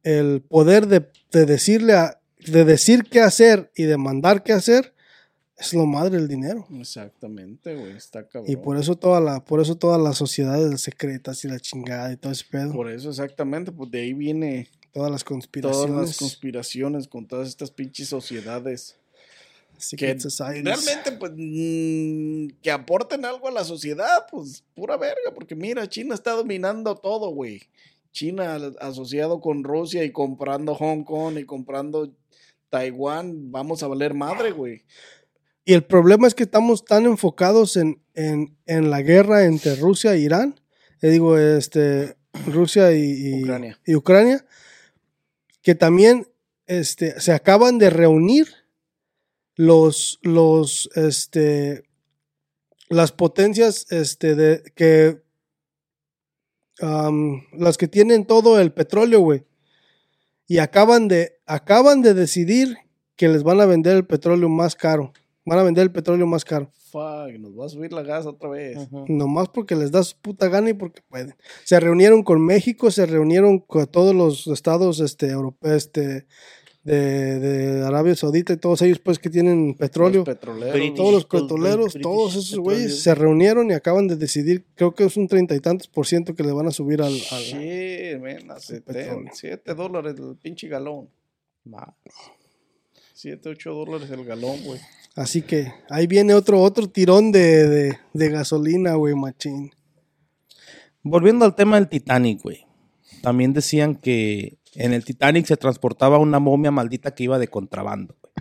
el 0.02 0.42
poder 0.42 0.86
de, 0.88 1.08
de 1.32 1.46
decirle 1.46 1.94
a, 1.94 2.20
de 2.50 2.64
decir 2.64 3.04
qué 3.04 3.20
hacer 3.20 3.70
y 3.76 3.84
de 3.84 3.96
mandar 3.96 4.42
qué 4.42 4.52
hacer, 4.52 4.94
es 5.56 5.72
lo 5.72 5.86
madre 5.86 6.18
el 6.18 6.28
dinero. 6.28 6.66
Exactamente, 6.78 7.74
güey. 7.76 7.92
Está 7.92 8.26
cabrón. 8.26 8.50
Y 8.50 8.56
por 8.56 8.76
eso 8.76 8.96
toda 8.96 9.20
la, 9.20 9.44
por 9.44 9.60
eso 9.60 9.76
todas 9.76 10.00
las 10.00 10.16
sociedades 10.16 10.80
secretas 10.80 11.44
y 11.44 11.48
la 11.48 11.60
chingada 11.60 12.12
y 12.12 12.16
todo 12.16 12.32
ese 12.32 12.44
pedo, 12.50 12.72
Por 12.72 12.90
eso, 12.90 13.10
exactamente, 13.10 13.70
pues 13.72 13.90
de 13.90 14.00
ahí 14.00 14.12
viene 14.12 14.68
todas 14.92 15.10
las 15.10 15.22
todas 15.22 15.24
conspiraciones, 15.24 16.08
las 16.08 16.18
conspiraciones 16.18 17.08
con 17.08 17.26
todas 17.26 17.48
estas 17.48 17.70
pinches 17.70 18.08
sociedades. 18.08 18.96
secret 19.76 20.16
que 20.16 20.20
societies. 20.20 20.64
Realmente, 20.64 21.12
pues, 21.12 21.32
mm, 21.34 22.60
que 22.62 22.70
aporten 22.70 23.24
algo 23.24 23.48
a 23.48 23.52
la 23.52 23.64
sociedad, 23.64 24.26
pues, 24.30 24.62
pura 24.74 24.96
verga, 24.96 25.32
porque 25.34 25.54
mira, 25.54 25.88
China 25.88 26.14
está 26.14 26.32
dominando 26.32 26.94
todo, 26.94 27.28
güey. 27.30 27.62
China 28.14 28.56
asociado 28.80 29.40
con 29.42 29.62
Rusia 29.64 30.04
y 30.04 30.12
comprando 30.12 30.74
Hong 30.74 31.04
Kong 31.04 31.36
y 31.38 31.44
comprando 31.44 32.16
Taiwán, 32.70 33.50
vamos 33.52 33.82
a 33.82 33.88
valer 33.88 34.14
madre, 34.14 34.52
güey. 34.52 34.84
Y 35.66 35.74
el 35.74 35.84
problema 35.84 36.26
es 36.26 36.34
que 36.34 36.44
estamos 36.44 36.84
tan 36.84 37.04
enfocados 37.06 37.76
en, 37.76 38.02
en, 38.14 38.56
en 38.66 38.88
la 38.90 39.02
guerra 39.02 39.44
entre 39.44 39.76
Rusia 39.76 40.14
e 40.14 40.20
Irán, 40.20 40.60
eh, 41.02 41.08
digo, 41.10 41.36
este, 41.36 42.16
Rusia 42.46 42.92
y, 42.92 43.02
y- 43.02 43.42
Ucrania. 43.42 43.78
y 43.84 43.94
Ucrania, 43.94 44.46
que 45.62 45.74
también 45.74 46.26
este, 46.66 47.20
se 47.20 47.32
acaban 47.32 47.78
de 47.78 47.90
reunir 47.90 48.46
los, 49.56 50.18
los, 50.22 50.88
este, 50.94 51.84
las 52.88 53.12
potencias 53.12 53.90
este, 53.90 54.34
de, 54.34 54.62
que, 54.74 55.22
am, 56.80 57.42
las 57.52 57.76
que 57.76 57.88
tienen 57.88 58.24
todo 58.24 58.60
el 58.60 58.72
petróleo, 58.72 59.20
güey. 59.20 59.44
Y 60.46 60.58
acaban 60.58 61.08
de, 61.08 61.38
acaban 61.46 62.02
de 62.02 62.14
decidir 62.14 62.76
que 63.16 63.28
les 63.28 63.42
van 63.42 63.60
a 63.60 63.66
vender 63.66 63.96
el 63.96 64.06
petróleo 64.06 64.48
más 64.48 64.74
caro. 64.74 65.12
Van 65.44 65.58
a 65.58 65.62
vender 65.62 65.82
el 65.82 65.92
petróleo 65.92 66.26
más 66.26 66.44
caro. 66.44 66.70
Fuck, 66.90 67.38
nos 67.38 67.58
va 67.58 67.66
a 67.66 67.68
subir 67.68 67.92
la 67.92 68.02
gas 68.02 68.24
otra 68.24 68.48
vez. 68.48 68.88
Nomás 69.08 69.48
porque 69.48 69.74
les 69.74 69.90
da 69.90 70.02
su 70.02 70.16
puta 70.16 70.48
gana 70.48 70.70
y 70.70 70.74
porque 70.74 71.02
pueden. 71.08 71.34
Se 71.64 71.78
reunieron 71.80 72.22
con 72.22 72.44
México, 72.44 72.90
se 72.90 73.04
reunieron 73.04 73.58
con 73.58 73.86
todos 73.86 74.14
los 74.14 74.46
estados 74.46 75.00
este, 75.00 75.28
europeos, 75.30 75.74
este, 75.74 76.26
de, 76.84 77.40
de 77.40 77.84
Arabia 77.86 78.14
Saudita 78.14 78.52
y 78.52 78.58
todos 78.58 78.82
ellos 78.82 78.98
pues 78.98 79.18
que 79.18 79.30
tienen 79.30 79.74
petróleo. 79.74 80.18
Los 80.24 80.34
petroleros. 80.36 80.74
British. 80.74 80.94
todos 80.96 81.12
los 81.14 81.24
petroleros, 81.24 81.86
British 81.94 82.02
todos 82.02 82.36
esos 82.36 82.58
güeyes 82.58 83.02
se 83.02 83.14
reunieron 83.14 83.70
y 83.70 83.72
acaban 83.74 84.06
de 84.06 84.16
decidir, 84.16 84.64
creo 84.74 84.94
que 84.94 85.04
es 85.04 85.16
un 85.16 85.26
treinta 85.26 85.54
y 85.54 85.60
tantos 85.60 85.88
por 85.88 86.06
ciento 86.06 86.34
que 86.34 86.42
le 86.42 86.52
van 86.52 86.66
a 86.66 86.70
subir 86.70 87.00
al... 87.02 87.12
al- 87.14 87.42
Shit, 87.42 88.20
man, 88.20 88.50
a 88.50 88.56
seten- 88.60 88.82
petróleo. 88.84 89.30
siete 89.32 89.74
dólares 89.74 90.14
el 90.18 90.36
pinche 90.36 90.68
galón. 90.68 91.08
Más. 91.64 91.88
7, 93.14 93.48
8 93.48 93.72
dólares 93.72 94.10
el 94.10 94.24
galón, 94.26 94.62
güey. 94.64 94.78
Así 95.16 95.40
que 95.40 95.72
ahí 95.88 96.06
viene 96.06 96.34
otro, 96.34 96.60
otro 96.60 96.88
tirón 96.90 97.32
de, 97.32 97.66
de, 97.68 97.98
de 98.12 98.28
gasolina, 98.28 98.96
güey, 98.96 99.14
machín. 99.14 99.70
Volviendo 101.02 101.44
al 101.44 101.54
tema 101.54 101.76
del 101.76 101.88
Titanic, 101.88 102.42
güey. 102.42 102.66
También 103.22 103.52
decían 103.54 103.94
que 103.94 104.58
en 104.76 104.92
el 104.92 105.04
Titanic 105.04 105.46
se 105.46 105.56
transportaba 105.56 106.18
una 106.18 106.38
momia 106.38 106.70
maldita 106.70 107.14
que 107.14 107.24
iba 107.24 107.38
de 107.38 107.48
contrabando, 107.48 108.16
güey. 108.20 108.32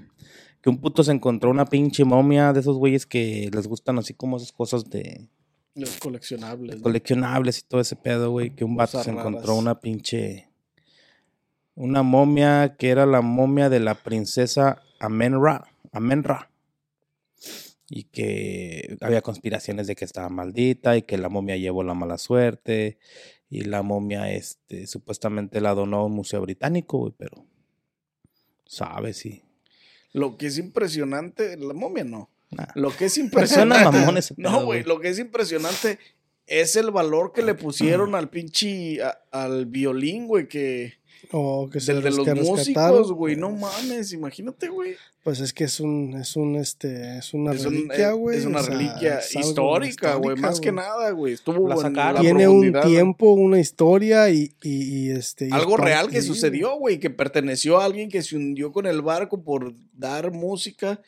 Que 0.61 0.69
un 0.69 0.79
puto 0.79 1.03
se 1.03 1.11
encontró 1.11 1.49
una 1.51 1.65
pinche 1.65 2.05
momia 2.05 2.53
de 2.53 2.61
esos 2.61 2.77
güeyes 2.77 3.05
que 3.05 3.49
les 3.53 3.67
gustan 3.67 3.97
así 3.99 4.13
como 4.13 4.37
esas 4.37 4.53
cosas 4.53 4.89
de 4.89 5.27
Los 5.75 5.97
coleccionables. 5.97 6.77
¿no? 6.77 6.81
coleccionables 6.83 7.59
y 7.59 7.63
todo 7.63 7.81
ese 7.81 7.97
pedo, 7.97 8.31
güey. 8.31 8.55
Que 8.55 8.63
un 8.63 8.75
vato 8.77 8.93
Cosas 8.93 9.05
se 9.05 9.11
encontró 9.11 9.41
raras. 9.41 9.57
una 9.57 9.79
pinche. 9.81 10.47
Una 11.75 12.01
momia 12.03 12.75
que 12.77 12.89
era 12.91 13.05
la 13.05 13.21
momia 13.21 13.69
de 13.69 13.79
la 13.81 13.95
princesa 13.95 14.81
Amenra. 14.99 15.65
Amenra. 15.91 16.49
Y 17.89 18.03
que 18.05 18.97
había 19.01 19.21
conspiraciones 19.21 19.87
de 19.87 19.95
que 19.95 20.05
estaba 20.05 20.29
maldita 20.29 20.95
y 20.95 21.01
que 21.01 21.17
la 21.17 21.27
momia 21.29 21.57
llevó 21.57 21.83
la 21.83 21.93
mala 21.93 22.17
suerte. 22.17 22.97
Y 23.55 23.61
la 23.65 23.83
momia, 23.83 24.31
este, 24.31 24.87
supuestamente 24.87 25.61
la 25.61 25.75
donó 25.75 25.97
a 25.99 26.05
un 26.05 26.13
museo 26.13 26.41
británico, 26.41 26.97
güey, 26.97 27.13
pero. 27.15 27.45
Sabes, 28.65 29.17
sí. 29.17 29.43
Lo 30.11 30.37
que 30.37 30.47
es 30.47 30.57
impresionante, 30.57 31.55
la 31.57 31.73
momia 31.75 32.03
no. 32.03 32.31
Nah. 32.49 32.65
Lo 32.75 32.89
que 32.95 33.05
es 33.05 33.17
impresionante. 33.19 33.91
mamón 33.99 34.17
ese 34.17 34.33
pedo, 34.35 34.49
no, 34.49 34.55
güey. 34.65 34.81
güey. 34.81 34.83
Lo 34.83 34.99
que 34.99 35.09
es 35.09 35.19
impresionante 35.19 35.99
es 36.47 36.75
el 36.75 36.89
valor 36.89 37.31
que 37.31 37.43
le 37.43 37.53
pusieron 37.53 38.15
al 38.15 38.29
pinche. 38.29 39.03
a- 39.03 39.19
al 39.31 39.67
violín, 39.67 40.25
güey, 40.25 40.47
que. 40.47 40.93
O 41.31 41.69
que 41.69 41.79
se 41.79 41.93
Del 41.93 42.03
de 42.03 42.11
los 42.11 42.25
que 42.25 42.35
músicos, 42.35 43.11
güey. 43.11 43.35
No 43.35 43.49
mames, 43.51 44.11
imagínate, 44.13 44.67
güey. 44.69 44.95
Pues 45.23 45.39
es 45.39 45.53
que 45.53 45.63
es 45.63 45.79
un, 45.79 46.13
es 46.19 46.35
un, 46.35 46.55
este, 46.57 47.17
es 47.17 47.33
una 47.33 47.53
Es, 47.53 47.65
un- 47.65 47.73
reliquia, 47.73 48.09
eh, 48.09 48.13
güey. 48.13 48.37
es 48.37 48.45
una 48.45 48.59
o 48.59 48.63
sea, 48.63 48.73
reliquia 48.75 49.19
histórica, 49.33 50.15
güey. 50.15 50.35
Más 50.35 50.59
que 50.59 50.71
nada, 50.71 51.11
güey. 51.11 51.33
Estuvo 51.33 51.67
La 51.67 51.75
en 51.75 51.81
sacaron. 51.81 52.15
la 52.15 52.21
Tiene 52.21 52.47
un 52.47 52.53
profundidad, 52.61 52.81
güey. 52.83 52.93
tiempo, 52.93 53.31
una 53.31 53.59
historia 53.59 54.29
y, 54.29 54.53
y, 54.61 55.07
y, 55.07 55.09
este. 55.11 55.47
y 55.47 55.51
Algo 55.51 55.77
real 55.77 56.09
que 56.09 56.21
sucedió, 56.21 56.77
güey, 56.77 56.99
que 56.99 57.09
perteneció 57.09 57.79
a 57.79 57.85
alguien 57.85 58.09
que 58.09 58.21
se 58.21 58.35
hundió 58.35 58.71
con 58.71 58.85
el 58.85 59.01
barco 59.01 59.43
por 59.43 59.73
dar 59.93 60.31
música 60.31 61.01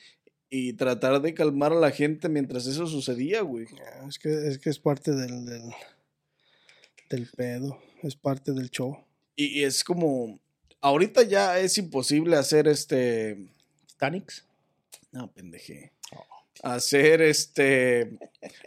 y 0.49 0.73
tratar 0.73 1.21
de 1.21 1.33
calmar 1.33 1.73
a 1.73 1.75
la 1.75 1.91
gente 1.91 2.29
mientras 2.29 2.65
eso 2.67 2.87
sucedía, 2.87 3.41
güey. 3.41 3.67
Es 4.07 4.17
que, 4.17 4.47
es 4.47 4.57
que 4.59 4.69
es 4.69 4.79
parte 4.79 5.11
del, 5.11 5.45
del, 5.45 5.63
del 7.09 7.27
pedo. 7.35 7.77
Es 8.01 8.15
parte 8.15 8.53
del 8.53 8.69
show. 8.69 8.97
Y, 9.35 9.59
y 9.59 9.63
es 9.63 9.83
como, 9.83 10.39
ahorita 10.81 11.23
ya 11.23 11.59
es 11.59 11.77
imposible 11.77 12.35
hacer 12.37 12.67
este, 12.67 13.49
Titanics. 13.87 14.47
no, 15.11 15.31
pendeje, 15.31 15.91
hacer 16.63 17.21
este 17.21 18.17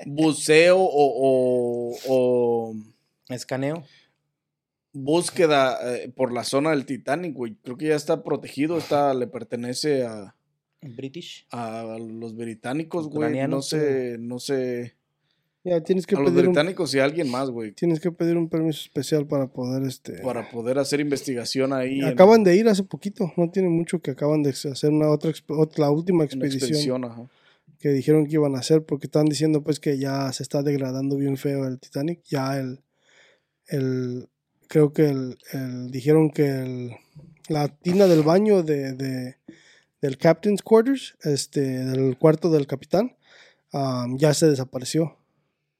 buceo 0.07 0.79
o, 0.79 0.89
o- 0.91 1.99
o 2.07 2.75
Escaneo. 3.29 3.85
búsqueda 4.93 5.79
eh, 5.97 6.09
por 6.11 6.33
la 6.33 6.45
zona 6.45 6.71
del 6.71 6.87
Titanic, 6.87 7.35
güey. 7.35 7.55
Creo 7.63 7.77
que 7.77 7.89
ya 7.89 7.97
está 7.97 8.23
protegido, 8.23 8.79
está, 8.79 9.15
le 9.15 9.27
pertenece 9.27 10.05
a, 10.07 10.35
British. 10.83 11.47
a 11.51 11.97
los 11.99 12.37
británicos, 12.37 13.09
güey. 13.09 13.47
No 13.49 13.63
sé, 13.63 14.17
no 14.19 14.39
sé. 14.39 14.97
Ya 15.65 15.81
tienes 15.83 16.07
que 16.07 16.15
A 16.15 16.21
los 16.21 16.31
pedir 16.31 16.47
un, 16.47 16.53
británicos 16.53 16.95
y 16.95 16.99
a 17.01 17.05
alguien 17.05 17.31
más, 17.31 17.51
güey. 17.51 17.73
tienes 17.73 18.01
que 18.01 18.11
pedir 18.13 18.37
un 18.37 18.49
permiso 18.49 18.81
especial 18.81 19.27
para 19.27 19.49
poder 19.49 19.83
este. 19.83 20.15
Para 20.21 20.49
poder 20.51 20.79
hacer 20.79 21.01
investigación 21.01 21.73
ahí. 21.73 21.99
en- 21.99 22.05
Acaban 22.07 22.45
de 22.45 22.57
ir 22.57 22.69
hace 22.69 22.85
poquito, 22.85 23.33
no 23.37 23.51
tiene 23.51 23.69
mucho 23.69 24.01
que 24.01 24.13
acaban 24.13 24.43
de 24.43 24.51
hacer 24.51 24.91
una 24.91 25.09
otra, 25.11 25.31
exp- 25.31 25.47
ot- 25.49 25.77
la 25.79 25.91
última 25.91 26.25
expedición, 26.25 26.63
expedición, 26.69 27.05
ajá. 27.05 27.29
que 27.81 27.91
dijeron 27.91 28.27
que 28.27 28.35
iban 28.35 28.55
a 28.55 28.61
hacer 28.61 28.85
porque 28.85 29.07
están 29.09 29.27
diciendo 29.27 29.63
pues 29.63 29.79
que 29.81 29.99
ya 29.99 30.33
se 30.33 30.43
está 30.43 30.63
degradando 30.63 31.17
bien 31.17 31.37
feo 31.37 31.67
el 31.67 31.79
Titanic, 31.79 32.23
ya 32.25 32.59
el, 32.59 32.81
el 33.67 34.29
creo 34.69 34.93
que 34.93 35.09
el, 35.09 35.39
el- 35.53 35.91
dijeron 35.91 36.31
que 36.31 36.49
el, 36.49 36.93
la 37.49 37.69
tina 37.69 38.07
del 38.07 38.23
baño 38.23 38.63
de, 38.63 38.93
de- 38.95 39.37
del 40.01 40.17
captain's 40.19 40.63
quarters, 40.63 41.17
este, 41.25 41.61
del 41.61 42.17
cuarto 42.17 42.49
del 42.51 42.67
capitán, 42.69 43.17
um, 43.73 44.17
ya 44.17 44.33
se 44.33 44.47
desapareció. 44.49 45.18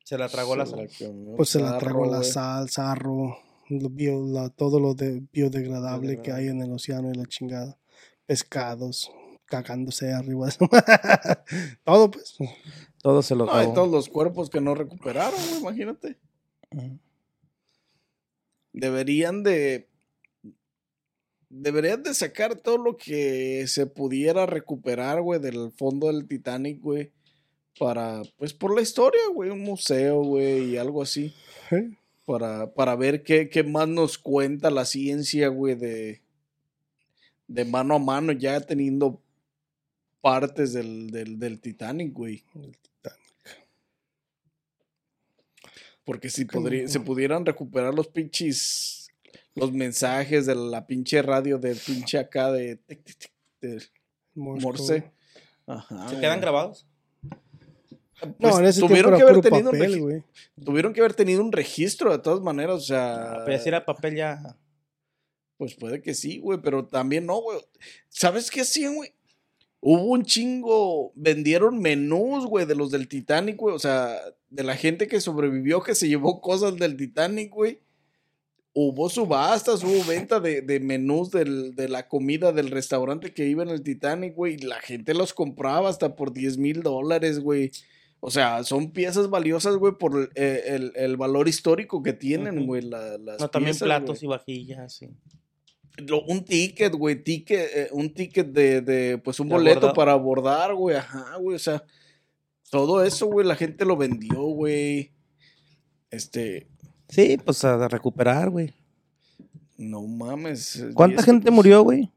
Se 0.09 0.17
la 0.17 0.27
tragó 0.31 0.57
la 0.57 0.65
Se 0.65 0.71
sal. 0.73 0.89
comió 0.99 1.37
Pues 1.37 1.51
se 1.51 1.61
la 1.61 1.77
tragó 1.77 2.07
la 2.07 2.23
sal, 2.23 2.71
sarro, 2.71 3.37
lo 3.69 3.91
bio- 3.91 4.27
la- 4.27 4.49
todo 4.49 4.81
lo 4.81 4.95
de 4.95 5.23
biodegradable 5.33 6.23
que 6.23 6.33
hay 6.33 6.47
en 6.49 6.63
el 6.63 6.73
océano 6.73 7.11
y 7.11 7.15
la 7.15 7.27
chingada. 7.27 7.77
Pescados, 8.25 9.11
cagándose 9.45 10.11
arriba 10.15 10.47
de 10.47 10.53
eso. 10.53 10.67
todo 11.85 12.11
pues. 12.11 12.39
Todo 13.03 13.21
se 13.21 13.35
lo 13.35 13.45
No, 13.45 13.53
hay 13.53 13.61
acabó. 13.67 13.75
todos 13.75 13.91
los 13.91 14.09
cuerpos 14.09 14.49
que 14.49 14.63
no 14.63 14.75
recuperaron, 14.75 15.39
güey, 15.47 15.61
imagínate. 15.61 16.17
Deberían 18.73 19.43
de. 19.43 19.89
Deberían 21.51 22.03
de 22.03 22.15
sacar 22.15 22.57
todo 22.57 22.79
lo 22.79 22.97
que 22.97 23.67
se 23.69 23.87
pudiera 23.87 24.47
recuperar, 24.47 25.21
güey, 25.23 25.39
del 25.41 25.71
fondo 25.73 26.07
del 26.09 26.27
Titanic, 26.27 26.81
güey. 26.81 27.13
Para, 27.79 28.23
pues 28.37 28.53
por 28.53 28.75
la 28.75 28.83
historia, 28.83 29.21
güey, 29.33 29.51
un 29.51 29.61
museo, 29.61 30.23
güey, 30.23 30.71
y 30.71 30.77
algo 30.77 31.03
así. 31.03 31.33
¿eh? 31.71 31.91
para, 32.29 32.75
para 32.75 32.95
ver 32.95 33.23
qué, 33.23 33.49
qué 33.49 33.65
más 33.65 33.89
nos 33.89 34.19
cuenta 34.19 34.71
la 34.71 34.85
ciencia, 34.85 35.49
güey, 35.49 35.77
de, 35.77 36.21
de 37.47 37.65
mano 37.65 37.95
a 37.95 37.99
mano, 37.99 38.33
ya 38.33 38.61
teniendo 38.61 39.23
partes 40.21 40.75
del, 40.75 41.11
del, 41.11 41.39
del 41.39 41.59
Titanic, 41.59 42.13
güey. 42.13 42.45
Porque 46.05 46.29
si 46.29 46.45
podría, 46.45 46.87
se 46.87 47.01
pudieran 47.01 47.47
recuperar 47.47 47.95
los 47.95 48.09
pinches, 48.09 49.09
los 49.55 49.73
mensajes 49.73 50.45
de 50.45 50.55
la 50.55 50.87
pinche 50.87 51.23
radio 51.23 51.57
del 51.57 51.79
pinche 51.79 52.19
acá 52.19 52.53
de, 52.53 52.79
de 53.63 53.83
Morse. 54.35 55.11
Ajá, 55.67 56.11
¿Se 56.11 56.21
quedan 56.21 56.43
grabados? 56.43 56.87
No, 58.23 58.35
Pues 58.39 58.59
en 58.59 58.65
ese 58.65 58.81
tuvieron 58.81 59.15
que 59.17 59.23
haber 59.23 59.35
puro 59.37 59.49
tenido 59.51 59.71
un 59.71 59.79
papel, 59.79 60.01
güey. 60.01 60.23
Tuvieron 60.65 60.93
que 60.93 61.01
haber 61.01 61.15
tenido 61.15 61.43
un 61.43 61.53
registro 61.53 62.11
de 62.11 62.19
todas 62.19 62.41
maneras, 62.41 62.77
o 62.77 62.81
sea. 62.81 63.43
Pero 63.47 63.63
si 63.63 63.69
era 63.69 63.85
papel 63.85 64.17
ya. 64.17 64.57
Pues 65.57 65.75
puede 65.75 66.01
que 66.03 66.15
sí, 66.15 66.39
güey, 66.39 66.61
pero 66.63 66.87
también 66.87 67.27
no, 67.27 67.41
güey. 67.41 67.59
¿Sabes 68.09 68.51
qué 68.51 68.61
hacían, 68.63 68.95
güey? 68.95 69.13
Hubo 69.81 70.05
un 70.05 70.25
chingo, 70.25 71.13
vendieron 71.15 71.79
menús, 71.79 72.47
güey, 72.47 72.67
de 72.67 72.75
los 72.75 72.91
del 72.91 73.07
Titanic, 73.09 73.57
güey. 73.57 73.75
O 73.75 73.79
sea, 73.79 74.21
de 74.51 74.63
la 74.65 74.77
gente 74.77 75.07
que 75.07 75.21
sobrevivió, 75.21 75.83
que 75.83 75.95
se 75.95 76.09
llevó 76.09 76.41
cosas 76.41 76.77
del 76.77 76.97
Titanic, 76.97 77.53
güey. 77.53 77.81
Hubo 78.73 79.09
subastas, 79.09 79.83
hubo 79.83 80.05
venta 80.05 80.39
de, 80.39 80.61
de 80.63 80.79
menús 80.79 81.31
del- 81.33 81.75
de 81.75 81.89
la 81.89 82.07
comida 82.09 82.53
del 82.53 82.71
restaurante 82.71 83.33
que 83.35 83.47
iba 83.47 83.63
en 83.65 83.71
el 83.71 83.83
Titanic, 83.83 84.35
güey. 84.35 84.55
Y 84.55 84.59
la 84.59 84.81
gente 84.81 85.15
los 85.15 85.35
compraba 85.35 85.89
hasta 85.89 86.15
por 86.15 86.33
10 86.33 86.59
mil 86.59 86.83
dólares, 86.83 87.41
güey. 87.41 87.73
O 88.21 88.31
sea, 88.31 88.65
son 88.65 88.91
piezas 88.91 89.31
valiosas, 89.31 89.77
güey, 89.77 89.95
por 89.99 90.31
el, 90.35 90.63
el- 90.65 90.93
el 90.97 91.17
valor 91.17 91.47
histórico 91.49 92.03
que 92.03 92.13
tienen, 92.13 92.67
güey. 92.67 92.83
la- 92.83 93.17
las 93.19 93.41
No, 93.41 93.49
también 93.49 93.71
piezas, 93.73 93.87
platos 93.87 94.19
güey. 94.21 94.25
y 94.25 94.27
vajillas, 94.27 94.93
sí. 94.93 95.09
Lo- 95.99 96.23
un 96.25 96.45
ticket, 96.45 96.95
güey, 96.95 97.23
ticket, 97.23 97.71
eh, 97.75 97.89
un 97.93 98.13
ticket 98.13 98.49
de, 98.49 98.81
de, 98.81 99.19
pues 99.19 99.39
un 99.41 99.49
De 99.49 99.55
boleto 99.55 99.79
abordar. 99.79 99.95
para 99.95 100.13
abordar, 100.13 100.75
güey, 100.75 100.97
ajá, 100.97 101.37
güey, 101.39 101.57
o 101.57 101.59
sea, 101.59 101.83
todo 102.71 103.03
eso, 103.05 103.27
güey, 103.27 103.47
la 103.47 103.57
gente 103.57 103.85
lo 103.85 103.97
vendió, 103.97 104.41
güey. 104.43 105.13
Este, 106.11 106.67
Sí, 107.09 107.39
pues 107.45 107.65
a 107.65 107.89
recuperar, 107.89 108.51
güey. 108.51 108.75
no 109.77 110.03
mames. 110.07 110.77
eh, 110.77 110.91
¿Cuánta 110.95 111.23
gente 111.23 111.45
pues, 111.47 111.55
murió, 111.55 111.83
güey? 111.83 112.11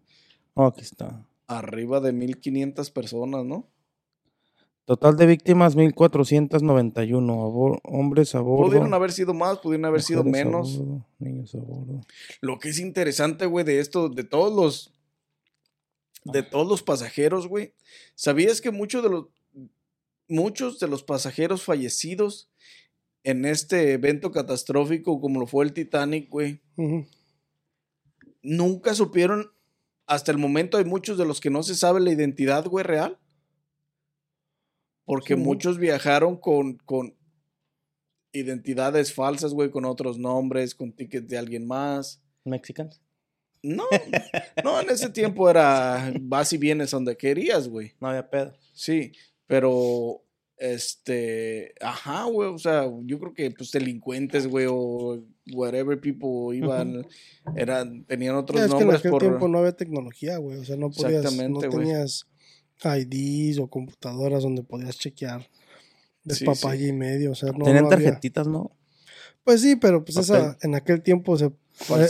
Oh, 0.56 0.66
aquí 0.66 0.82
está. 0.82 1.26
Arriba 1.47 1.99
de 1.99 2.12
1500 2.12 2.89
personas, 2.91 3.45
¿no? 3.45 3.68
Total 4.91 5.15
de 5.15 5.25
víctimas, 5.25 5.77
1491. 5.77 7.33
Abo- 7.33 7.79
hombres 7.85 8.35
a 8.35 8.41
bordo. 8.41 8.65
Pudieron 8.65 8.93
haber 8.93 9.13
sido 9.13 9.33
más, 9.33 9.59
pudieron 9.59 9.85
haber 9.85 10.01
sido 10.01 10.19
a 10.19 10.23
menos. 10.25 10.79
bordo, 10.79 11.07
niños 11.17 11.55
a 11.55 11.59
bordo. 11.59 12.01
Lo 12.41 12.59
que 12.59 12.67
es 12.67 12.77
interesante, 12.77 13.45
güey, 13.45 13.63
de 13.63 13.79
esto, 13.79 14.09
de 14.09 14.25
todos 14.25 14.53
los, 14.53 14.91
de 16.25 16.43
todos 16.43 16.67
los 16.67 16.83
pasajeros, 16.83 17.47
güey, 17.47 17.73
¿sabías 18.15 18.59
que 18.59 18.69
muchos 18.71 19.01
de 19.01 19.09
los, 19.11 19.27
muchos 20.27 20.77
de 20.81 20.89
los 20.89 21.03
pasajeros 21.03 21.63
fallecidos 21.63 22.49
en 23.23 23.45
este 23.45 23.93
evento 23.93 24.31
catastrófico 24.33 25.21
como 25.21 25.39
lo 25.39 25.47
fue 25.47 25.63
el 25.63 25.71
Titanic, 25.71 26.27
güey, 26.29 26.59
nunca 28.41 28.93
supieron, 28.93 29.53
hasta 30.05 30.33
el 30.33 30.37
momento 30.37 30.77
hay 30.77 30.83
muchos 30.83 31.17
de 31.17 31.25
los 31.25 31.39
que 31.39 31.49
no 31.49 31.63
se 31.63 31.75
sabe 31.75 32.01
la 32.01 32.11
identidad, 32.11 32.65
güey, 32.65 32.83
real? 32.83 33.17
Porque 35.12 35.34
Sí. 35.36 35.41
muchos 35.41 35.78
viajaron 35.78 36.38
con, 36.38 36.78
con 36.86 37.14
identidades 38.32 39.14
falsas, 39.14 39.53
güey, 39.53 39.70
con 39.70 39.84
otros 39.84 40.18
nombres, 40.18 40.74
con 40.74 40.93
tickets 40.93 41.28
de 41.28 41.38
alguien 41.38 41.68
más. 41.68 42.22
¿Mexicans? 42.45 43.01
No, 43.62 43.84
no, 44.64 44.80
en 44.80 44.89
ese 44.89 45.09
tiempo 45.09 45.49
era 45.49 46.14
vas 46.22 46.53
y 46.53 46.57
vienes 46.57 46.91
donde 46.91 47.18
querías, 47.18 47.68
güey. 47.68 47.91
No 47.99 48.07
había 48.07 48.30
pedo. 48.30 48.53
Sí, 48.72 49.12
pero 49.47 50.24
este, 50.55 51.74
ajá, 51.82 52.24
güey, 52.24 52.47
o 52.47 52.57
sea, 52.57 52.89
yo 53.03 53.20
creo 53.20 53.34
que 53.34 53.51
pues 53.51 53.70
delincuentes, 53.74 54.47
güey, 54.47 54.68
o 54.70 55.22
whatever 55.53 55.99
people 55.99 56.55
iban, 56.55 57.05
eran, 57.57 58.05
tenían 58.05 58.36
otros 58.36 58.62
Ya, 58.62 58.68
es 58.68 58.72
que 58.72 58.78
en 58.78 58.80
nombres 58.80 58.99
aquel 59.01 59.12
por... 59.12 59.22
tiempo 59.24 59.49
no 59.49 59.57
había 59.57 59.76
tecnología, 59.76 60.38
güey. 60.38 60.57
O 60.57 60.64
sea, 60.64 60.78
no 60.78 60.89
podías, 60.89 61.12
no 61.12 61.18
Exactamente, 61.20 61.68
güey. 61.68 61.80
tenías 61.88 62.30
IDs 62.84 63.59
o 63.59 63.67
computadoras 63.67 64.43
donde 64.43 64.63
podías 64.63 64.97
chequear 64.97 65.47
de 66.23 66.36
Sí, 66.36 66.45
papaya 66.45 66.88
y 66.88 66.93
medio. 66.93 67.32
O 67.32 67.36
sea, 67.36 67.51
no, 67.51 67.65
Tenían 67.65 67.84
no 67.86 67.89
tarjetitas, 67.89 68.47
¿no? 68.47 68.71
Pues 69.43 69.61
sí, 69.61 69.75
pero 69.75 70.03
pues 70.05 70.15
Papel. 70.15 70.36
esa, 70.36 70.57
en 70.61 70.75
aquel 70.75 71.01
tiempo 71.01 71.36
se, 71.38 71.51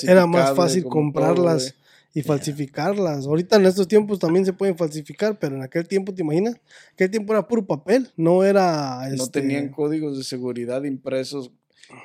era 0.03 0.25
más 0.27 0.53
fácil 0.55 0.83
todo, 0.83 0.91
comprarlas 0.91 1.75
y 2.13 2.21
falsificarlas. 2.23 3.25
Ahorita 3.25 3.55
en 3.55 3.65
estos 3.65 3.87
tiempos 3.87 4.19
también 4.19 4.45
se 4.45 4.51
pueden 4.51 4.77
falsificar, 4.77 5.39
pero 5.39 5.55
en 5.55 5.61
aquel 5.61 5.87
tiempo, 5.87 6.13
¿te 6.13 6.23
imaginas? 6.23 6.57
Aquel 6.93 7.09
tiempo 7.09 7.31
era 7.31 7.47
puro 7.47 7.65
papel, 7.65 8.09
no 8.17 8.43
era... 8.43 9.07
No 9.07 9.23
este, 9.23 9.39
tenían 9.41 9.69
códigos 9.69 10.17
de 10.17 10.25
seguridad 10.25 10.83
impresos 10.83 11.51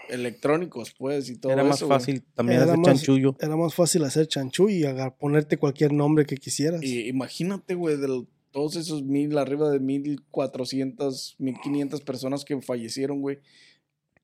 electrónicos, 0.08 0.94
pues, 0.96 1.28
y 1.28 1.36
todo 1.36 1.52
Era 1.52 1.64
más 1.64 1.76
eso, 1.76 1.86
güey. 1.86 1.98
fácil 1.98 2.24
también 2.34 2.56
Era 2.60 2.66
hacer 2.72 2.78
más- 2.78 2.86
chanchullo. 2.86 3.36
Era 3.40 3.56
más 3.56 3.74
fácil 3.74 4.04
hacer 4.04 4.26
chanchú 4.28 4.68
y 4.68 4.84
agar- 4.84 5.16
ponerte 5.16 5.56
cualquier 5.58 5.92
nombre 5.92 6.24
que 6.24 6.36
quisieras. 6.36 6.82
Y 6.82 7.08
imagínate, 7.08 7.74
güey, 7.74 7.96
de 7.96 8.08
lo- 8.08 8.26
todos 8.56 8.76
esos 8.76 9.02
mil, 9.02 9.36
arriba 9.36 9.68
de 9.70 9.80
mil 9.80 10.22
cuatrocientas, 10.30 11.34
mil 11.36 11.60
quinientas 11.62 12.00
personas 12.00 12.42
que 12.42 12.58
fallecieron, 12.62 13.20
güey. 13.20 13.40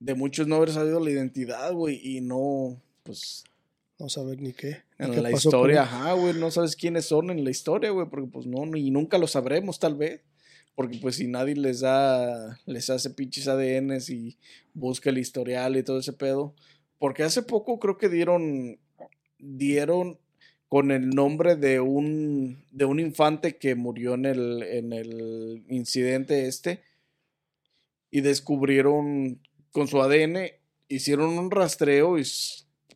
De 0.00 0.14
muchos 0.14 0.48
no 0.48 0.56
haber 0.56 0.70
sabido 0.70 1.00
la 1.00 1.10
identidad, 1.10 1.74
güey, 1.74 2.00
y 2.02 2.22
no, 2.22 2.80
pues, 3.02 3.44
No 3.98 4.08
saber 4.08 4.40
ni 4.40 4.54
qué. 4.54 4.84
ni 4.98 5.04
en 5.04 5.12
qué 5.12 5.20
la 5.20 5.30
pasó 5.32 5.50
historia, 5.50 5.82
ajá, 5.82 6.14
güey, 6.14 6.32
no 6.32 6.50
sabes 6.50 6.76
quiénes 6.76 7.04
son 7.04 7.28
en 7.28 7.44
la 7.44 7.50
historia, 7.50 7.90
güey, 7.90 8.08
porque 8.08 8.26
pues 8.26 8.46
no, 8.46 8.64
y 8.74 8.90
nunca 8.90 9.18
lo 9.18 9.26
sabremos, 9.26 9.78
tal 9.78 9.96
vez. 9.96 10.22
Porque 10.74 10.96
pues 10.96 11.16
si 11.16 11.26
nadie 11.26 11.54
les 11.54 11.80
da, 11.80 12.58
les 12.64 12.88
hace 12.88 13.10
pinches 13.10 13.48
ADNs 13.48 14.08
y 14.08 14.38
busca 14.72 15.10
el 15.10 15.18
historial 15.18 15.76
y 15.76 15.82
todo 15.82 15.98
ese 15.98 16.14
pedo. 16.14 16.54
Porque 16.98 17.22
hace 17.22 17.42
poco 17.42 17.78
creo 17.78 17.98
que 17.98 18.08
dieron, 18.08 18.78
dieron 19.38 20.18
con 20.72 20.90
el 20.90 21.10
nombre 21.10 21.54
de 21.54 21.80
un, 21.80 22.64
de 22.70 22.86
un 22.86 22.98
infante 22.98 23.58
que 23.58 23.74
murió 23.74 24.14
en 24.14 24.24
el, 24.24 24.62
en 24.62 24.94
el 24.94 25.66
incidente 25.68 26.46
este. 26.48 26.82
Y 28.10 28.22
descubrieron 28.22 29.38
con 29.70 29.86
su 29.86 30.00
ADN, 30.00 30.50
hicieron 30.88 31.36
un 31.38 31.50
rastreo 31.50 32.18
y 32.18 32.22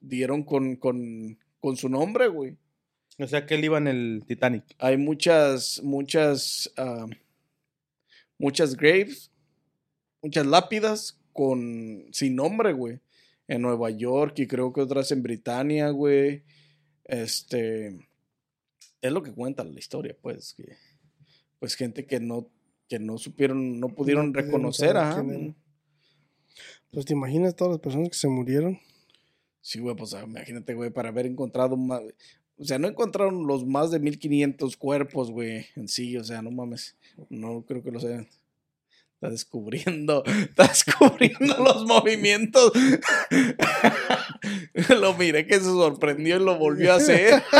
dieron 0.00 0.42
con, 0.42 0.76
con, 0.76 1.38
con 1.60 1.76
su 1.76 1.90
nombre, 1.90 2.28
güey. 2.28 2.56
O 3.18 3.26
sea 3.26 3.44
que 3.44 3.56
él 3.56 3.66
iba 3.66 3.76
en 3.76 3.88
el 3.88 4.24
Titanic. 4.26 4.64
Hay 4.78 4.96
muchas, 4.96 5.82
muchas, 5.82 6.72
ah, 6.78 7.04
muchas 8.38 8.74
graves, 8.74 9.30
muchas 10.22 10.46
lápidas 10.46 11.20
con, 11.34 12.06
sin 12.10 12.36
nombre, 12.36 12.72
güey. 12.72 13.00
En 13.48 13.60
Nueva 13.60 13.90
York 13.90 14.38
y 14.38 14.46
creo 14.46 14.72
que 14.72 14.80
otras 14.80 15.12
en 15.12 15.22
Britania, 15.22 15.90
güey. 15.90 16.42
Este, 17.08 18.08
es 19.00 19.12
lo 19.12 19.22
que 19.22 19.32
cuenta 19.32 19.64
la 19.64 19.78
historia, 19.78 20.16
pues, 20.20 20.54
que, 20.54 20.76
pues 21.58 21.74
gente 21.74 22.06
que 22.06 22.20
no, 22.20 22.50
que 22.88 22.98
no 22.98 23.18
supieron, 23.18 23.80
no 23.80 23.88
pudieron 23.88 24.34
reconocer, 24.34 24.96
ajá. 24.96 25.24
Pues 26.90 27.04
te 27.04 27.12
imaginas 27.12 27.54
todas 27.54 27.72
las 27.72 27.80
personas 27.80 28.08
que 28.08 28.16
se 28.16 28.28
murieron. 28.28 28.78
Sí, 29.60 29.80
güey, 29.80 29.96
pues 29.96 30.12
imagínate, 30.12 30.74
güey, 30.74 30.90
para 30.90 31.08
haber 31.08 31.26
encontrado 31.26 31.76
más. 31.76 32.00
O 32.58 32.64
sea, 32.64 32.78
no 32.78 32.88
encontraron 32.88 33.46
los 33.46 33.66
más 33.66 33.90
de 33.90 33.98
1500 33.98 34.76
cuerpos, 34.76 35.30
güey, 35.30 35.66
en 35.74 35.88
sí, 35.88 36.16
o 36.16 36.24
sea, 36.24 36.40
no 36.40 36.50
mames. 36.50 36.96
No 37.28 37.64
creo 37.66 37.82
que 37.82 37.90
los 37.90 38.04
hayan. 38.04 38.28
Está 39.14 39.30
descubriendo, 39.30 40.24
está 40.24 40.68
descubriendo 40.68 41.56
los 41.62 41.84
movimientos. 41.84 42.72
lo 45.00 45.14
miré 45.14 45.46
que 45.46 45.54
se 45.54 45.64
sorprendió 45.64 46.36
y 46.36 46.44
lo 46.44 46.56
volvió 46.58 46.92
a 46.92 46.96
hacer. 46.96 47.42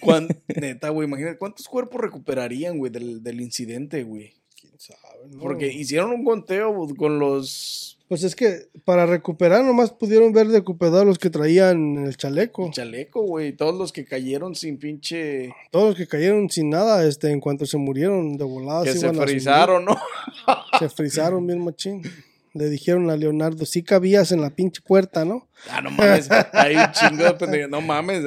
Cuán- 0.00 0.28
Neta, 0.48 0.88
güey, 0.90 1.06
imagínate, 1.08 1.38
¿cuántos 1.38 1.68
cuerpos 1.68 2.00
recuperarían, 2.00 2.78
güey, 2.78 2.90
del, 2.92 3.22
del 3.22 3.40
incidente, 3.40 4.02
güey? 4.04 4.34
¿Quién 4.60 4.74
sabe? 4.78 5.28
no? 5.28 5.40
Porque 5.40 5.68
hicieron 5.72 6.10
un 6.12 6.24
conteo 6.24 6.74
con 6.96 7.18
los 7.18 7.97
Pues 8.08 8.24
es 8.24 8.34
que 8.34 8.68
para 8.84 9.04
recuperar 9.04 9.62
nomás 9.64 9.90
pudieron 9.90 10.32
ver 10.32 10.48
recuperar 10.48 11.04
los 11.04 11.18
que 11.18 11.28
traían 11.28 12.06
el 12.06 12.16
chaleco. 12.16 12.70
chaleco, 12.72 13.20
güey. 13.22 13.52
Todos 13.52 13.74
los 13.74 13.92
que 13.92 14.06
cayeron 14.06 14.54
sin 14.54 14.78
pinche. 14.78 15.54
Todos 15.70 15.88
los 15.88 15.96
que 15.96 16.06
cayeron 16.06 16.48
sin 16.48 16.70
nada, 16.70 17.06
este, 17.06 17.30
en 17.30 17.40
cuanto 17.40 17.66
se 17.66 17.76
murieron 17.76 18.38
de 18.38 18.44
volada. 18.44 18.84
que 18.84 18.92
se 18.92 19.00
se 19.00 19.12
frizaron, 19.12 19.84
¿no? 19.84 19.96
Se 20.78 20.88
frizaron 20.88 21.46
bien 21.46 21.62
machín. 21.62 22.02
Le 22.58 22.68
dijeron 22.68 23.08
a 23.08 23.16
Leonardo, 23.16 23.64
sí 23.64 23.84
cabías 23.84 24.32
en 24.32 24.40
la 24.40 24.50
pinche 24.50 24.82
puerta, 24.84 25.24
¿no? 25.24 25.48
Ah, 25.70 25.80
no 25.80 25.90
mames. 25.90 26.28
Hay 26.52 26.74
un 26.74 26.90
chingo 26.90 27.22
de 27.22 27.34
pendejo. 27.34 27.68
No 27.68 27.80
mames. 27.80 28.24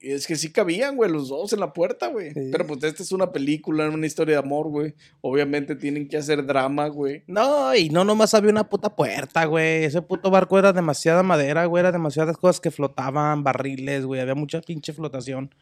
Es 0.00 0.28
que 0.28 0.36
sí 0.36 0.52
cabían, 0.52 0.94
güey, 0.94 1.10
los 1.10 1.28
dos 1.28 1.52
en 1.52 1.58
la 1.58 1.72
puerta, 1.72 2.06
güey. 2.06 2.32
Sí. 2.32 2.50
Pero 2.52 2.68
pues 2.68 2.84
esta 2.84 3.02
es 3.02 3.10
una 3.10 3.32
película, 3.32 3.88
una 3.88 4.06
historia 4.06 4.36
de 4.36 4.46
amor, 4.46 4.68
güey. 4.68 4.94
Obviamente 5.20 5.74
tienen 5.74 6.08
que 6.08 6.18
hacer 6.18 6.46
drama, 6.46 6.86
güey. 6.86 7.24
No, 7.26 7.74
y 7.74 7.90
no 7.90 8.04
nomás 8.04 8.32
había 8.34 8.50
una 8.52 8.68
puta 8.68 8.94
puerta, 8.94 9.44
güey. 9.46 9.84
Ese 9.84 10.02
puto 10.02 10.30
barco 10.30 10.56
era 10.56 10.72
demasiada 10.72 11.24
madera, 11.24 11.66
güey. 11.66 11.80
Era 11.80 11.90
demasiadas 11.90 12.36
cosas 12.36 12.60
que 12.60 12.70
flotaban, 12.70 13.42
barriles, 13.42 14.04
güey. 14.04 14.20
Había 14.20 14.36
mucha 14.36 14.60
pinche 14.60 14.92
flotación. 14.92 15.52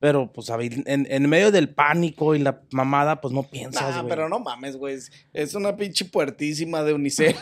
Pero, 0.00 0.30
pues, 0.32 0.50
en, 0.50 1.06
en 1.08 1.28
medio 1.30 1.50
del 1.50 1.72
pánico 1.72 2.34
y 2.34 2.38
la 2.38 2.60
mamada, 2.72 3.20
pues 3.20 3.32
no 3.32 3.42
piensas, 3.44 3.96
güey. 3.96 4.08
pero 4.08 4.28
no 4.28 4.38
mames, 4.38 4.76
güey. 4.76 4.98
Es, 5.32 5.54
una 5.54 5.76
pinche 5.76 6.04
puertísima 6.04 6.82
de 6.82 6.92
UNICEF. 6.92 7.36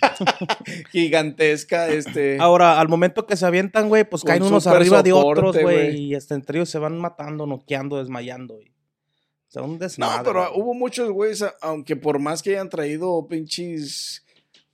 Gigantesca, 0.92 1.88
este. 1.88 2.38
Ahora, 2.40 2.80
al 2.80 2.88
momento 2.88 3.26
que 3.26 3.36
se 3.36 3.44
avientan, 3.46 3.88
güey, 3.88 4.04
pues 4.08 4.24
caen 4.24 4.42
unos 4.42 4.66
arriba 4.66 5.02
de 5.02 5.12
otros, 5.12 5.58
güey. 5.58 5.96
Y 5.96 6.14
hasta 6.14 6.34
entre 6.34 6.58
ellos 6.58 6.70
se 6.70 6.78
van 6.78 6.98
matando, 6.98 7.46
noqueando, 7.46 7.98
desmayando, 7.98 8.54
güey. 8.54 8.68
O 8.68 9.50
sea, 9.50 9.62
un 9.62 9.72
No, 9.72 9.78
desmadre. 9.78 10.22
pero 10.24 10.50
güey. 10.50 10.60
hubo 10.60 10.74
muchos 10.74 11.10
güeyes, 11.10 11.44
aunque 11.60 11.96
por 11.96 12.18
más 12.18 12.42
que 12.42 12.50
hayan 12.50 12.68
traído 12.68 13.26
pinches 13.28 14.24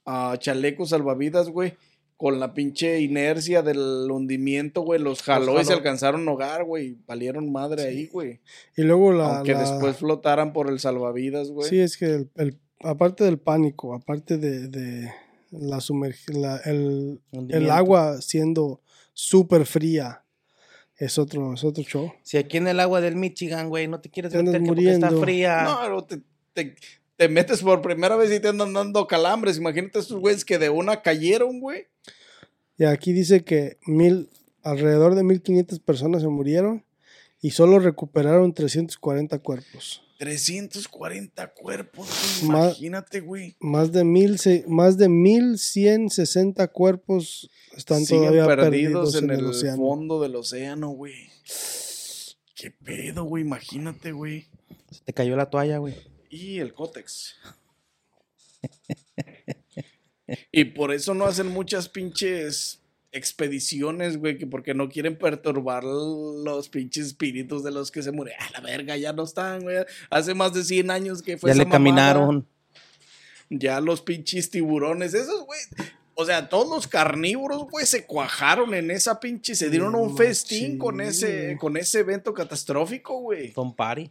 ah, 0.04 0.36
chalecos 0.38 0.90
salvavidas, 0.90 1.48
güey, 1.48 1.74
con 2.16 2.38
la 2.40 2.54
pinche 2.54 3.00
inercia 3.00 3.62
del 3.62 4.08
hundimiento, 4.10 4.82
güey, 4.82 5.00
los 5.00 5.22
jaló 5.22 5.60
y 5.60 5.64
se 5.64 5.72
alcanzaron 5.72 6.26
a 6.26 6.30
ahogar, 6.30 6.64
güey. 6.64 6.96
Valieron 7.06 7.50
madre 7.50 7.82
ahí, 7.84 8.06
güey. 8.06 8.40
Y 8.76 8.82
luego 8.82 9.12
la. 9.12 9.38
Aunque 9.38 9.52
la- 9.52 9.60
después 9.60 9.96
flotaran 9.96 10.52
por 10.52 10.68
el 10.70 10.78
salvavidas, 10.78 11.50
güey. 11.50 11.68
Sí, 11.68 11.80
es 11.80 11.96
que 11.96 12.06
el, 12.06 12.30
el- 12.36 12.58
aparte 12.82 13.24
del 13.24 13.38
pánico, 13.38 13.94
aparte 13.94 14.38
de, 14.38 14.68
de 14.68 15.10
la 15.50 15.80
sumergida, 15.80 16.60
el, 16.64 17.20
el 17.32 17.38
Hundimiento. 17.38 17.72
agua 17.72 18.20
siendo 18.22 18.80
súper 19.12 19.66
fría, 19.66 20.24
es 20.96 21.18
otro, 21.18 21.54
es 21.54 21.64
otro 21.64 21.82
show. 21.82 22.12
Si 22.22 22.36
aquí 22.36 22.56
en 22.58 22.68
el 22.68 22.78
agua 22.80 23.00
del 23.00 23.16
Michigan, 23.16 23.68
güey, 23.68 23.88
no 23.88 24.00
te 24.00 24.08
quieres 24.10 24.32
meter 24.34 24.60
que 24.62 24.66
porque 24.68 24.90
está 24.92 25.10
fría. 25.10 25.62
No, 25.64 25.78
pero 25.82 26.04
te, 26.04 26.20
te- 26.52 26.76
te 27.16 27.28
metes 27.28 27.62
por 27.62 27.82
primera 27.82 28.16
vez 28.16 28.32
y 28.32 28.40
te 28.40 28.48
andan 28.48 28.72
dando 28.72 29.06
calambres. 29.06 29.58
Imagínate 29.58 29.98
estos 30.00 30.18
güeyes 30.20 30.44
que 30.44 30.58
de 30.58 30.70
una 30.70 31.02
cayeron, 31.02 31.60
güey. 31.60 31.86
Y 32.76 32.84
aquí 32.84 33.12
dice 33.12 33.44
que 33.44 33.78
mil, 33.86 34.30
alrededor 34.62 35.14
de 35.14 35.22
1500 35.22 35.78
personas 35.80 36.22
se 36.22 36.28
murieron 36.28 36.84
y 37.40 37.50
solo 37.52 37.78
recuperaron 37.78 38.52
340 38.54 39.38
cuerpos. 39.40 40.00
340 40.18 41.52
cuerpos, 41.54 42.08
güey. 42.42 42.48
Imagínate, 42.50 43.20
güey. 43.20 43.56
Más 43.60 43.92
de, 43.92 44.04
mil, 44.04 44.38
se- 44.38 44.64
más 44.68 44.96
de 44.96 45.08
1160 45.08 46.68
cuerpos 46.68 47.50
están 47.76 48.04
Siguen 48.04 48.30
todavía 48.30 48.46
perdidos, 48.46 49.12
perdidos, 49.12 49.14
en, 49.16 49.30
el, 49.30 49.44
océano. 49.46 49.76
fondo 49.76 50.20
del 50.22 50.36
océano, 50.36 50.90
güey. 50.90 51.14
Qué 52.54 52.70
pedo, 52.70 53.24
güey. 53.24 53.42
Imagínate, 53.42 54.12
güey. 54.12 54.46
Se 54.90 55.00
te 55.04 55.12
cayó 55.12 55.36
la 55.36 55.50
toalla, 55.50 55.78
güey. 55.78 55.94
Y 56.34 56.58
el 56.58 56.74
cótex. 56.74 57.36
y 60.50 60.64
por 60.64 60.92
eso 60.92 61.14
no 61.14 61.26
hacen 61.26 61.46
muchas 61.46 61.88
pinches 61.88 62.80
expediciones, 63.12 64.16
güey, 64.16 64.36
que 64.36 64.44
porque 64.48 64.74
no 64.74 64.88
quieren 64.88 65.16
perturbar 65.16 65.84
los 65.84 66.68
pinches 66.68 67.06
espíritus 67.06 67.62
de 67.62 67.70
los 67.70 67.92
que 67.92 68.02
se 68.02 68.10
mueren. 68.10 68.34
A 68.40 68.50
la 68.50 68.60
verga, 68.60 68.96
ya 68.96 69.12
no 69.12 69.22
están, 69.22 69.62
güey. 69.62 69.76
Hace 70.10 70.34
más 70.34 70.52
de 70.52 70.64
100 70.64 70.90
años 70.90 71.22
que 71.22 71.38
fue 71.38 71.50
ya 71.50 71.52
esa 71.54 71.62
le 71.62 71.66
mamada. 71.66 71.78
caminaron. 71.78 72.48
Ya 73.50 73.80
los 73.80 74.00
pinches 74.02 74.50
tiburones, 74.50 75.14
esos, 75.14 75.46
güey. 75.46 75.60
O 76.14 76.24
sea, 76.24 76.48
todos 76.48 76.68
los 76.68 76.88
carnívoros, 76.88 77.68
güey, 77.70 77.86
se 77.86 78.06
cuajaron 78.06 78.74
en 78.74 78.90
esa 78.90 79.20
pinche, 79.20 79.54
se 79.54 79.70
dieron 79.70 79.94
un 79.94 80.10
Sí, 80.10 80.16
festín 80.16 80.78
con 80.78 81.00
ese, 81.00 81.56
con 81.60 81.76
ese 81.76 82.00
evento 82.00 82.34
catastrófico, 82.34 83.20
güey. 83.20 83.52
Con 83.52 83.76
party. 83.76 84.10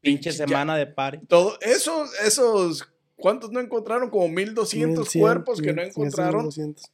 Pinche 0.00 0.30
Ya- 0.30 0.46
semana 0.46 0.76
de 0.76 0.86
party. 0.86 1.26
Todo, 1.26 1.58
esos, 1.60 2.10
esos, 2.20 2.88
¿cuántos 3.16 3.50
no 3.52 3.60
encontraron? 3.60 4.10
Como 4.10 4.28
1200 4.28 5.06
1100, 5.06 5.20
cuerpos 5.22 5.60
que 5.60 5.72
no 5.72 5.82
1100, 5.82 5.88
encontraron. 5.90 6.42
1200. 6.46 6.90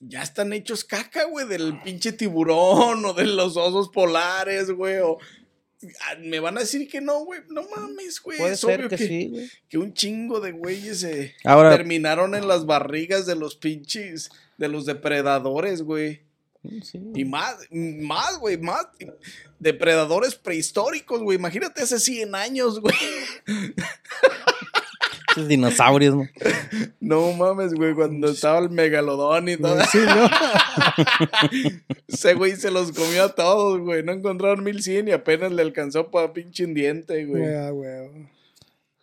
Ya 0.00 0.22
están 0.22 0.52
hechos 0.52 0.84
caca, 0.84 1.24
güey, 1.24 1.46
del 1.46 1.78
pinche 1.82 2.12
tiburón 2.12 3.04
o 3.04 3.12
de 3.12 3.26
los 3.26 3.56
osos 3.56 3.90
polares, 3.90 4.70
güey. 4.70 4.98
O, 4.98 5.18
Ah, 6.02 6.14
me 6.20 6.40
van 6.40 6.58
a 6.58 6.60
decir 6.60 6.86
que 6.90 7.00
no, 7.00 7.24
güey. 7.24 7.40
No 7.48 7.62
mames, 7.74 8.20
güey. 8.20 8.36
Puede 8.36 8.52
es 8.52 8.60
ser 8.60 8.80
obvio 8.80 8.90
que, 8.90 8.96
que, 8.98 9.06
sí, 9.08 9.28
güey. 9.30 9.50
que 9.66 9.78
un 9.78 9.94
chingo 9.94 10.38
de 10.40 10.52
güeyes 10.52 11.00
se 11.00 11.34
Ahora, 11.42 11.70
terminaron 11.74 12.34
en 12.34 12.46
las 12.48 12.66
barrigas 12.66 13.24
de 13.24 13.34
los 13.34 13.56
pinches, 13.56 14.28
de 14.58 14.68
los 14.68 14.84
depredadores, 14.84 15.80
güey. 15.80 16.20
Sí, 16.82 17.00
Y 17.14 17.24
más, 17.24 17.56
más, 17.70 18.38
güey, 18.38 18.58
más 18.58 18.86
depredadores 19.58 20.34
prehistóricos, 20.34 21.22
güey. 21.22 21.38
Imagínate 21.38 21.82
hace 21.82 21.98
100 21.98 22.34
años, 22.34 22.80
güey. 22.80 22.94
esos 25.30 25.48
dinosaurios, 25.48 26.16
¿no? 26.16 26.28
No 27.00 27.32
mames, 27.32 27.74
güey, 27.74 27.94
cuando 27.94 28.30
estaba 28.30 28.58
el 28.58 28.70
megalodón 28.70 29.48
y 29.48 29.56
todo. 29.56 29.80
Sí, 29.84 29.98
¿no? 29.98 30.28
Ese 32.08 32.34
güey 32.34 32.56
se 32.56 32.70
los 32.70 32.92
comió 32.92 33.24
a 33.24 33.34
todos, 33.34 33.80
güey. 33.80 34.02
No 34.02 34.12
encontraron 34.12 34.64
1100 34.64 35.08
y 35.08 35.12
apenas 35.12 35.52
le 35.52 35.62
alcanzó 35.62 36.10
para 36.10 36.32
pinche 36.32 36.64
un 36.64 36.74
diente, 36.74 37.24
güey. 37.26 37.42
Güey. 37.70 38.28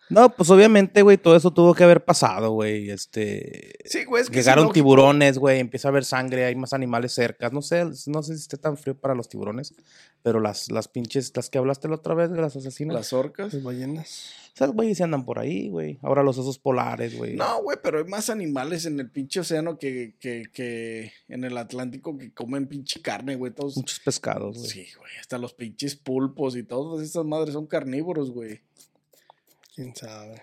No, 0.10 0.34
pues 0.34 0.50
obviamente, 0.50 1.02
güey, 1.02 1.18
todo 1.18 1.36
eso 1.36 1.52
tuvo 1.52 1.74
que 1.74 1.84
haber 1.84 2.06
pasado, 2.06 2.52
güey. 2.52 2.90
Este. 2.90 3.74
Sí, 3.86 4.06
güey, 4.06 4.24
es 4.24 4.30
que 4.30 4.38
Llegaron 4.38 4.72
tiburones, 4.72 5.38
güey, 5.38 5.60
empieza 5.60 5.88
a 5.88 5.92
haber 5.92 6.06
sangre, 6.06 6.46
hay 6.46 6.56
más 6.56 6.74
animales 6.74 7.14
cerca. 7.14 7.50
No 7.50 7.62
sé, 7.62 7.84
no 8.08 8.24
sé 8.24 8.36
si 8.36 8.42
esté 8.42 8.58
tan 8.58 8.78
frío 8.78 8.98
para 8.98 9.16
los 9.16 9.28
tiburones, 9.28 9.74
pero 10.24 10.40
las, 10.40 10.72
las 10.72 10.88
pinches, 10.88 11.32
las 11.36 11.50
que 11.50 11.58
hablaste 11.58 11.88
la 11.88 11.96
otra 11.96 12.14
vez 12.14 12.32
de 12.32 12.40
las 12.42 12.56
asesinas, 12.56 12.96
Las 12.96 13.12
orcas. 13.14 13.54
Las 13.54 13.64
ballenas. 13.64 14.32
esas 14.56 14.72
güeyes 14.72 14.98
se 14.98 15.04
andan 15.04 15.26
por 15.26 15.40
ahí, 15.40 15.70
güey. 15.70 16.00
Ahora 16.02 16.24
los 16.24 16.38
osos 16.38 16.58
polares, 16.58 17.18
güey. 17.18 17.36
No, 17.36 17.62
güey, 17.64 17.78
pero 17.84 17.98
hay 18.00 18.06
más 18.06 18.30
animales 18.30 18.86
en 18.86 19.00
el 19.00 19.10
pinche 19.10 19.42
océano 19.42 19.78
que, 19.78 20.16
que, 20.20 20.44
que 20.54 21.12
en 21.28 21.44
el 21.44 21.58
Atlántico 21.58 22.18
que 22.18 22.34
comen 22.34 22.68
pinche 22.68 23.02
carne, 23.02 23.36
güey. 23.36 23.54
Todos. 23.54 23.76
Muchos 23.76 24.00
pescados, 24.00 24.58
güey. 24.58 24.70
Sí, 24.70 24.88
güey. 24.98 25.12
Hasta 25.20 25.38
los 25.38 25.54
pinches 25.54 25.96
pulpos 25.98 26.56
y 26.56 26.64
todas 26.64 27.04
esas 27.06 27.26
madres 27.26 27.54
son 27.54 27.68
carnívoros, 27.68 28.32
güey. 28.32 28.62
Quién 29.78 29.96
sabe. 29.96 30.42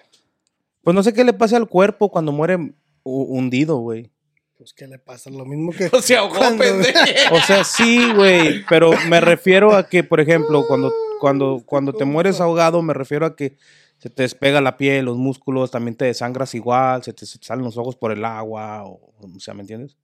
Pues 0.83 0.95
no 0.95 1.03
sé 1.03 1.13
qué 1.13 1.25
le 1.25 1.33
pasa 1.33 1.57
al 1.57 1.69
cuerpo 1.69 2.09
cuando 2.11 2.31
muere 2.31 2.57
hu- 2.57 2.75
hundido, 3.03 3.79
güey. 3.79 4.13
Pues, 4.57 4.73
¿qué 4.73 4.87
le 4.87 5.01
pasa? 5.01 5.29
Lo 5.29 5.45
mismo 5.45 5.73
que. 5.73 5.91
O 5.93 6.01
se 6.01 6.17
ahogó, 6.17 6.37
Cuando- 6.37 6.63
pendejo. 6.63 7.35
O 7.35 7.41
sea, 7.41 7.65
sí, 7.65 8.13
güey, 8.15 8.65
pero 8.69 8.93
me 9.09 9.21
refiero 9.21 9.75
a 9.75 9.89
que, 9.89 10.05
por 10.05 10.21
ejemplo, 10.21 10.65
cuando, 10.69 10.93
cuando, 11.21 11.63
cuando 11.67 11.93
te 11.93 12.05
mueres 12.05 12.41
ahogado, 12.41 12.81
me 12.81 12.95
refiero 12.95 13.27
a 13.27 13.35
que 13.35 13.57
se 13.99 14.09
te 14.09 14.23
despega 14.23 14.61
la 14.61 14.77
piel, 14.77 15.07
los 15.07 15.17
músculos, 15.17 15.73
también 15.73 15.97
te 15.97 16.05
desangras 16.05 16.55
igual, 16.55 17.03
se 17.03 17.13
te, 17.13 17.27
se 17.27 17.41
te 17.41 17.47
salen 17.47 17.65
los 17.65 17.77
ojos 17.77 17.97
por 17.97 18.13
el 18.13 18.25
agua, 18.25 18.85
o, 18.85 19.01
o 19.19 19.41
sea, 19.41 19.53
¿me 19.55 19.63
entiendes? 19.63 19.97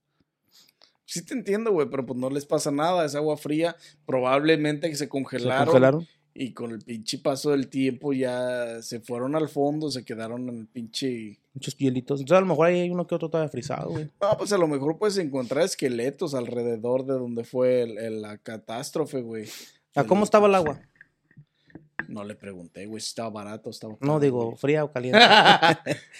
Sí 1.05 1.23
te 1.25 1.33
entiendo, 1.33 1.71
güey, 1.71 1.87
pero 1.89 2.05
pues 2.05 2.19
no 2.19 2.29
les 2.29 2.45
pasa 2.45 2.69
nada. 2.71 3.05
Es 3.05 3.15
agua 3.15 3.37
fría. 3.37 3.75
Probablemente 4.05 4.89
que 4.89 4.95
se 4.95 5.05
Se 5.05 5.09
congelaron. 5.09 6.07
Y 6.33 6.53
con 6.53 6.71
el 6.71 6.79
pinche 6.79 7.17
paso 7.17 7.51
del 7.51 7.67
tiempo 7.67 8.13
ya 8.13 8.81
se 8.81 9.01
fueron 9.01 9.35
al 9.35 9.49
fondo, 9.49 9.91
se 9.91 10.05
quedaron 10.05 10.47
en 10.49 10.59
el 10.59 10.67
pinche... 10.67 11.37
Muchos 11.53 11.75
hielitos. 11.75 12.21
Entonces, 12.21 12.37
a 12.37 12.41
lo 12.41 12.47
mejor 12.47 12.67
ahí 12.67 12.79
hay 12.79 12.89
uno 12.89 13.05
que 13.05 13.15
otro 13.15 13.29
todavía 13.29 13.49
frisado, 13.49 13.89
güey. 13.89 14.09
No, 14.21 14.37
pues 14.37 14.53
a 14.53 14.57
lo 14.57 14.67
mejor 14.69 14.97
puedes 14.97 15.17
encontrar 15.17 15.65
esqueletos 15.65 16.33
alrededor 16.33 17.05
de 17.05 17.13
donde 17.13 17.43
fue 17.43 17.81
el- 17.81 17.97
el- 17.97 18.21
la 18.21 18.37
catástrofe, 18.37 19.21
güey. 19.21 19.47
¿A 19.95 20.05
cómo 20.05 20.23
estaba 20.23 20.47
el 20.47 20.55
agua? 20.55 20.81
No 22.11 22.25
le 22.25 22.35
pregunté, 22.35 22.85
güey, 22.87 22.99
si 23.01 23.07
estaba 23.07 23.29
barato 23.29 23.69
o 23.69 23.71
estaba 23.71 23.93
No, 23.93 23.99
caro, 23.99 24.19
digo, 24.19 24.45
güey. 24.47 24.57
fría 24.57 24.83
o 24.83 24.91
caliente. 24.93 25.19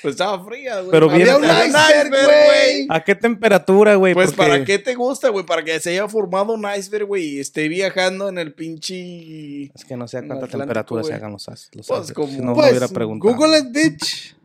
pues 0.02 0.14
estaba 0.14 0.44
fría, 0.46 0.80
güey. 0.80 0.92
Pero 0.92 1.10
Había 1.12 1.26
bien- 1.26 1.36
un 1.38 1.44
iceberg, 1.44 2.10
güey. 2.10 2.88
¿A 2.90 3.04
qué 3.04 3.14
temperatura, 3.16 3.96
güey? 3.96 4.14
Pues 4.14 4.32
Porque- 4.32 4.50
para 4.52 4.64
qué 4.66 4.80
te 4.80 4.96
gusta, 4.96 5.28
güey, 5.30 5.46
para 5.46 5.64
que 5.64 5.80
se 5.82 5.90
haya 5.92 6.08
formado 6.08 6.54
un 6.54 6.66
iceberg, 6.78 7.06
güey, 7.06 7.36
y 7.36 7.40
esté 7.40 7.68
viajando 7.68 8.30
en 8.30 8.38
el 8.38 8.54
pinche... 8.54 9.64
Es 9.76 9.84
que 9.86 9.98
no 9.98 10.08
sé 10.08 10.18
a 10.18 10.22
cuánta 10.22 10.36
Atlántico, 10.46 10.58
temperatura 10.60 11.04
se 11.04 11.14
hagan 11.14 11.34
los, 11.34 11.50
as- 11.50 11.70
los 11.74 11.86
Pues 11.88 12.00
icebergs, 12.10 12.14
como- 12.14 12.28
si 12.32 12.38
no, 12.40 12.44
no 12.46 12.54
Pues, 12.56 12.70
hubiera 12.72 12.88
preguntado. 12.88 13.36
Google 13.36 13.60
it, 13.60 13.66
bitch. 13.72 14.36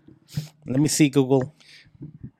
Let 0.65 0.79
me 0.79 0.89
see, 0.89 1.11
Google. 1.11 1.53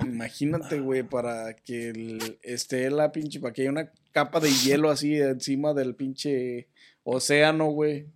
Imagínate, 0.05 0.81
güey, 0.81 1.03
para 1.03 1.55
que 1.55 1.91
el- 1.91 2.39
esté 2.43 2.91
la 2.91 3.13
pinche, 3.13 3.41
para 3.41 3.53
que 3.53 3.63
haya 3.63 3.71
una 3.71 3.91
capa 4.13 4.41
de 4.41 4.51
hielo 4.51 4.91
así 4.91 5.15
encima 5.21 5.73
del 5.75 5.95
pinche 5.95 6.69
océano, 7.05 7.67
güey, 7.71 8.07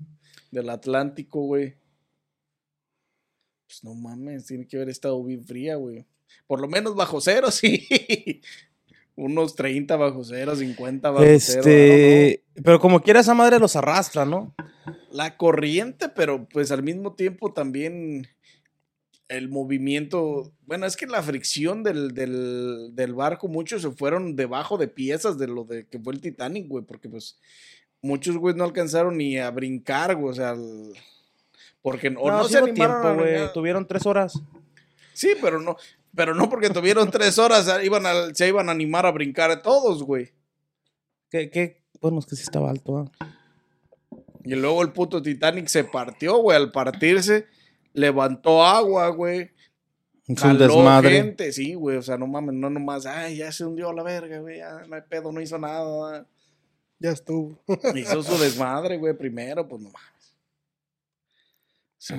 del 0.50 0.70
Atlántico, 0.70 1.42
güey. 1.42 1.76
Pues 3.66 3.84
no 3.84 3.94
mames, 3.94 4.46
tiene 4.46 4.66
que 4.66 4.76
haber 4.76 4.88
estado 4.88 5.22
bien 5.22 5.44
fría, 5.44 5.76
güey. 5.76 6.06
Por 6.46 6.60
lo 6.60 6.68
menos 6.68 6.94
bajo 6.94 7.20
cero, 7.20 7.50
sí. 7.50 8.40
Unos 9.16 9.54
30 9.54 9.96
bajo 9.96 10.24
cero, 10.24 10.56
50 10.56 11.10
bajo 11.10 11.22
cero. 11.22 11.34
Este, 11.34 12.44
pero 12.62 12.80
como 12.80 13.02
quiera 13.02 13.20
esa 13.20 13.34
madre 13.34 13.58
los 13.58 13.76
arrastra, 13.76 14.24
¿no? 14.24 14.54
La 15.10 15.36
corriente, 15.36 16.08
pero 16.08 16.48
pues 16.48 16.70
al 16.70 16.82
mismo 16.82 17.14
tiempo 17.14 17.52
también 17.52 18.26
el 19.28 19.48
movimiento. 19.48 20.52
Bueno, 20.66 20.86
es 20.86 20.96
que 20.96 21.06
la 21.06 21.22
fricción 21.22 21.82
del, 21.82 22.14
del, 22.14 22.90
del 22.94 23.14
barco, 23.14 23.46
muchos 23.46 23.82
se 23.82 23.90
fueron 23.90 24.36
debajo 24.36 24.76
de 24.76 24.88
piezas 24.88 25.38
de 25.38 25.46
lo 25.46 25.64
de 25.64 25.86
que 25.86 26.00
fue 26.00 26.14
el 26.14 26.20
Titanic, 26.20 26.66
güey, 26.66 26.84
porque 26.84 27.08
pues 27.08 27.38
muchos, 28.02 28.36
güey, 28.36 28.54
no 28.54 28.64
alcanzaron 28.64 29.16
ni 29.16 29.38
a 29.38 29.50
brincar, 29.50 30.14
güey, 30.16 30.30
o 30.30 30.34
sea, 30.34 30.50
el- 30.52 30.92
porque 31.82 32.10
no, 32.10 32.26
No, 32.26 32.44
sí 32.44 32.52
se 32.52 32.62
tiempo, 32.72 32.82
a 32.94 33.14
güey. 33.14 33.52
Tuvieron 33.52 33.86
tres 33.86 34.04
horas. 34.06 34.40
Sí, 35.14 35.30
pero 35.40 35.60
no, 35.60 35.76
pero 36.14 36.34
no 36.34 36.48
porque 36.50 36.70
tuvieron 36.70 37.10
tres 37.10 37.38
horas, 37.38 37.68
ah, 37.68 37.82
iban 37.82 38.06
a- 38.06 38.34
se 38.34 38.48
iban 38.48 38.68
a 38.68 38.72
animar 38.72 39.06
a 39.06 39.12
brincar 39.12 39.62
todos, 39.62 40.02
güey. 40.02 40.32
¿Qué, 41.30 41.50
qué? 41.50 41.82
Bueno, 42.00 42.18
es 42.18 42.26
que 42.26 42.36
sí 42.36 42.42
estaba 42.42 42.70
alto, 42.70 42.98
¿ah? 42.98 43.28
Y 44.44 44.54
luego 44.54 44.82
el 44.82 44.92
puto 44.92 45.20
Titanic 45.22 45.66
se 45.68 45.84
partió, 45.84 46.38
güey, 46.38 46.56
al 46.56 46.72
partirse, 46.72 47.46
levantó 47.92 48.64
agua, 48.64 49.08
güey. 49.08 49.50
Es 50.26 50.42
un 50.44 50.58
desmadre. 50.58 51.10
gente, 51.10 51.52
sí, 51.52 51.74
güey, 51.74 51.96
o 51.96 52.02
sea, 52.02 52.16
no 52.16 52.26
mames, 52.26 52.54
no 52.54 52.70
nomás, 52.70 53.04
ay, 53.04 53.36
ya 53.38 53.50
se 53.52 53.64
hundió 53.64 53.92
la 53.92 54.02
verga, 54.02 54.38
güey, 54.38 54.58
ya 54.58 54.82
no 54.88 54.94
hay 54.96 55.02
pedo, 55.08 55.30
no 55.32 55.40
hizo 55.40 55.58
nada. 55.58 56.26
Ya 57.00 57.10
estuvo. 57.10 57.58
Hizo 57.96 58.22
su 58.22 58.38
desmadre, 58.38 58.98
güey, 58.98 59.16
primero, 59.16 59.66
pues 59.66 59.82
no 59.82 59.90
mames. 59.90 60.10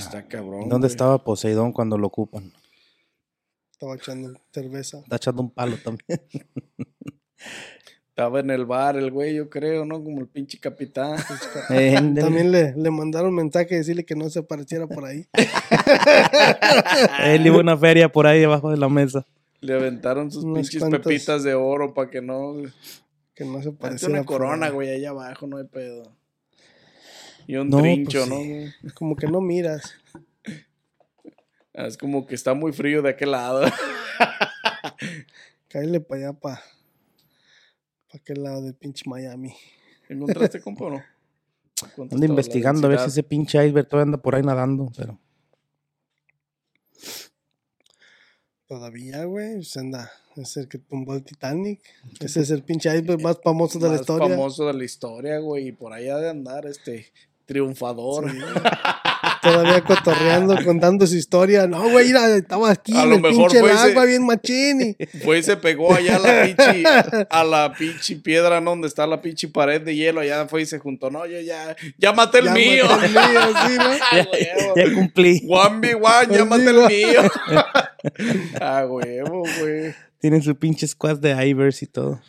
Está 0.04 0.28
cabrón. 0.28 0.62
¿Dónde 0.70 0.88
güey. 0.88 0.92
estaba 0.92 1.24
Poseidón 1.24 1.72
cuando 1.72 1.98
lo 1.98 2.08
ocupan? 2.08 2.52
Estaba 3.72 3.96
echando 3.96 4.40
cerveza. 4.52 5.00
Está 5.00 5.16
echando 5.16 5.42
un 5.44 5.50
palo 5.52 5.78
también. 5.78 6.22
Estaba 8.10 8.42
en 8.42 8.52
el 8.52 8.66
bar 8.66 8.98
el 8.98 9.10
güey, 9.10 9.34
yo 9.36 9.50
creo, 9.50 9.86
¿no? 9.86 10.04
Como 10.04 10.20
el 10.20 10.28
pinche 10.28 10.60
capitán. 10.60 11.18
También 11.70 12.52
le, 12.52 12.74
le 12.76 12.92
mandaron 12.92 13.34
mensaje 13.34 13.76
decirle 13.76 14.06
que 14.06 14.16
no 14.16 14.30
se 14.30 14.40
apareciera 14.40 14.86
por 14.86 15.06
ahí. 15.06 15.28
Él 17.24 17.48
iba 17.48 17.56
a 17.56 17.60
una 17.62 17.78
feria 17.78 18.12
por 18.12 18.28
ahí 18.28 18.40
debajo 18.42 18.70
de 18.70 18.78
la 18.78 18.90
mesa. 18.90 19.26
Le 19.62 19.74
aventaron 19.74 20.30
sus 20.30 20.44
Unas 20.44 20.64
pinches 20.68 20.82
cuantas- 20.82 21.02
pepitas 21.02 21.44
de 21.44 21.54
oro 21.56 21.94
para 21.94 22.10
que 22.12 22.22
no. 22.22 22.56
Que 23.34 23.46
no 23.46 23.62
se 23.62 23.72
Parece 23.72 24.08
una 24.08 24.26
corona, 24.26 24.70
güey, 24.70 24.90
allá 24.90 25.10
abajo, 25.10 25.48
no 25.48 25.58
hay 25.58 25.66
pedo. 25.66 26.16
Y 27.48 27.56
un 27.56 27.70
No, 27.70 27.80
pues 27.80 27.94
trincho. 27.94 28.26
¿no? 28.26 28.36
güey? 28.36 28.74
Como 28.94 29.16
que 29.16 29.28
no 29.28 29.42
miras. 29.42 29.94
Ah, 31.74 31.88
Es 31.88 31.98
como 31.98 32.28
que 32.28 32.36
está 32.36 32.54
muy 32.54 32.74
frío 32.74 33.02
de 33.02 33.10
aquel 33.10 33.32
lado. 33.32 33.64
Cállale 35.70 36.02
para 36.02 36.30
allá, 36.30 36.34
para 36.34 36.58
pa 36.58 36.64
aquel 38.14 38.44
lado 38.44 38.62
del 38.62 38.74
pinche 38.74 39.10
Miami. 39.10 39.56
¿Encontraste, 40.10 40.60
compa, 40.62 40.86
o 40.86 40.90
no? 40.92 41.04
¿Cuánto 41.96 42.16
Ando 42.16 42.26
investigando 42.26 42.88
a 42.88 42.90
ver 42.90 43.00
si 43.00 43.08
ese 43.08 43.24
pinche 43.24 43.66
iceberg 43.66 43.88
todavía 43.88 44.10
anda 44.10 44.22
por 44.22 44.36
ahí 44.36 44.44
nadando, 44.44 44.92
pero 44.96 45.18
Todavía, 48.76 49.26
güey. 49.26 49.62
Anda. 49.76 50.10
Es 50.38 50.56
el 50.56 50.70
que 50.70 50.78
tumbó 50.78 51.14
el 51.16 51.24
Titanic. 51.24 51.82
Ese 52.22 52.40
es 52.40 52.52
el 52.52 52.64
pinche 52.64 52.88
iceberg 52.96 53.20
más 53.22 53.38
famoso 53.44 53.78
de 53.80 53.88
la 53.88 53.92
Más 53.92 54.00
historia. 54.00 54.30
famoso 54.30 54.66
de 54.68 54.74
la 54.74 54.84
historia, 54.86 55.40
güey. 55.40 55.68
Y 55.68 55.72
por 55.74 55.92
allá 55.92 56.18
de 56.20 56.30
andar, 56.30 56.66
este, 56.68 57.12
triunfador. 57.46 58.32
Sí. 58.32 58.38
Todavía 59.42 59.84
cotorreando, 59.84 60.56
contando 60.64 61.06
su 61.06 61.16
historia. 61.16 61.66
No, 61.68 61.90
güey, 61.90 62.08
mira, 62.08 62.34
estaba 62.36 62.70
aquí 62.72 62.96
A 62.96 63.04
en 63.04 63.10
lo 63.10 63.16
el 63.16 63.22
mejor 63.22 63.38
pinche 63.50 63.60
fue 63.60 63.72
ese- 63.74 63.92
agua 63.92 64.06
bien 64.06 64.24
machín. 64.26 64.96
y- 65.00 65.06
Fue 65.24 65.40
y 65.40 65.44
se 65.44 65.58
pegó 65.58 65.94
allá 65.94 66.16
a 66.18 66.20
la 66.20 66.44
pinche, 66.46 66.84
a 67.30 67.44
la 67.44 67.74
pinche 67.74 68.16
piedra, 68.18 68.62
¿no? 68.62 68.70
Donde 68.72 68.88
está 68.88 69.06
la 69.08 69.20
pinche 69.22 69.48
pared 69.48 69.82
de 69.82 69.96
hielo. 69.96 70.22
Allá 70.22 70.48
fue 70.48 70.62
y 70.62 70.66
se 70.68 70.78
juntó. 70.80 71.10
No, 71.10 71.26
yo 71.26 71.40
ya, 71.42 71.76
ya 71.98 72.14
maté 72.14 72.38
el 72.40 72.46
Ya 72.46 72.54
mío. 72.54 72.86
maté 72.88 73.06
el 73.08 73.12
mío, 73.14 73.42
sí, 73.68 73.78
¿no? 73.78 73.84
Ah, 74.12 74.28
huevo. 74.32 74.76
ya 74.76 74.94
cumplí. 74.96 75.44
One 75.50 75.80
v 75.80 75.96
one, 75.96 76.38
ya 76.38 76.46
maté 76.46 76.70
el 76.70 76.88
mío. 76.88 77.22
ah, 78.62 78.86
huevo, 78.90 79.44
güey. 79.60 79.94
Tienen 80.20 80.42
su 80.42 80.56
pinche 80.56 80.88
squad 80.88 81.18
de 81.20 81.48
Ivers 81.48 81.82
y 81.84 81.88
todo. 81.88 82.22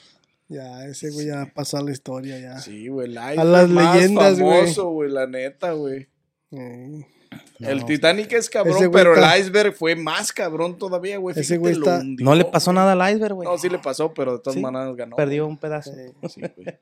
Ya, 0.49 0.85
ese 0.87 1.11
güey 1.11 1.27
ya 1.29 1.51
pasó 1.55 1.79
a 1.79 1.83
la 1.83 1.93
historia 1.93 2.39
ya. 2.39 2.59
Sí, 2.59 2.89
güey. 2.89 3.09
El 3.11 3.19
A 3.19 3.43
las 3.45 3.69
más 3.69 3.95
leyendas, 3.97 4.39
güey. 4.39 4.61
famoso, 4.61 4.91
güey. 4.91 5.11
La 5.11 5.27
neta, 5.27 5.73
güey. 5.73 6.09
El. 7.61 7.85
Titanic 7.87 8.31
es 8.33 8.51
cabrón, 8.51 8.91
pero 8.93 9.15
está- 9.15 9.35
el 9.37 9.41
iceberg 9.43 9.73
fue 9.75 9.97
más 9.97 10.33
cabrón 10.33 10.77
todavía, 10.77 11.17
güey. 11.17 11.39
Ese 11.39 11.57
güey 11.57 11.73
está- 11.73 12.01
hundió, 12.01 12.25
No 12.25 12.35
le 12.35 12.45
pasó 12.45 12.71
güey. 12.73 12.77
nada 12.85 12.93
al 12.93 13.15
iceberg, 13.15 13.35
güey. 13.35 13.49
No, 13.49 13.57
sí 13.57 13.71
le 13.71 13.79
pasó, 13.79 14.13
pero 14.13 14.33
de 14.35 14.39
todas 14.41 14.55
Sí, 14.57 14.61
maneras 14.61 14.95
ganó. 14.95 15.17
Perdió 15.17 15.47
un 15.47 15.57
pedazo. 15.57 15.93
Sí, 16.29 16.41
güey. 16.57 16.79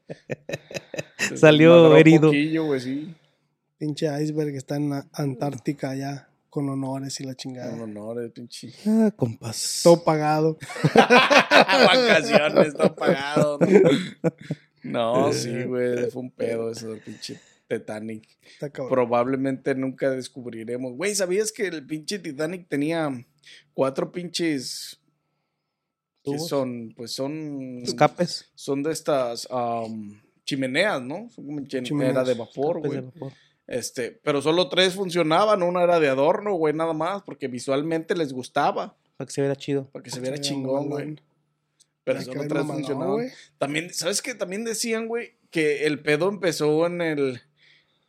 Se 1.19 1.37
Salió 1.37 1.97
herido. 1.97 2.29
poquillo, 2.31 2.65
güey, 2.67 2.81
sí. 2.81 3.15
pinche 3.79 4.07
iceberg 4.23 4.55
está 4.57 4.77
en 4.77 4.91
la 4.91 5.07
Antártica 5.13 5.95
ya, 5.95 6.29
con 6.51 6.69
honores 6.69 7.19
y 7.21 7.25
la 7.25 7.35
chingada. 7.35 7.73
Un 7.73 7.81
honor, 7.83 8.21
el 8.23 8.33
pinche. 8.33 8.73
Ah, 8.87 9.11
compas. 9.17 9.81
Todo 9.85 10.03
pagado. 10.05 10.59
Vacaciones, 10.95 12.69
está 12.69 12.95
pagado. 12.95 13.59
No, 14.83 15.27
no 15.29 15.33
sí, 15.33 15.63
güey. 15.65 16.11
Fue 16.11 16.23
un 16.23 16.31
pedo 16.31 16.71
eso 16.71 16.91
del 16.91 17.01
pinche 17.01 17.39
Titanic. 17.69 18.27
Está. 18.43 18.71
Probablemente 18.71 19.75
nunca 19.75 20.11
descubriremos. 20.11 20.95
Güey, 20.97 21.15
¿sabías 21.15 21.53
que 21.53 21.69
el 21.69 21.87
pinche 21.87 22.19
Titanic 22.19 22.69
tenía 22.69 23.11
cuatro 23.75 24.11
pinches. 24.11 25.01
que 26.25 26.39
son? 26.39 26.93
Pues 26.97 27.13
son. 27.13 27.79
Escapes. 27.83 28.51
Son 28.55 28.83
de 28.83 28.93
estas 28.93 29.47
am, 29.51 30.21
chimeneas, 30.45 31.01
¿no? 31.03 31.29
Son 31.31 31.47
como 31.47 31.61
chim- 31.61 31.85
Chimeneas. 31.85 32.13
Era 32.17 32.25
de 32.25 32.35
vapor, 32.35 32.81
güey. 32.81 33.03
Este, 33.71 34.11
pero 34.25 34.43
solo 34.43 34.69
tres 34.69 34.95
funcionaban. 34.95 35.63
Una 35.63 35.85
era 35.85 36.01
de 36.01 36.09
adorno, 36.09 36.55
güey, 36.55 36.75
nada 36.75 36.93
más, 36.93 37.23
porque 37.23 37.47
visualmente 37.47 38.17
les 38.17 38.33
gustaba. 38.33 38.97
Para 39.17 39.27
que 39.27 39.33
se 39.33 39.41
viera 39.43 39.55
chido. 39.55 39.89
Para 39.91 40.03
que 40.03 40.11
se 40.11 40.19
viera 40.21 40.37
Sí, 40.37 40.43
chingón, 40.43 40.91
güey. 40.91 41.17
Pero 42.03 42.21
solo 42.21 42.49
tres 42.49 42.67
funcionaban. 42.67 43.31
También, 43.59 43.95
¿sabes 43.95 44.23
qué? 44.23 44.35
También 44.35 44.65
decían, 44.65 45.07
güey, 45.07 45.37
que 45.53 45.87
el 45.87 46.01
pedo 46.01 46.29
empezó 46.29 46.85
en 46.87 47.01
el. 47.01 47.41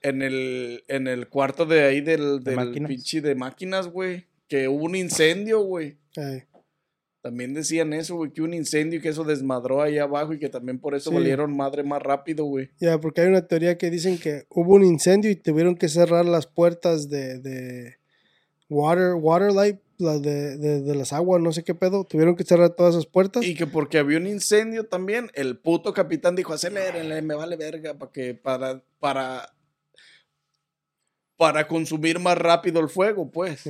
En 0.01 0.23
el, 0.23 0.83
en 0.87 1.07
el 1.07 1.27
cuarto 1.29 1.67
de 1.67 1.83
ahí 1.83 2.01
del, 2.01 2.43
¿De 2.43 2.51
del 2.51 2.55
máquinas? 2.55 2.89
pinche 2.89 3.21
de 3.21 3.35
máquinas, 3.35 3.85
güey. 3.87 4.25
Que 4.47 4.67
hubo 4.67 4.85
un 4.85 4.95
incendio, 4.95 5.59
güey. 5.61 5.97
Eh, 6.17 6.43
También 7.21 7.53
decían 7.53 7.93
eso, 7.93 8.15
güey, 8.15 8.31
que 8.31 8.41
un 8.41 8.53
incendio 8.53 8.97
y 8.99 9.01
que 9.01 9.09
eso 9.09 9.23
desmadró 9.23 9.81
ahí 9.81 9.99
abajo 9.99 10.33
y 10.33 10.39
que 10.39 10.49
también 10.49 10.79
por 10.79 10.95
eso 10.95 11.11
Sí. 11.11 11.15
valieron 11.15 11.55
madre 11.55 11.83
más 11.83 12.01
rápido, 12.01 12.45
güey. 12.45 12.69
Ya, 12.79 12.99
porque 12.99 13.21
hay 13.21 13.27
una 13.27 13.45
teoría 13.47 13.77
que 13.77 13.91
dicen 13.91 14.17
que 14.17 14.45
hubo 14.49 14.73
un 14.75 14.83
incendio 14.83 15.29
y 15.29 15.35
tuvieron 15.35 15.75
que 15.75 15.87
cerrar 15.87 16.25
las 16.25 16.47
puertas 16.47 17.09
de, 17.09 17.37
de 17.39 17.95
water, 18.69 19.13
water 19.13 19.51
light, 19.53 19.77
las 19.99 20.19
de, 20.23 20.57
de, 20.57 20.81
de 20.81 20.95
las 20.95 21.13
aguas, 21.13 21.39
no 21.43 21.51
sé 21.51 21.63
qué 21.63 21.75
pedo. 21.75 22.05
Tuvieron 22.05 22.35
que 22.35 22.43
cerrar 22.43 22.71
todas 22.71 22.95
esas 22.95 23.05
puertas. 23.05 23.45
Y 23.45 23.53
que 23.53 23.67
porque 23.67 23.99
había 23.99 24.17
un 24.17 24.25
incendio 24.25 24.85
también, 24.87 25.29
el 25.35 25.59
puto 25.59 25.93
capitán 25.93 26.35
dijo, 26.35 26.53
acelerenle, 26.53 27.21
me 27.21 27.35
vale 27.35 27.55
verga, 27.55 27.93
para 27.99 28.11
que, 28.11 28.33
para, 28.33 28.83
para, 28.99 29.53
para 31.41 31.67
consumir 31.67 32.19
más 32.19 32.37
rápido 32.37 32.79
el 32.79 32.87
fuego, 32.87 33.31
pues. 33.31 33.63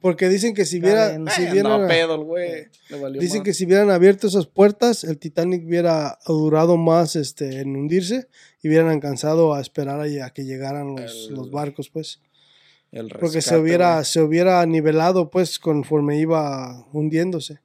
Porque 0.00 0.30
dicen 0.30 0.54
que 0.54 0.64
si 0.64 0.80
bien. 0.80 1.28
si 1.28 1.42
Eh, 1.42 1.52
vieran, 1.52 1.72
andaba 1.72 1.88
pedo 1.88 2.14
el 2.14 2.24
güey. 2.24 2.68
valió 2.98 3.20
dicen 3.20 3.42
que 3.42 3.52
si 3.52 3.66
hubieran 3.66 3.90
abierto 3.90 4.26
esas 4.26 4.46
puertas, 4.46 5.04
el 5.04 5.18
Titanic 5.18 5.66
hubiera 5.66 6.18
durado 6.26 6.78
más 6.78 7.16
este, 7.16 7.60
en 7.60 7.76
hundirse 7.76 8.28
y 8.62 8.68
hubieran 8.68 8.88
alcanzado 8.88 9.52
a 9.52 9.60
esperar 9.60 10.00
a, 10.00 10.24
a 10.24 10.30
que 10.30 10.44
llegaran 10.46 10.96
los, 10.96 11.26
El- 11.28 11.34
los 11.34 11.50
barcos, 11.50 11.90
pues. 11.90 12.22
El 12.90 13.08
Porque 13.10 13.42
se 13.42 13.54
hubiera, 13.58 13.96
güey. 13.96 14.04
se 14.06 14.22
hubiera 14.22 14.64
nivelado, 14.64 15.28
pues, 15.30 15.58
conforme 15.58 16.18
iba 16.18 16.86
hundiéndose. 16.94 17.60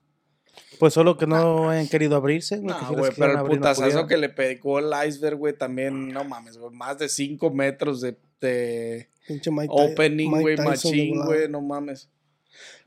Pues 0.80 0.94
solo 0.94 1.18
que 1.18 1.28
no 1.28 1.70
hayan 1.70 1.88
querido 1.88 2.16
abrirse. 2.16 2.58
güey, 2.58 2.76
que 2.76 2.82
No, 2.84 2.94
güey, 2.94 3.12
pero 3.16 3.32
el 3.32 3.38
no 3.38 3.46
putazazo 3.48 4.08
que 4.08 4.18
le 4.18 4.30
pegó 4.30 4.80
el 4.80 4.92
iceberg, 5.08 5.38
güey, 5.38 5.54
también, 5.58 6.10
no 6.10 6.24
mames, 6.24 6.58
güey, 6.58 6.74
más 6.74 6.98
de 6.98 7.10
5 7.10 7.50
metros 7.52 8.02
de, 8.02 8.18
de 8.42 9.10
Pinche 9.28 9.52
Mike 9.52 9.68
opening, 9.70 10.30
güey, 10.30 10.58
machín, 10.58 11.24
güey, 11.24 11.50
no 11.50 11.62
mames. 11.62 12.10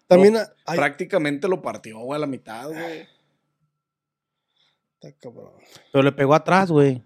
También 0.06 0.34
No, 0.34 0.40
hay... 0.66 0.78
Prácticamente 0.78 1.48
lo 1.48 1.60
partió, 1.60 1.98
güey, 2.00 2.16
a 2.16 2.20
la 2.20 2.26
mitad, 2.26 2.68
güey. 2.68 3.06
Está 5.00 5.12
cabrón. 5.20 5.52
Pero 5.92 6.02
le 6.02 6.12
pegó 6.12 6.34
atrás, 6.34 6.70
güey. 6.70 7.02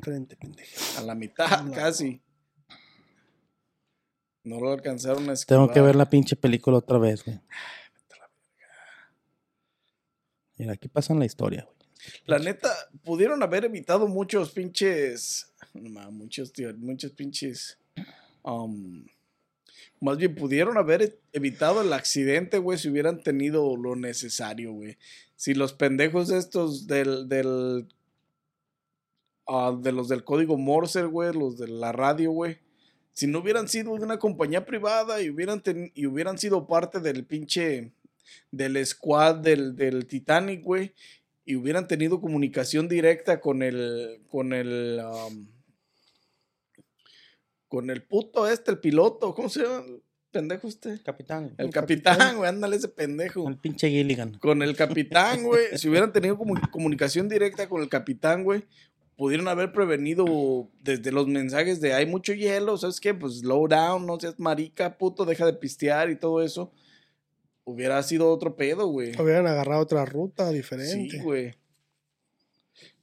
Frente, 0.00 0.36
pendejo. 0.36 0.70
A 0.98 1.02
la 1.02 1.14
mitad, 1.14 1.62
No. 1.64 1.72
casi. 1.72 2.20
No 4.44 4.60
lo 4.60 4.72
alcanzaron 4.72 5.28
a 5.30 5.32
esquivar. 5.32 5.62
Tengo 5.62 5.72
que 5.72 5.80
ver 5.80 5.96
la 5.96 6.08
pinche 6.10 6.36
película 6.36 6.76
otra 6.78 6.98
vez, 6.98 7.24
güey. 7.24 7.40
Mira, 10.56 10.72
aquí 10.72 10.88
pasan 10.88 11.18
la 11.18 11.26
historia, 11.26 11.64
güey. 11.64 11.74
La 12.26 12.38
neta, 12.38 12.70
pudieron 13.02 13.42
haber 13.42 13.64
evitado 13.64 14.06
muchos 14.08 14.50
pinches. 14.50 15.52
No 15.72 15.88
mames, 15.90 16.12
muchos, 16.12 16.52
tío, 16.52 16.74
muchos 16.76 17.12
pinches. 17.12 17.78
um, 18.42 19.04
más 20.00 20.18
bien, 20.18 20.34
pudieron 20.34 20.76
haber 20.76 21.02
e- 21.02 21.18
evitado 21.32 21.80
el 21.80 21.92
accidente, 21.92 22.58
güey, 22.58 22.78
si 22.78 22.90
hubieran 22.90 23.22
tenido 23.22 23.74
lo 23.76 23.96
necesario, 23.96 24.72
güey. 24.72 24.98
Si 25.36 25.54
los 25.54 25.72
pendejos 25.72 26.30
estos 26.30 26.86
del. 26.86 27.28
del 27.28 27.88
ah, 29.46 29.74
de 29.80 29.92
los 29.92 30.08
del 30.08 30.24
código 30.24 30.58
Morse, 30.58 31.04
güey, 31.04 31.32
los 31.32 31.56
de 31.56 31.68
la 31.68 31.92
radio, 31.92 32.32
güey. 32.32 32.58
si 33.12 33.26
no 33.26 33.38
hubieran 33.38 33.68
sido 33.68 33.96
de 33.96 34.02
una 34.04 34.18
compañía 34.18 34.66
privada 34.66 35.22
y 35.22 35.30
hubieran, 35.30 35.62
y 35.94 36.06
hubieran 36.06 36.36
sido 36.36 36.66
parte 36.66 37.00
del 37.00 37.24
pinche, 37.24 37.92
del 38.50 38.84
squad 38.86 39.36
del, 39.36 39.76
del 39.76 40.06
Titanic, 40.06 40.62
güey, 40.62 40.94
y 41.44 41.56
hubieran 41.56 41.86
tenido 41.88 42.20
comunicación 42.20 42.88
directa 42.88 43.40
con 43.40 43.62
el, 43.62 44.22
con 44.28 44.52
el, 44.52 45.00
um, 45.04 45.46
con 47.68 47.90
el 47.90 48.02
puto 48.02 48.48
este, 48.48 48.70
el 48.70 48.78
piloto, 48.78 49.34
¿cómo 49.34 49.48
se 49.48 49.62
llama? 49.62 49.84
Pendejo 50.30 50.66
este. 50.66 51.00
Capitán. 51.02 51.54
El 51.58 51.66
El 51.66 51.72
capitán, 51.72 52.36
güey, 52.38 52.48
ándale 52.48 52.76
ese 52.76 52.88
pendejo. 52.88 53.48
El 53.48 53.56
pinche 53.56 53.88
Gilligan. 53.88 54.34
Con 54.38 54.62
el 54.62 54.74
capitán, 54.76 55.44
güey. 55.44 55.78
Si 55.78 55.88
hubieran 55.88 56.12
tenido 56.12 56.36
comu- 56.36 56.70
comunicación 56.70 57.28
directa 57.28 57.68
con 57.68 57.82
el 57.82 57.88
capitán, 57.88 58.42
güey, 58.42 58.64
pudieron 59.16 59.46
haber 59.46 59.72
prevenido 59.72 60.68
desde 60.82 61.12
los 61.12 61.28
mensajes 61.28 61.80
de 61.80 61.94
hay 61.94 62.06
mucho 62.06 62.32
hielo, 62.32 62.76
¿sabes 62.76 62.98
qué? 63.00 63.14
Pues 63.14 63.38
slow 63.40 63.68
down, 63.68 64.06
no 64.06 64.18
seas 64.18 64.40
marica, 64.40 64.98
puto, 64.98 65.24
deja 65.24 65.46
de 65.46 65.52
pistear 65.52 66.10
y 66.10 66.16
todo 66.16 66.42
eso. 66.42 66.72
Hubiera 67.64 68.02
sido 68.02 68.30
otro 68.30 68.56
pedo, 68.56 68.86
güey. 68.88 69.12
Hubieran 69.20 69.46
agarrado 69.46 69.80
otra 69.82 70.04
ruta 70.04 70.48
Sí, 70.50 70.54
diferente. 70.56 71.22
güey. 71.22 71.54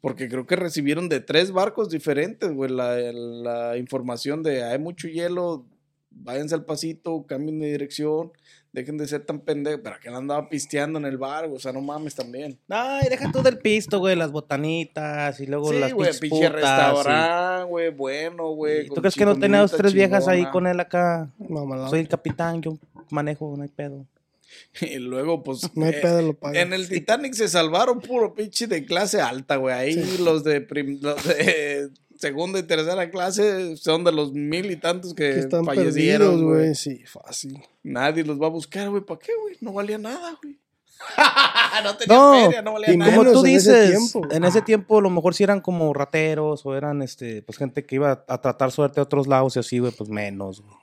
Porque 0.02 0.28
creo 0.30 0.46
que 0.48 0.56
recibieron 0.56 1.10
de 1.10 1.20
tres 1.20 1.52
barcos 1.52 1.90
diferentes, 1.90 2.52
güey, 2.52 2.72
la, 2.72 2.96
la 2.96 3.78
información 3.78 4.42
de 4.44 4.64
hay 4.64 4.80
mucho 4.80 5.08
hielo, 5.08 5.66
váyanse 6.10 6.56
al 6.56 6.66
pasito, 6.66 7.24
cambien 7.28 7.60
de 7.60 7.68
dirección, 7.72 8.32
dejen 8.74 8.98
de 8.98 9.08
ser 9.08 9.26
tan 9.26 9.40
pendejos. 9.42 9.82
Pero 9.84 10.00
que 10.02 10.10
él 10.10 10.16
andaba 10.16 10.50
pisteando 10.50 10.98
en 10.98 11.06
el 11.06 11.18
bar, 11.20 11.46
güey, 11.46 11.58
o 11.58 11.60
sea, 11.60 11.72
no 11.72 11.82
mames 11.82 12.16
también. 12.16 12.58
Ay, 12.68 13.10
deja 13.10 13.32
todo 13.32 13.48
el 13.48 13.60
pisto, 13.60 14.00
güey, 14.00 14.16
las 14.16 14.32
botanitas 14.32 15.40
y 15.40 15.46
luego 15.46 15.72
Sí, 15.72 15.80
las 15.80 15.94
güey, 15.94 16.12
pinche 16.20 16.50
restaurante, 16.50 17.66
güey, 17.70 17.90
bueno, 17.92 18.52
y- 18.52 18.56
güey. 18.56 18.82
¿y 18.82 18.88
con 18.88 18.96
¿Tú 18.96 19.02
crees 19.02 19.16
que 19.16 19.26
no 19.26 19.38
tenía 19.38 19.60
dos, 19.62 19.72
tres 19.72 19.94
viejas 19.94 20.28
ahí 20.28 20.46
con 20.52 20.66
él 20.66 20.80
acá? 20.80 21.30
Mamalón. 21.38 21.90
Soy 21.92 22.00
el 22.00 22.08
capitán, 22.08 22.62
yo 22.62 22.78
manejo, 23.12 23.54
no 23.56 23.62
hay 23.64 23.70
pedo. 23.70 24.06
Y 24.82 24.96
luego, 25.00 25.44
pues. 25.44 25.70
No 25.76 25.86
hay 25.86 25.92
eh, 25.94 26.00
pedo, 26.02 26.22
lo 26.22 26.34
pagan. 26.34 26.56
En 26.58 26.74
el 26.74 26.88
Titanic 26.90 27.34
se 27.34 27.48
salvaron 27.48 28.00
puro 28.00 28.34
pinche 28.34 28.68
de 28.68 28.86
clase 28.86 29.22
alta, 29.22 29.56
güey. 29.58 29.74
Ahí 29.76 29.94
Sí. 29.94 30.18
los, 30.24 30.44
de 30.44 30.62
prim- 30.62 31.00
los 31.02 31.24
de 31.28 31.90
segunda 32.18 32.60
y 32.60 32.64
tercera 32.64 33.10
clase 33.10 33.76
son 33.78 34.04
de 34.04 34.12
los 34.12 34.32
mil 34.34 34.70
y 34.72 34.76
tantos 34.78 35.14
que, 35.14 35.34
que 35.34 35.40
están 35.40 35.66
fallecieron, 35.66 36.30
perdidos, 36.32 36.44
güey. 36.56 36.76
Sí, 36.76 37.04
fácil. 37.06 37.62
Nadie 37.84 38.24
los 38.24 38.40
va 38.42 38.46
a 38.48 38.50
buscar, 38.52 38.90
güey. 38.90 39.04
¿Para 39.04 39.20
qué, 39.20 39.32
güey? 39.42 39.58
No 39.62 39.74
valía 39.74 39.98
nada, 39.98 40.38
güey. 40.42 40.58
no 41.84 41.98
tenía 41.98 42.16
No, 42.16 42.42
feria, 42.46 42.62
no 42.62 42.74
valía 42.74 42.94
y 42.94 42.98
nada. 42.98 43.16
Como 43.16 43.32
tú 43.32 43.44
en 43.46 43.56
ese 43.56 43.72
dices, 43.86 43.90
tiempo. 44.12 44.28
en 44.32 44.44
ese 44.44 44.62
tiempo 44.62 45.00
a 45.00 45.02
lo 45.02 45.10
mejor 45.10 45.34
si 45.34 45.44
eran 45.44 45.60
como 45.60 45.92
rateros 45.96 46.64
o 46.64 46.76
eran 46.76 47.02
este, 47.02 47.42
pues 47.42 47.58
gente 47.58 47.86
que 47.88 47.96
iba 47.96 48.24
a 48.28 48.40
tratar 48.42 48.72
suerte 48.72 49.00
a 49.00 49.04
otros 49.04 49.26
lados 49.26 49.56
y 49.56 49.60
así, 49.60 49.80
güey, 49.80 49.92
pues 49.92 50.10
menos, 50.12 50.62
güey. 50.62 50.76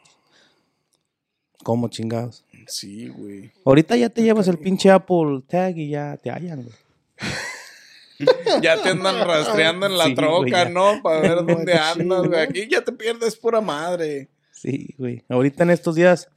¿Cómo 1.62 1.89
chingados? 1.89 2.45
Sí, 2.69 3.09
güey. 3.09 3.51
Ahorita 3.64 3.97
ya 3.97 4.09
te 4.09 4.23
llevas 4.23 4.47
el 4.49 4.59
pinche 4.59 4.91
Apple 4.91 5.43
Tag 5.49 5.77
y 5.79 5.91
ya 5.91 6.16
te 6.23 6.31
hallan, 6.31 6.62
güey. 6.64 6.75
Ya 8.62 8.83
te 8.83 8.89
andan 8.89 9.25
rastreando 9.25 9.87
en 9.87 9.97
la 9.97 10.07
Sí, 10.07 10.14
troca. 10.16 10.69
¿no? 10.69 11.01
Para 11.03 11.21
ver 11.21 11.37
dónde 11.47 11.75
andas, 11.75 12.27
güey. 12.27 12.41
Aquí 12.41 12.69
ya 12.69 12.83
te 12.83 12.91
pierdes 12.93 13.37
pura 13.37 13.61
madre. 13.61 14.29
Sí, 14.51 14.93
güey. 14.99 15.23
Ahorita 15.29 15.62
en 15.62 15.71
estos 15.71 15.95
días 15.95 16.29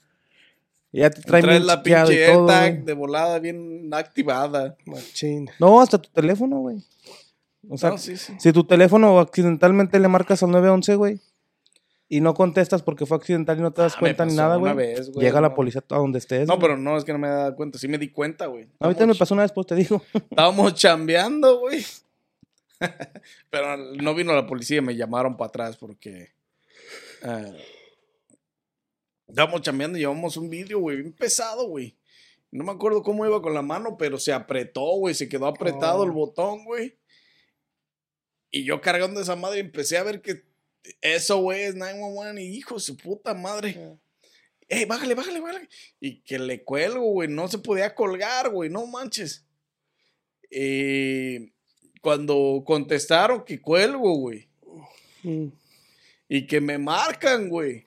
ya 0.91 1.09
te 1.09 1.21
traen 1.23 1.43
Traes 1.45 1.63
la 1.63 1.81
pinche 1.81 2.23
y 2.23 2.31
todo, 2.31 2.43
güey. 2.45 2.83
de 2.83 2.93
volada 2.93 3.39
bien 3.39 3.89
activada. 3.93 4.75
Machín. 4.85 5.49
No, 5.59 5.81
hasta 5.81 5.97
tu 5.99 6.09
teléfono, 6.11 6.59
güey. 6.59 6.83
O 7.67 7.77
sea, 7.77 7.89
No, 7.91 7.97
sí, 7.97 8.15
sí. 8.17 8.33
si 8.37 8.51
tu 8.53 8.63
teléfono 8.63 9.19
accidentalmente 9.19 9.99
le 9.99 10.07
marcas 10.07 10.43
al 10.43 10.51
911, 10.51 10.95
güey, 10.95 11.19
y 12.13 12.19
no 12.19 12.33
contestas 12.33 12.83
porque 12.83 13.05
fue 13.05 13.15
accidental 13.15 13.57
y 13.57 13.61
no 13.61 13.71
te 13.71 13.81
das 13.83 13.93
Ah, 13.95 13.99
cuenta 13.99 14.25
ni 14.25 14.35
nada, 14.35 14.57
güey, 14.57 14.75
llega 15.15 15.39
la 15.39 15.53
policía 15.55 15.81
a 15.89 15.95
donde 15.97 16.19
estés. 16.19 16.45
No, 16.45 16.59
pero 16.59 16.75
no, 16.75 16.97
es 16.97 17.05
que 17.05 17.13
no 17.13 17.19
me 17.19 17.27
he 17.27 17.31
dado 17.31 17.55
cuenta. 17.55 17.79
Sí 17.79 17.87
me 17.87 17.97
di 17.97 18.09
cuenta, 18.09 18.47
güey. 18.47 18.67
Ahorita 18.79 19.05
me 19.07 19.15
pasó 19.15 19.33
una 19.33 19.43
vez, 19.43 19.53
pues 19.53 19.65
te 19.67 19.75
digo. 19.75 20.03
Estábamos 20.29 20.73
chambeando, 20.75 21.59
güey. 21.59 21.85
Pero 23.49 23.77
no 23.77 24.13
vino 24.13 24.33
la 24.33 24.45
policía, 24.45 24.81
me 24.81 24.95
llamaron 24.95 25.37
para 25.37 25.47
atrás 25.49 25.77
porque. 25.77 26.33
eh, 27.23 27.65
estábamos 29.27 29.61
chambeando 29.61 29.97
y 29.97 30.01
llevamos 30.01 30.35
un 30.35 30.49
vídeo, 30.49 30.79
güey, 30.79 30.97
bien 30.97 31.13
pesado, 31.13 31.67
güey. 31.67 31.95
No 32.51 32.65
me 32.65 32.71
acuerdo 32.73 33.03
cómo 33.03 33.25
iba 33.25 33.41
con 33.41 33.53
la 33.53 33.61
mano, 33.61 33.95
pero 33.97 34.17
se 34.17 34.33
apretó, 34.33 34.81
güey. 34.97 35.15
Se 35.15 35.29
quedó 35.29 35.47
apretado 35.47 36.01
Oh. 36.01 36.03
el 36.03 36.11
botón, 36.11 36.65
güey. 36.65 36.97
Y 38.51 38.65
yo 38.65 38.81
cargando 38.81 39.21
esa 39.21 39.37
madre 39.37 39.59
empecé 39.61 39.97
a 39.97 40.03
ver 40.03 40.21
que 40.21 40.43
eso, 41.01 41.37
güey, 41.37 41.63
es 41.63 41.75
911 41.75 42.41
y 42.41 42.57
hijo 42.57 42.75
de 42.75 42.81
su 42.81 42.97
puta 42.97 43.33
madre. 43.33 43.97
¡Ey, 44.67 44.85
bájale, 44.85 45.15
bájale, 45.15 45.41
bájale! 45.41 45.67
Y 45.99 46.21
que 46.21 46.39
le 46.39 46.63
cuelgo, 46.63 47.01
güey. 47.11 47.27
No 47.27 47.47
se 47.47 47.57
podía 47.57 47.93
colgar, 47.93 48.49
güey. 48.49 48.69
No 48.69 48.85
manches. 48.87 49.45
Eh, 50.49 51.51
cuando 52.01 52.63
contestaron 52.65 53.43
que 53.43 53.59
cuelgo, 53.59 54.15
güey. 54.15 54.49
Mm. 55.23 55.47
Y 56.29 56.47
que 56.47 56.61
me 56.61 56.77
marcan, 56.77 57.49
güey. 57.49 57.85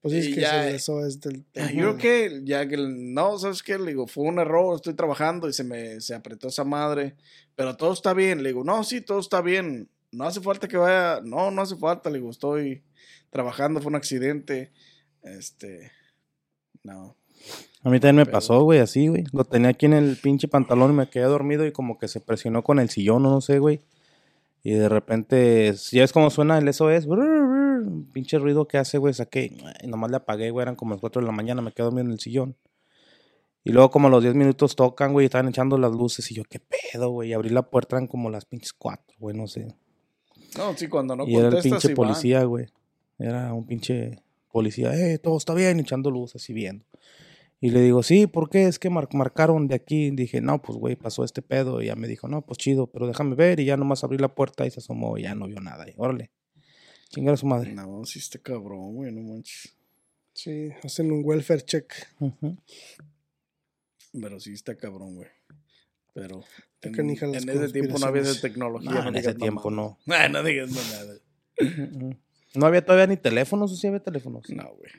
Pues 0.00 0.14
es 0.14 0.26
Y 0.28 0.34
que 0.34 0.40
ya, 0.40 0.68
eso, 0.68 1.06
es 1.06 1.20
del. 1.20 1.44
Ya, 1.54 1.70
Yo 1.70 1.78
creo 1.78 1.96
que, 1.96 2.40
ya 2.44 2.68
que, 2.68 2.76
no, 2.76 3.38
¿sabes 3.38 3.62
qué? 3.62 3.78
Le 3.78 3.92
digo, 3.92 4.06
fue 4.06 4.24
un 4.24 4.38
error, 4.38 4.76
estoy 4.76 4.94
trabajando 4.94 5.48
y 5.48 5.52
se 5.52 5.64
me 5.64 6.00
se 6.00 6.14
apretó 6.14 6.48
esa 6.48 6.64
madre. 6.64 7.14
Pero 7.54 7.76
todo 7.76 7.92
está 7.92 8.14
bien. 8.14 8.42
Le 8.42 8.50
digo, 8.50 8.64
no, 8.64 8.84
sí, 8.84 9.00
todo 9.00 9.20
está 9.20 9.40
bien. 9.40 9.88
No 10.14 10.24
hace 10.24 10.40
falta 10.40 10.68
que 10.68 10.76
vaya. 10.76 11.20
No, 11.22 11.50
no 11.50 11.62
hace 11.62 11.76
falta. 11.76 12.10
Le 12.10 12.18
digo, 12.18 12.30
estoy 12.30 12.82
trabajando, 13.30 13.80
fue 13.80 13.90
un 13.90 13.96
accidente. 13.96 14.72
Este. 15.22 15.90
No. 16.82 17.16
A 17.82 17.90
mí 17.90 18.00
también 18.00 18.16
me 18.16 18.24
Pero- 18.24 18.32
pasó, 18.36 18.62
güey, 18.62 18.78
así, 18.80 19.08
güey. 19.08 19.24
Lo 19.32 19.44
tenía 19.44 19.70
aquí 19.70 19.86
en 19.86 19.92
el 19.92 20.16
pinche 20.16 20.48
pantalón 20.48 20.92
y 20.92 20.94
me 20.94 21.10
quedé 21.10 21.24
dormido 21.24 21.66
y 21.66 21.72
como 21.72 21.98
que 21.98 22.08
se 22.08 22.20
presionó 22.20 22.62
con 22.62 22.78
el 22.78 22.88
sillón, 22.88 23.26
o 23.26 23.30
no 23.30 23.40
sé, 23.40 23.58
güey. 23.58 23.82
Y 24.62 24.72
de 24.72 24.88
repente, 24.88 25.74
ya 25.92 26.00
ves 26.00 26.12
cómo 26.12 26.30
suena 26.30 26.56
el 26.56 26.72
SOS, 26.72 27.04
un 27.06 28.08
pinche 28.14 28.38
ruido 28.38 28.66
que 28.66 28.78
hace, 28.78 28.96
güey, 28.96 29.12
saqué, 29.12 29.52
y 29.82 29.86
nomás 29.86 30.10
le 30.10 30.16
apagué, 30.16 30.50
güey, 30.50 30.62
eran 30.62 30.74
como 30.74 30.92
las 30.94 31.02
4 31.02 31.20
de 31.20 31.26
la 31.26 31.32
mañana, 31.34 31.60
me 31.60 31.70
quedé 31.72 31.84
dormido 31.84 32.06
en 32.06 32.12
el 32.12 32.20
sillón. 32.20 32.56
Y 33.62 33.72
luego 33.72 33.90
como 33.90 34.08
a 34.08 34.10
los 34.10 34.22
10 34.22 34.34
minutos 34.34 34.74
tocan, 34.74 35.12
güey, 35.12 35.24
y 35.24 35.26
estaban 35.26 35.48
echando 35.48 35.76
las 35.76 35.92
luces 35.92 36.30
y 36.30 36.34
yo, 36.34 36.44
¿qué 36.44 36.60
pedo, 36.60 37.10
güey? 37.10 37.28
Y 37.28 37.32
abrí 37.34 37.50
la 37.50 37.68
puerta, 37.68 37.96
eran 37.96 38.06
como 38.06 38.30
las 38.30 38.46
pinches 38.46 38.72
4, 38.72 39.16
güey, 39.18 39.36
no 39.36 39.46
sé. 39.46 39.68
No, 40.56 40.76
sí, 40.76 40.88
cuando 40.88 41.16
no 41.16 41.26
y 41.26 41.34
era 41.36 41.48
el 41.48 41.54
contestas, 41.54 41.82
pinche 41.82 41.94
policía, 41.96 42.44
güey. 42.44 42.66
Era 43.18 43.52
un 43.52 43.66
pinche 43.66 44.22
policía, 44.52 44.94
eh, 44.94 45.18
todo 45.18 45.36
está 45.36 45.54
bien, 45.54 45.80
echando 45.80 46.10
luz, 46.10 46.34
así 46.36 46.52
viendo. 46.52 46.84
Y 47.60 47.70
le 47.70 47.80
digo, 47.80 48.02
sí, 48.02 48.26
¿por 48.26 48.50
qué? 48.50 48.66
Es 48.66 48.78
que 48.78 48.90
mar- 48.90 49.08
marcaron 49.12 49.68
de 49.68 49.74
aquí. 49.74 50.10
Dije, 50.10 50.40
no, 50.42 50.60
pues, 50.60 50.76
güey, 50.78 50.96
pasó 50.96 51.24
este 51.24 51.40
pedo. 51.40 51.80
Y 51.80 51.86
ya 51.86 51.96
me 51.96 52.06
dijo, 52.08 52.28
no, 52.28 52.42
pues 52.42 52.58
chido, 52.58 52.88
pero 52.88 53.06
déjame 53.06 53.34
ver. 53.36 53.58
Y 53.58 53.64
ya 53.64 53.76
nomás 53.78 54.04
abrí 54.04 54.18
la 54.18 54.34
puerta 54.34 54.66
y 54.66 54.70
se 54.70 54.80
asomó 54.80 55.16
y 55.16 55.22
ya 55.22 55.34
no 55.34 55.46
vio 55.46 55.60
nada. 55.60 55.88
Y 55.88 55.94
órale, 55.96 56.30
chingar 57.08 57.34
a 57.34 57.36
su 57.38 57.46
madre. 57.46 57.72
No, 57.72 58.04
sí 58.04 58.18
está 58.18 58.38
cabrón, 58.38 58.94
güey, 58.94 59.12
no 59.12 59.22
manches. 59.22 59.74
Sí, 60.34 60.70
hacen 60.82 61.10
un 61.10 61.22
welfare 61.24 61.62
check. 61.62 61.90
Pero 64.12 64.40
sí 64.40 64.52
está 64.52 64.76
cabrón, 64.76 65.14
güey. 65.14 65.28
Pero 66.14 66.44
en, 66.80 67.10
ese 67.10 67.68
tiempo 67.70 67.98
no 67.98 68.06
había 68.06 68.22
esa 68.22 68.40
tecnología. 68.40 68.90
No, 68.90 69.08
en 69.08 69.16
ese 69.16 69.34
tiempo 69.34 69.70
no. 69.70 69.98
Ah, 70.08 70.28
no 70.28 70.42
digas 70.42 70.70
nada. 70.70 71.14
No 72.54 72.66
había 72.66 72.84
todavía 72.84 73.08
ni 73.08 73.16
teléfonos, 73.16 73.72
o 73.72 73.76
sí 73.76 73.88
había 73.88 74.00
teléfonos. 74.00 74.48
No, 74.48 74.74
güey. 74.76 74.92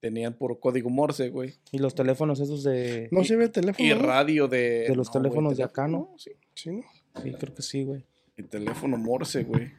Tenían 0.00 0.34
puro 0.34 0.58
código 0.58 0.90
Morse, 0.90 1.30
güey. 1.30 1.54
Y 1.70 1.78
los 1.78 1.94
teléfonos 1.94 2.40
esos 2.40 2.64
de... 2.64 3.08
No 3.12 3.24
se 3.24 3.36
ve 3.36 3.48
teléfono. 3.48 3.88
Y 3.88 3.92
radio 3.92 4.48
de... 4.48 4.86
De 4.88 4.96
los 4.96 5.08
no, 5.08 5.12
güey, 5.12 5.22
teléfonos 5.22 5.56
de 5.56 5.64
acá, 5.64 5.86
¿no? 5.88 6.14
Sí. 6.18 6.32
Sí, 6.54 6.70
¿no? 6.70 6.82
Sí, 7.22 7.32
creo 7.32 7.54
que 7.54 7.62
sí, 7.62 7.84
güey. 7.84 8.04
Y 8.36 8.42
teléfono 8.44 8.96
Morse, 8.96 9.44
güey. 9.44 9.72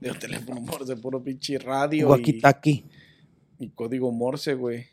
De 0.00 0.10
teléfono 0.14 0.60
Morse, 0.60 0.96
puro 0.96 1.22
pinche 1.22 1.58
radio. 1.58 2.00
y, 2.00 2.10
Wakitaki. 2.10 2.86
y 3.58 3.70
código 3.70 4.10
Morse, 4.10 4.54
güey. 4.54 4.86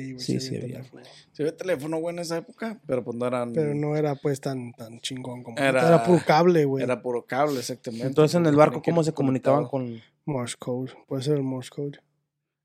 Sí, 0.00 0.12
güey. 0.12 0.24
Sí, 0.24 0.32
se 0.34 0.40
sí 0.40 0.50
ve 0.56 0.62
había, 0.62 0.76
teléfono. 0.78 1.02
Se 1.32 1.42
ve 1.44 1.52
teléfono, 1.52 1.98
güey, 1.98 2.14
en 2.16 2.20
esa 2.20 2.36
época, 2.38 2.80
pero 2.86 3.04
pues 3.04 3.16
no 3.16 3.26
eran... 3.26 3.52
Pero 3.52 3.74
no 3.74 3.96
era 3.96 4.14
pues 4.14 4.40
tan, 4.40 4.72
tan 4.72 5.00
chingón 5.00 5.42
como. 5.42 5.58
Era- 5.58 5.86
Era, 5.88 6.04
puro 6.04 6.20
cable, 6.26 6.64
güey. 6.64 6.84
Era 6.84 7.00
puro 7.02 7.24
cable, 7.26 7.58
exactamente. 7.60 8.06
Entonces 8.06 8.34
en 8.34 8.46
el 8.46 8.56
barco, 8.56 8.82
¿cómo 8.82 9.02
se 9.04 9.12
comunicaban 9.12 9.66
con...? 9.66 10.00
Morse 10.24 10.56
code. 10.58 10.92
Puede 11.06 11.22
ser 11.22 11.36
el 11.36 11.42
Morse 11.42 11.70
code. 11.70 12.00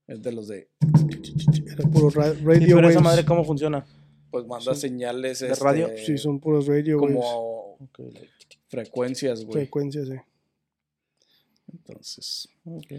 Es 0.08 0.22
de 0.22 0.32
los 0.32 0.48
de... 0.48 0.68
Era 1.72 1.88
puro 1.90 2.10
ra- 2.10 2.34
Sí, 2.34 2.44
radio 2.44 2.76
pero 2.76 2.90
esa 2.90 3.00
madre, 3.02 3.24
¿cómo 3.24 3.44
funciona? 3.46 3.86
Pues 4.32 4.46
manda 4.48 4.74
Sí. 4.74 4.82
señales... 4.82 5.40
¿De 5.40 5.52
este, 5.52 5.64
radio? 5.64 5.90
Sí, 5.98 6.18
son 6.18 6.40
puros 6.40 6.66
radio 6.68 7.00
waves. 7.00 7.16
Como 7.18 7.78
frecuencias, 8.68 9.44
güey. 9.46 9.54
Frecuencias, 9.60 10.10
eh. 10.10 10.24
Entonces... 11.72 12.50
Ok. 12.66 12.94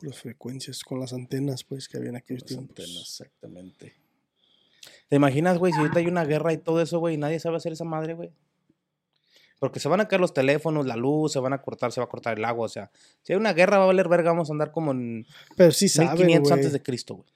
Puras 0.00 0.18
frecuencias 0.18 0.82
con 0.82 0.98
las 0.98 1.12
antenas, 1.12 1.62
pues, 1.64 1.88
que 1.88 1.98
habían 1.98 2.16
aquellos 2.16 2.42
Las 2.42 2.48
tiempos. 2.48 2.70
antenas, 2.70 3.02
exactamente. 3.02 3.94
¿Te 5.08 5.16
imaginas, 5.16 5.58
güey, 5.58 5.72
si 5.72 5.78
ahorita 5.78 5.98
hay 5.98 6.06
una 6.06 6.24
guerra 6.24 6.52
y 6.52 6.58
todo 6.58 6.80
eso, 6.80 6.98
güey, 7.00 7.14
y 7.14 7.18
nadie 7.18 7.38
sabe 7.40 7.56
hacer 7.56 7.72
esa 7.72 7.84
madre, 7.84 8.14
güey? 8.14 8.30
Porque 9.58 9.78
se 9.78 9.88
van 9.90 10.00
a 10.00 10.08
caer 10.08 10.20
los 10.20 10.32
teléfonos, 10.32 10.86
la 10.86 10.96
luz, 10.96 11.32
se 11.32 11.38
van 11.38 11.52
a 11.52 11.60
cortar, 11.60 11.92
se 11.92 12.00
va 12.00 12.06
a 12.06 12.08
cortar 12.08 12.38
el 12.38 12.44
agua. 12.46 12.64
O 12.64 12.68
sea, 12.68 12.90
si 13.22 13.34
hay 13.34 13.38
una 13.38 13.52
guerra, 13.52 13.76
va 13.76 13.84
a 13.84 13.86
valer 13.88 14.08
verga. 14.08 14.30
Vamos 14.30 14.48
a 14.48 14.54
andar 14.54 14.72
como 14.72 14.92
en 14.92 15.26
Pero 15.54 15.70
sí 15.72 15.86
saben, 15.90 16.12
1500 16.12 16.48
güey. 16.48 16.58
antes 16.58 16.72
de 16.72 16.82
Cristo, 16.82 17.16
güey. 17.16 17.28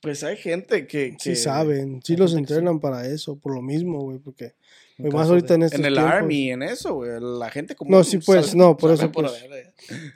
Pues 0.00 0.24
hay 0.24 0.36
gente 0.36 0.86
que. 0.86 1.16
Sí 1.18 1.36
saben. 1.36 2.00
Sí 2.02 2.16
los 2.16 2.32
sí. 2.32 2.38
entrenan 2.38 2.80
para 2.80 3.06
eso, 3.06 3.36
por 3.36 3.54
lo 3.54 3.60
mismo, 3.62 4.00
güey. 4.00 4.18
Porque, 4.18 4.54
más 4.98 5.28
ahorita 5.28 5.48
de- 5.48 5.54
en 5.54 5.62
En 5.62 5.84
el 5.84 5.94
tiempos, 5.94 6.12
Army, 6.12 6.50
en 6.50 6.62
eso, 6.62 6.94
güey. 6.94 7.10
La 7.20 7.50
gente 7.50 7.74
como. 7.74 7.90
No, 7.90 8.02
sí, 8.04 8.18
pues, 8.18 8.54
no, 8.54 8.76
por 8.78 8.92
eso, 8.92 9.12
pues. 9.12 9.32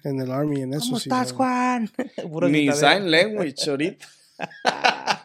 En 0.05 0.21
el 0.21 0.31
Army, 0.31 0.63
en 0.63 0.73
eso 0.75 0.87
¿Cómo 0.87 0.99
sí. 1.01 1.09
estás. 1.09 1.33
Juan? 1.33 1.91
Ni 2.51 2.73
sign 2.73 3.11
language 3.11 3.69
ahorita. 3.69 4.07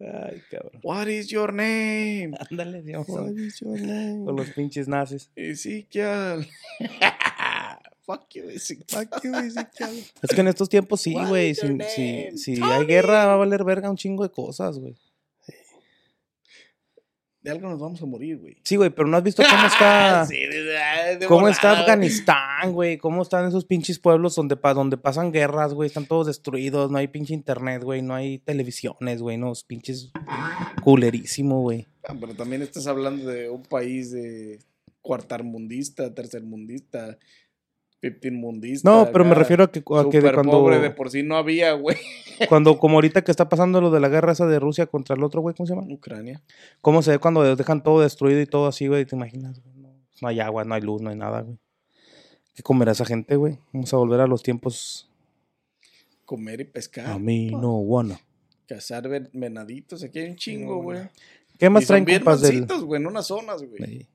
Ay, 0.00 0.42
cabrón. 0.50 0.80
What 0.82 1.06
is 1.06 1.28
your 1.28 1.52
name? 1.52 2.32
Ándale, 2.50 2.82
Dios. 2.82 3.08
What 3.08 3.30
is 3.38 3.60
your 3.60 3.80
name? 3.80 4.24
Con 4.24 4.36
los 4.36 4.50
pinches 4.50 4.88
nazis. 4.88 5.30
Ezequiel. 5.36 6.46
Fuck 8.06 8.28
you. 8.34 8.42
Fuck 8.88 9.22
you. 9.22 9.32
Es 10.22 10.30
que 10.34 10.40
en 10.40 10.48
estos 10.48 10.68
tiempos 10.68 11.00
sí, 11.00 11.14
güey. 11.14 11.54
Si, 11.54 11.66
si, 11.94 12.38
si 12.38 12.62
hay 12.62 12.84
guerra, 12.86 13.26
va 13.26 13.32
a 13.34 13.36
valer 13.36 13.64
verga 13.64 13.90
un 13.90 13.96
chingo 13.96 14.22
de 14.22 14.30
cosas, 14.30 14.78
güey. 14.78 14.94
De 17.40 17.50
algo 17.50 17.68
nos 17.68 17.78
vamos 17.78 18.00
a 18.00 18.06
morir, 18.06 18.38
güey. 18.38 18.56
Sí, 18.64 18.76
güey, 18.76 18.88
pero 18.88 19.06
no 19.06 19.18
has 19.18 19.22
visto 19.22 19.42
cómo 19.42 19.66
está. 19.66 20.24
Sí, 20.28 20.36
de- 20.36 20.62
de- 20.62 21.16
de 21.18 21.26
¿Cómo 21.26 21.46
está. 21.48 21.80
Afganistán, 21.80 22.72
güey? 22.72 22.96
¿Cómo 22.96 23.20
están 23.20 23.46
esos 23.46 23.66
pinches 23.66 23.98
pueblos 23.98 24.34
donde, 24.34 24.56
pa- 24.56 24.72
donde 24.72 24.96
pasan 24.96 25.30
guerras, 25.30 25.74
güey? 25.74 25.86
Están 25.88 26.06
todos 26.06 26.26
destruidos, 26.26 26.90
no 26.90 26.96
hay 26.96 27.08
pinche 27.08 27.34
internet, 27.34 27.82
güey, 27.84 28.00
no 28.00 28.14
hay 28.14 28.38
televisiones, 28.38 29.20
güey, 29.20 29.36
no, 29.36 29.52
es 29.52 29.62
pinches 29.62 30.10
culerísimo, 30.82 31.60
güey. 31.60 31.86
Ah, 32.08 32.14
Pero 32.18 32.34
también 32.34 32.62
estás 32.62 32.86
hablando 32.86 33.28
de 33.30 33.50
un 33.50 33.62
país 33.62 34.10
de 34.10 34.60
cuartarmundista, 35.02 36.14
tercermundista, 36.14 37.18
No, 38.84 39.08
pero 39.12 39.24
me 39.24 39.34
refiero 39.34 39.64
a 39.64 39.70
que, 39.72 39.80
a 39.80 40.08
que 40.10 40.20
de 40.20 40.32
cuando, 40.32 40.52
pobre 40.52 40.78
de 40.78 40.90
por 40.90 41.10
sí 41.10 41.22
no 41.22 41.36
había, 41.36 41.72
güey. 41.72 41.96
cuando, 42.48 42.78
como 42.78 42.96
ahorita 42.96 43.22
que 43.22 43.30
está 43.30 43.48
pasando 43.48 43.80
lo 43.80 43.90
de 43.90 44.00
la 44.00 44.08
guerra 44.08 44.32
esa 44.32 44.46
de 44.46 44.58
Rusia 44.58 44.86
contra 44.86 45.16
el 45.16 45.22
otro, 45.22 45.40
güey, 45.40 45.54
¿cómo 45.54 45.66
se 45.66 45.74
llama? 45.74 45.86
Ucrania. 45.92 46.42
¿Cómo 46.80 47.02
se 47.02 47.12
ve 47.12 47.18
cuando 47.18 47.56
dejan 47.56 47.82
todo 47.82 48.00
destruido 48.00 48.40
y 48.40 48.46
todo 48.46 48.66
así, 48.66 48.86
güey? 48.86 49.04
¿Te 49.04 49.16
imaginas? 49.16 49.60
No, 49.76 49.94
no 50.20 50.28
hay 50.28 50.40
agua, 50.40 50.64
no 50.64 50.74
hay 50.74 50.82
luz, 50.82 51.00
no 51.02 51.10
hay 51.10 51.16
nada, 51.16 51.42
güey. 51.42 51.58
¿Qué 52.54 52.62
comerá 52.62 52.92
esa 52.92 53.04
gente, 53.04 53.36
güey? 53.36 53.58
Vamos 53.72 53.92
a 53.92 53.96
volver 53.96 54.20
a 54.20 54.26
los 54.26 54.42
tiempos. 54.42 55.10
Comer 56.24 56.60
y 56.60 56.64
pescar. 56.64 57.06
A 57.06 57.18
mí 57.18 57.50
no, 57.50 57.82
bueno. 57.82 58.18
Cazar 58.66 59.08
ven- 59.08 59.28
venaditos. 59.32 60.02
Aquí 60.04 60.20
hay 60.20 60.30
un 60.30 60.36
chingo, 60.36 60.82
güey. 60.82 61.00
¿Qué 61.58 61.66
Y 61.66 61.70
más 61.70 61.84
son 61.84 61.88
traen 61.88 62.04
bien 62.04 62.18
compas 62.20 62.40
del...? 62.42 62.66
güey, 62.84 63.00
en 63.00 63.06
unas 63.06 63.26
zonas, 63.26 63.62
güey. 63.62 64.08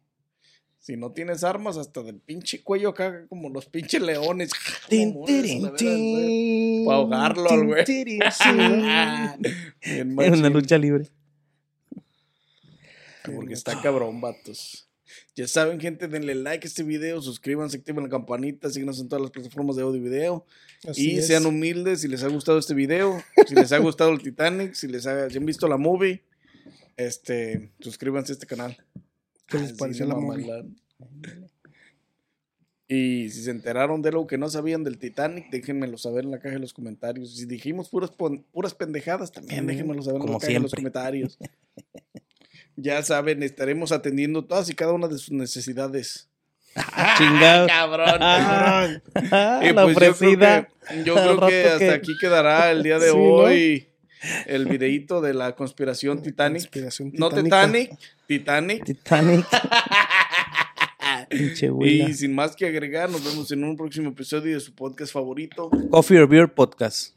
Si 0.80 0.96
no 0.96 1.12
tienes 1.12 1.44
armas, 1.44 1.76
hasta 1.78 2.02
del 2.04 2.20
pinche 2.20 2.64
cuello 2.64 2.90
acá, 2.90 3.26
como 3.28 3.50
los 3.50 3.66
pinches 3.66 4.02
leones. 4.02 4.52
Tin, 4.90 5.10
Mamones, 5.10 5.30
a 5.30 5.44
tirin, 5.44 5.62
la 5.62 5.72
veras, 5.72 5.82
güey. 5.82 6.26
tin, 6.26 6.86
Pa' 6.86 6.94
ahogarlo 6.96 7.50
al 7.50 7.66
güey. 7.66 7.84
En 9.82 10.18
una 10.18 10.50
lucha 10.50 10.78
libre. 10.78 11.10
Porque 13.36 13.54
está 13.54 13.80
cabrón, 13.82 14.22
vatos. 14.22 14.90
Ya 15.36 15.48
saben, 15.48 15.80
gente, 15.80 16.08
denle 16.08 16.36
like 16.36 16.66
a 16.66 16.68
este 16.68 16.84
video, 16.84 17.22
suscríbanse, 17.22 17.78
activen 17.78 18.04
la 18.04 18.10
campanita, 18.10 18.70
síguenos 18.70 19.00
en 19.00 19.10
todas 19.10 19.22
las 19.22 19.32
plataformas 19.32 19.76
de 19.76 19.84
audio 19.84 20.00
y 20.00 20.04
video. 20.04 20.46
Así 20.88 21.12
y 21.12 21.18
es. 21.18 21.28
sean 21.28 21.46
humildes 21.46 22.02
si 22.02 22.08
les 22.08 22.24
ha 22.24 22.28
gustado 22.28 22.58
este 22.58 22.74
video, 22.74 23.22
si 23.48 23.56
les 23.56 23.72
ha 23.72 23.80
gustado 23.80 24.12
el 24.12 24.22
Titanic, 24.22 24.74
si 24.74 24.88
les 24.88 25.06
ha, 25.08 25.30
si 25.30 25.38
han 25.38 25.46
visto 25.46 25.68
la 25.68 25.78
movie, 25.78 26.24
este, 26.96 27.72
suscríbanse 27.80 28.32
a 28.32 28.36
este 28.36 28.46
canal. 28.46 28.78
¿Qué 29.50 29.58
les 29.60 29.72
Ah, 29.72 29.76
pareció 29.78 30.06
la 30.06 30.16
movie? 30.16 30.48
Y 32.88 33.30
si 33.30 33.44
se 33.44 33.52
enteraron 33.52 34.02
de 34.02 34.10
algo 34.10 34.26
que 34.26 34.38
no 34.40 34.50
sabían 34.50 34.84
del 34.84 34.98
Titanic, 34.98 35.50
déjenmelo 35.52 35.98
saber 36.00 36.24
en 36.26 36.32
la 36.32 36.40
caja 36.40 36.56
de 36.56 36.60
los 36.60 36.74
comentarios. 36.74 37.36
Si 37.36 37.46
dijimos 37.46 37.90
puras, 37.90 38.12
puras 38.52 38.74
pendejadas, 38.74 39.32
también 39.32 39.58
También, 39.58 39.78
déjenmelo 39.78 40.02
saber 40.02 40.16
en 40.16 40.22
como 40.22 40.34
la 40.34 40.40
caja 40.40 40.54
de 40.54 40.60
los 40.60 40.74
comentarios. 40.74 41.38
ya 42.76 43.04
saben, 43.04 43.44
estaremos 43.44 43.92
atendiendo 43.92 44.44
todas 44.46 44.70
y 44.70 44.74
cada 44.74 44.94
una 44.94 45.08
de 45.08 45.20
sus 45.20 45.32
necesidades. 45.32 46.30
Chingado. 47.18 47.68
cabrón, 47.68 48.18
Ah, 48.22 48.88
Y 49.62 49.72
la 49.74 49.84
pues 49.84 49.94
yo 49.94 50.00
creo 50.00 50.12
ofrecida. 50.12 50.68
que- 50.88 51.04
Yo 51.04 51.14
creo, 51.14 51.40
que, 51.48 51.64
hasta 51.66 51.78
que- 51.80 51.92
aquí 51.92 52.12
quedará 52.20 52.72
el 52.72 52.82
día 52.82 52.98
de 52.98 53.12
Sí, 53.12 53.18
¿no? 53.18 53.22
El 54.46 54.66
videíto 54.66 55.22
de 55.22 55.34
la 55.34 55.56
conspiración 55.56 56.22
Titanic. 56.22 56.64
Conspiración 56.64 57.12
No. 57.16 57.30
Titanic, 57.30 57.98
Titanic. 58.28 58.86
Titanic. 58.86 59.46
Y 61.32 62.14
sin 62.14 62.34
más 62.34 62.56
que 62.56 62.66
agregar, 62.66 63.10
nos 63.10 63.24
vemos 63.24 63.52
en 63.52 63.64
un 63.64 63.76
próximo 63.76 64.10
episodio 64.10 64.54
de 64.54 64.60
su 64.60 64.74
podcast 64.74 65.12
favorito. 65.14 65.70
Coffee 65.92 66.18
or 66.18 66.28
Beer 66.28 66.48
Podcast. 66.48 67.14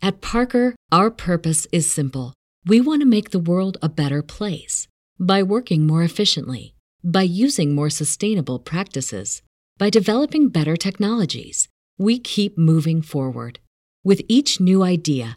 At 0.00 0.20
Parker, 0.20 0.74
our 0.90 1.10
purpose 1.10 1.66
is 1.72 1.86
simple. 1.86 2.32
We 2.66 2.80
want 2.80 3.02
to 3.02 3.08
make 3.08 3.30
the 3.30 3.38
world 3.38 3.76
a 3.82 3.88
better 3.88 4.22
place 4.22 4.86
by 5.18 5.42
working 5.42 5.86
more 5.86 6.02
efficiently, 6.02 6.74
by 7.02 7.22
using 7.22 7.74
more 7.74 7.90
sustainable 7.90 8.58
practices, 8.58 9.42
by 9.78 9.90
developing 9.90 10.48
better 10.48 10.76
technologies. 10.76 11.68
We 11.98 12.18
keep 12.18 12.56
moving 12.56 13.02
forward. 13.02 13.58
With 14.02 14.22
each 14.28 14.60
new 14.60 14.82
idea, 14.82 15.36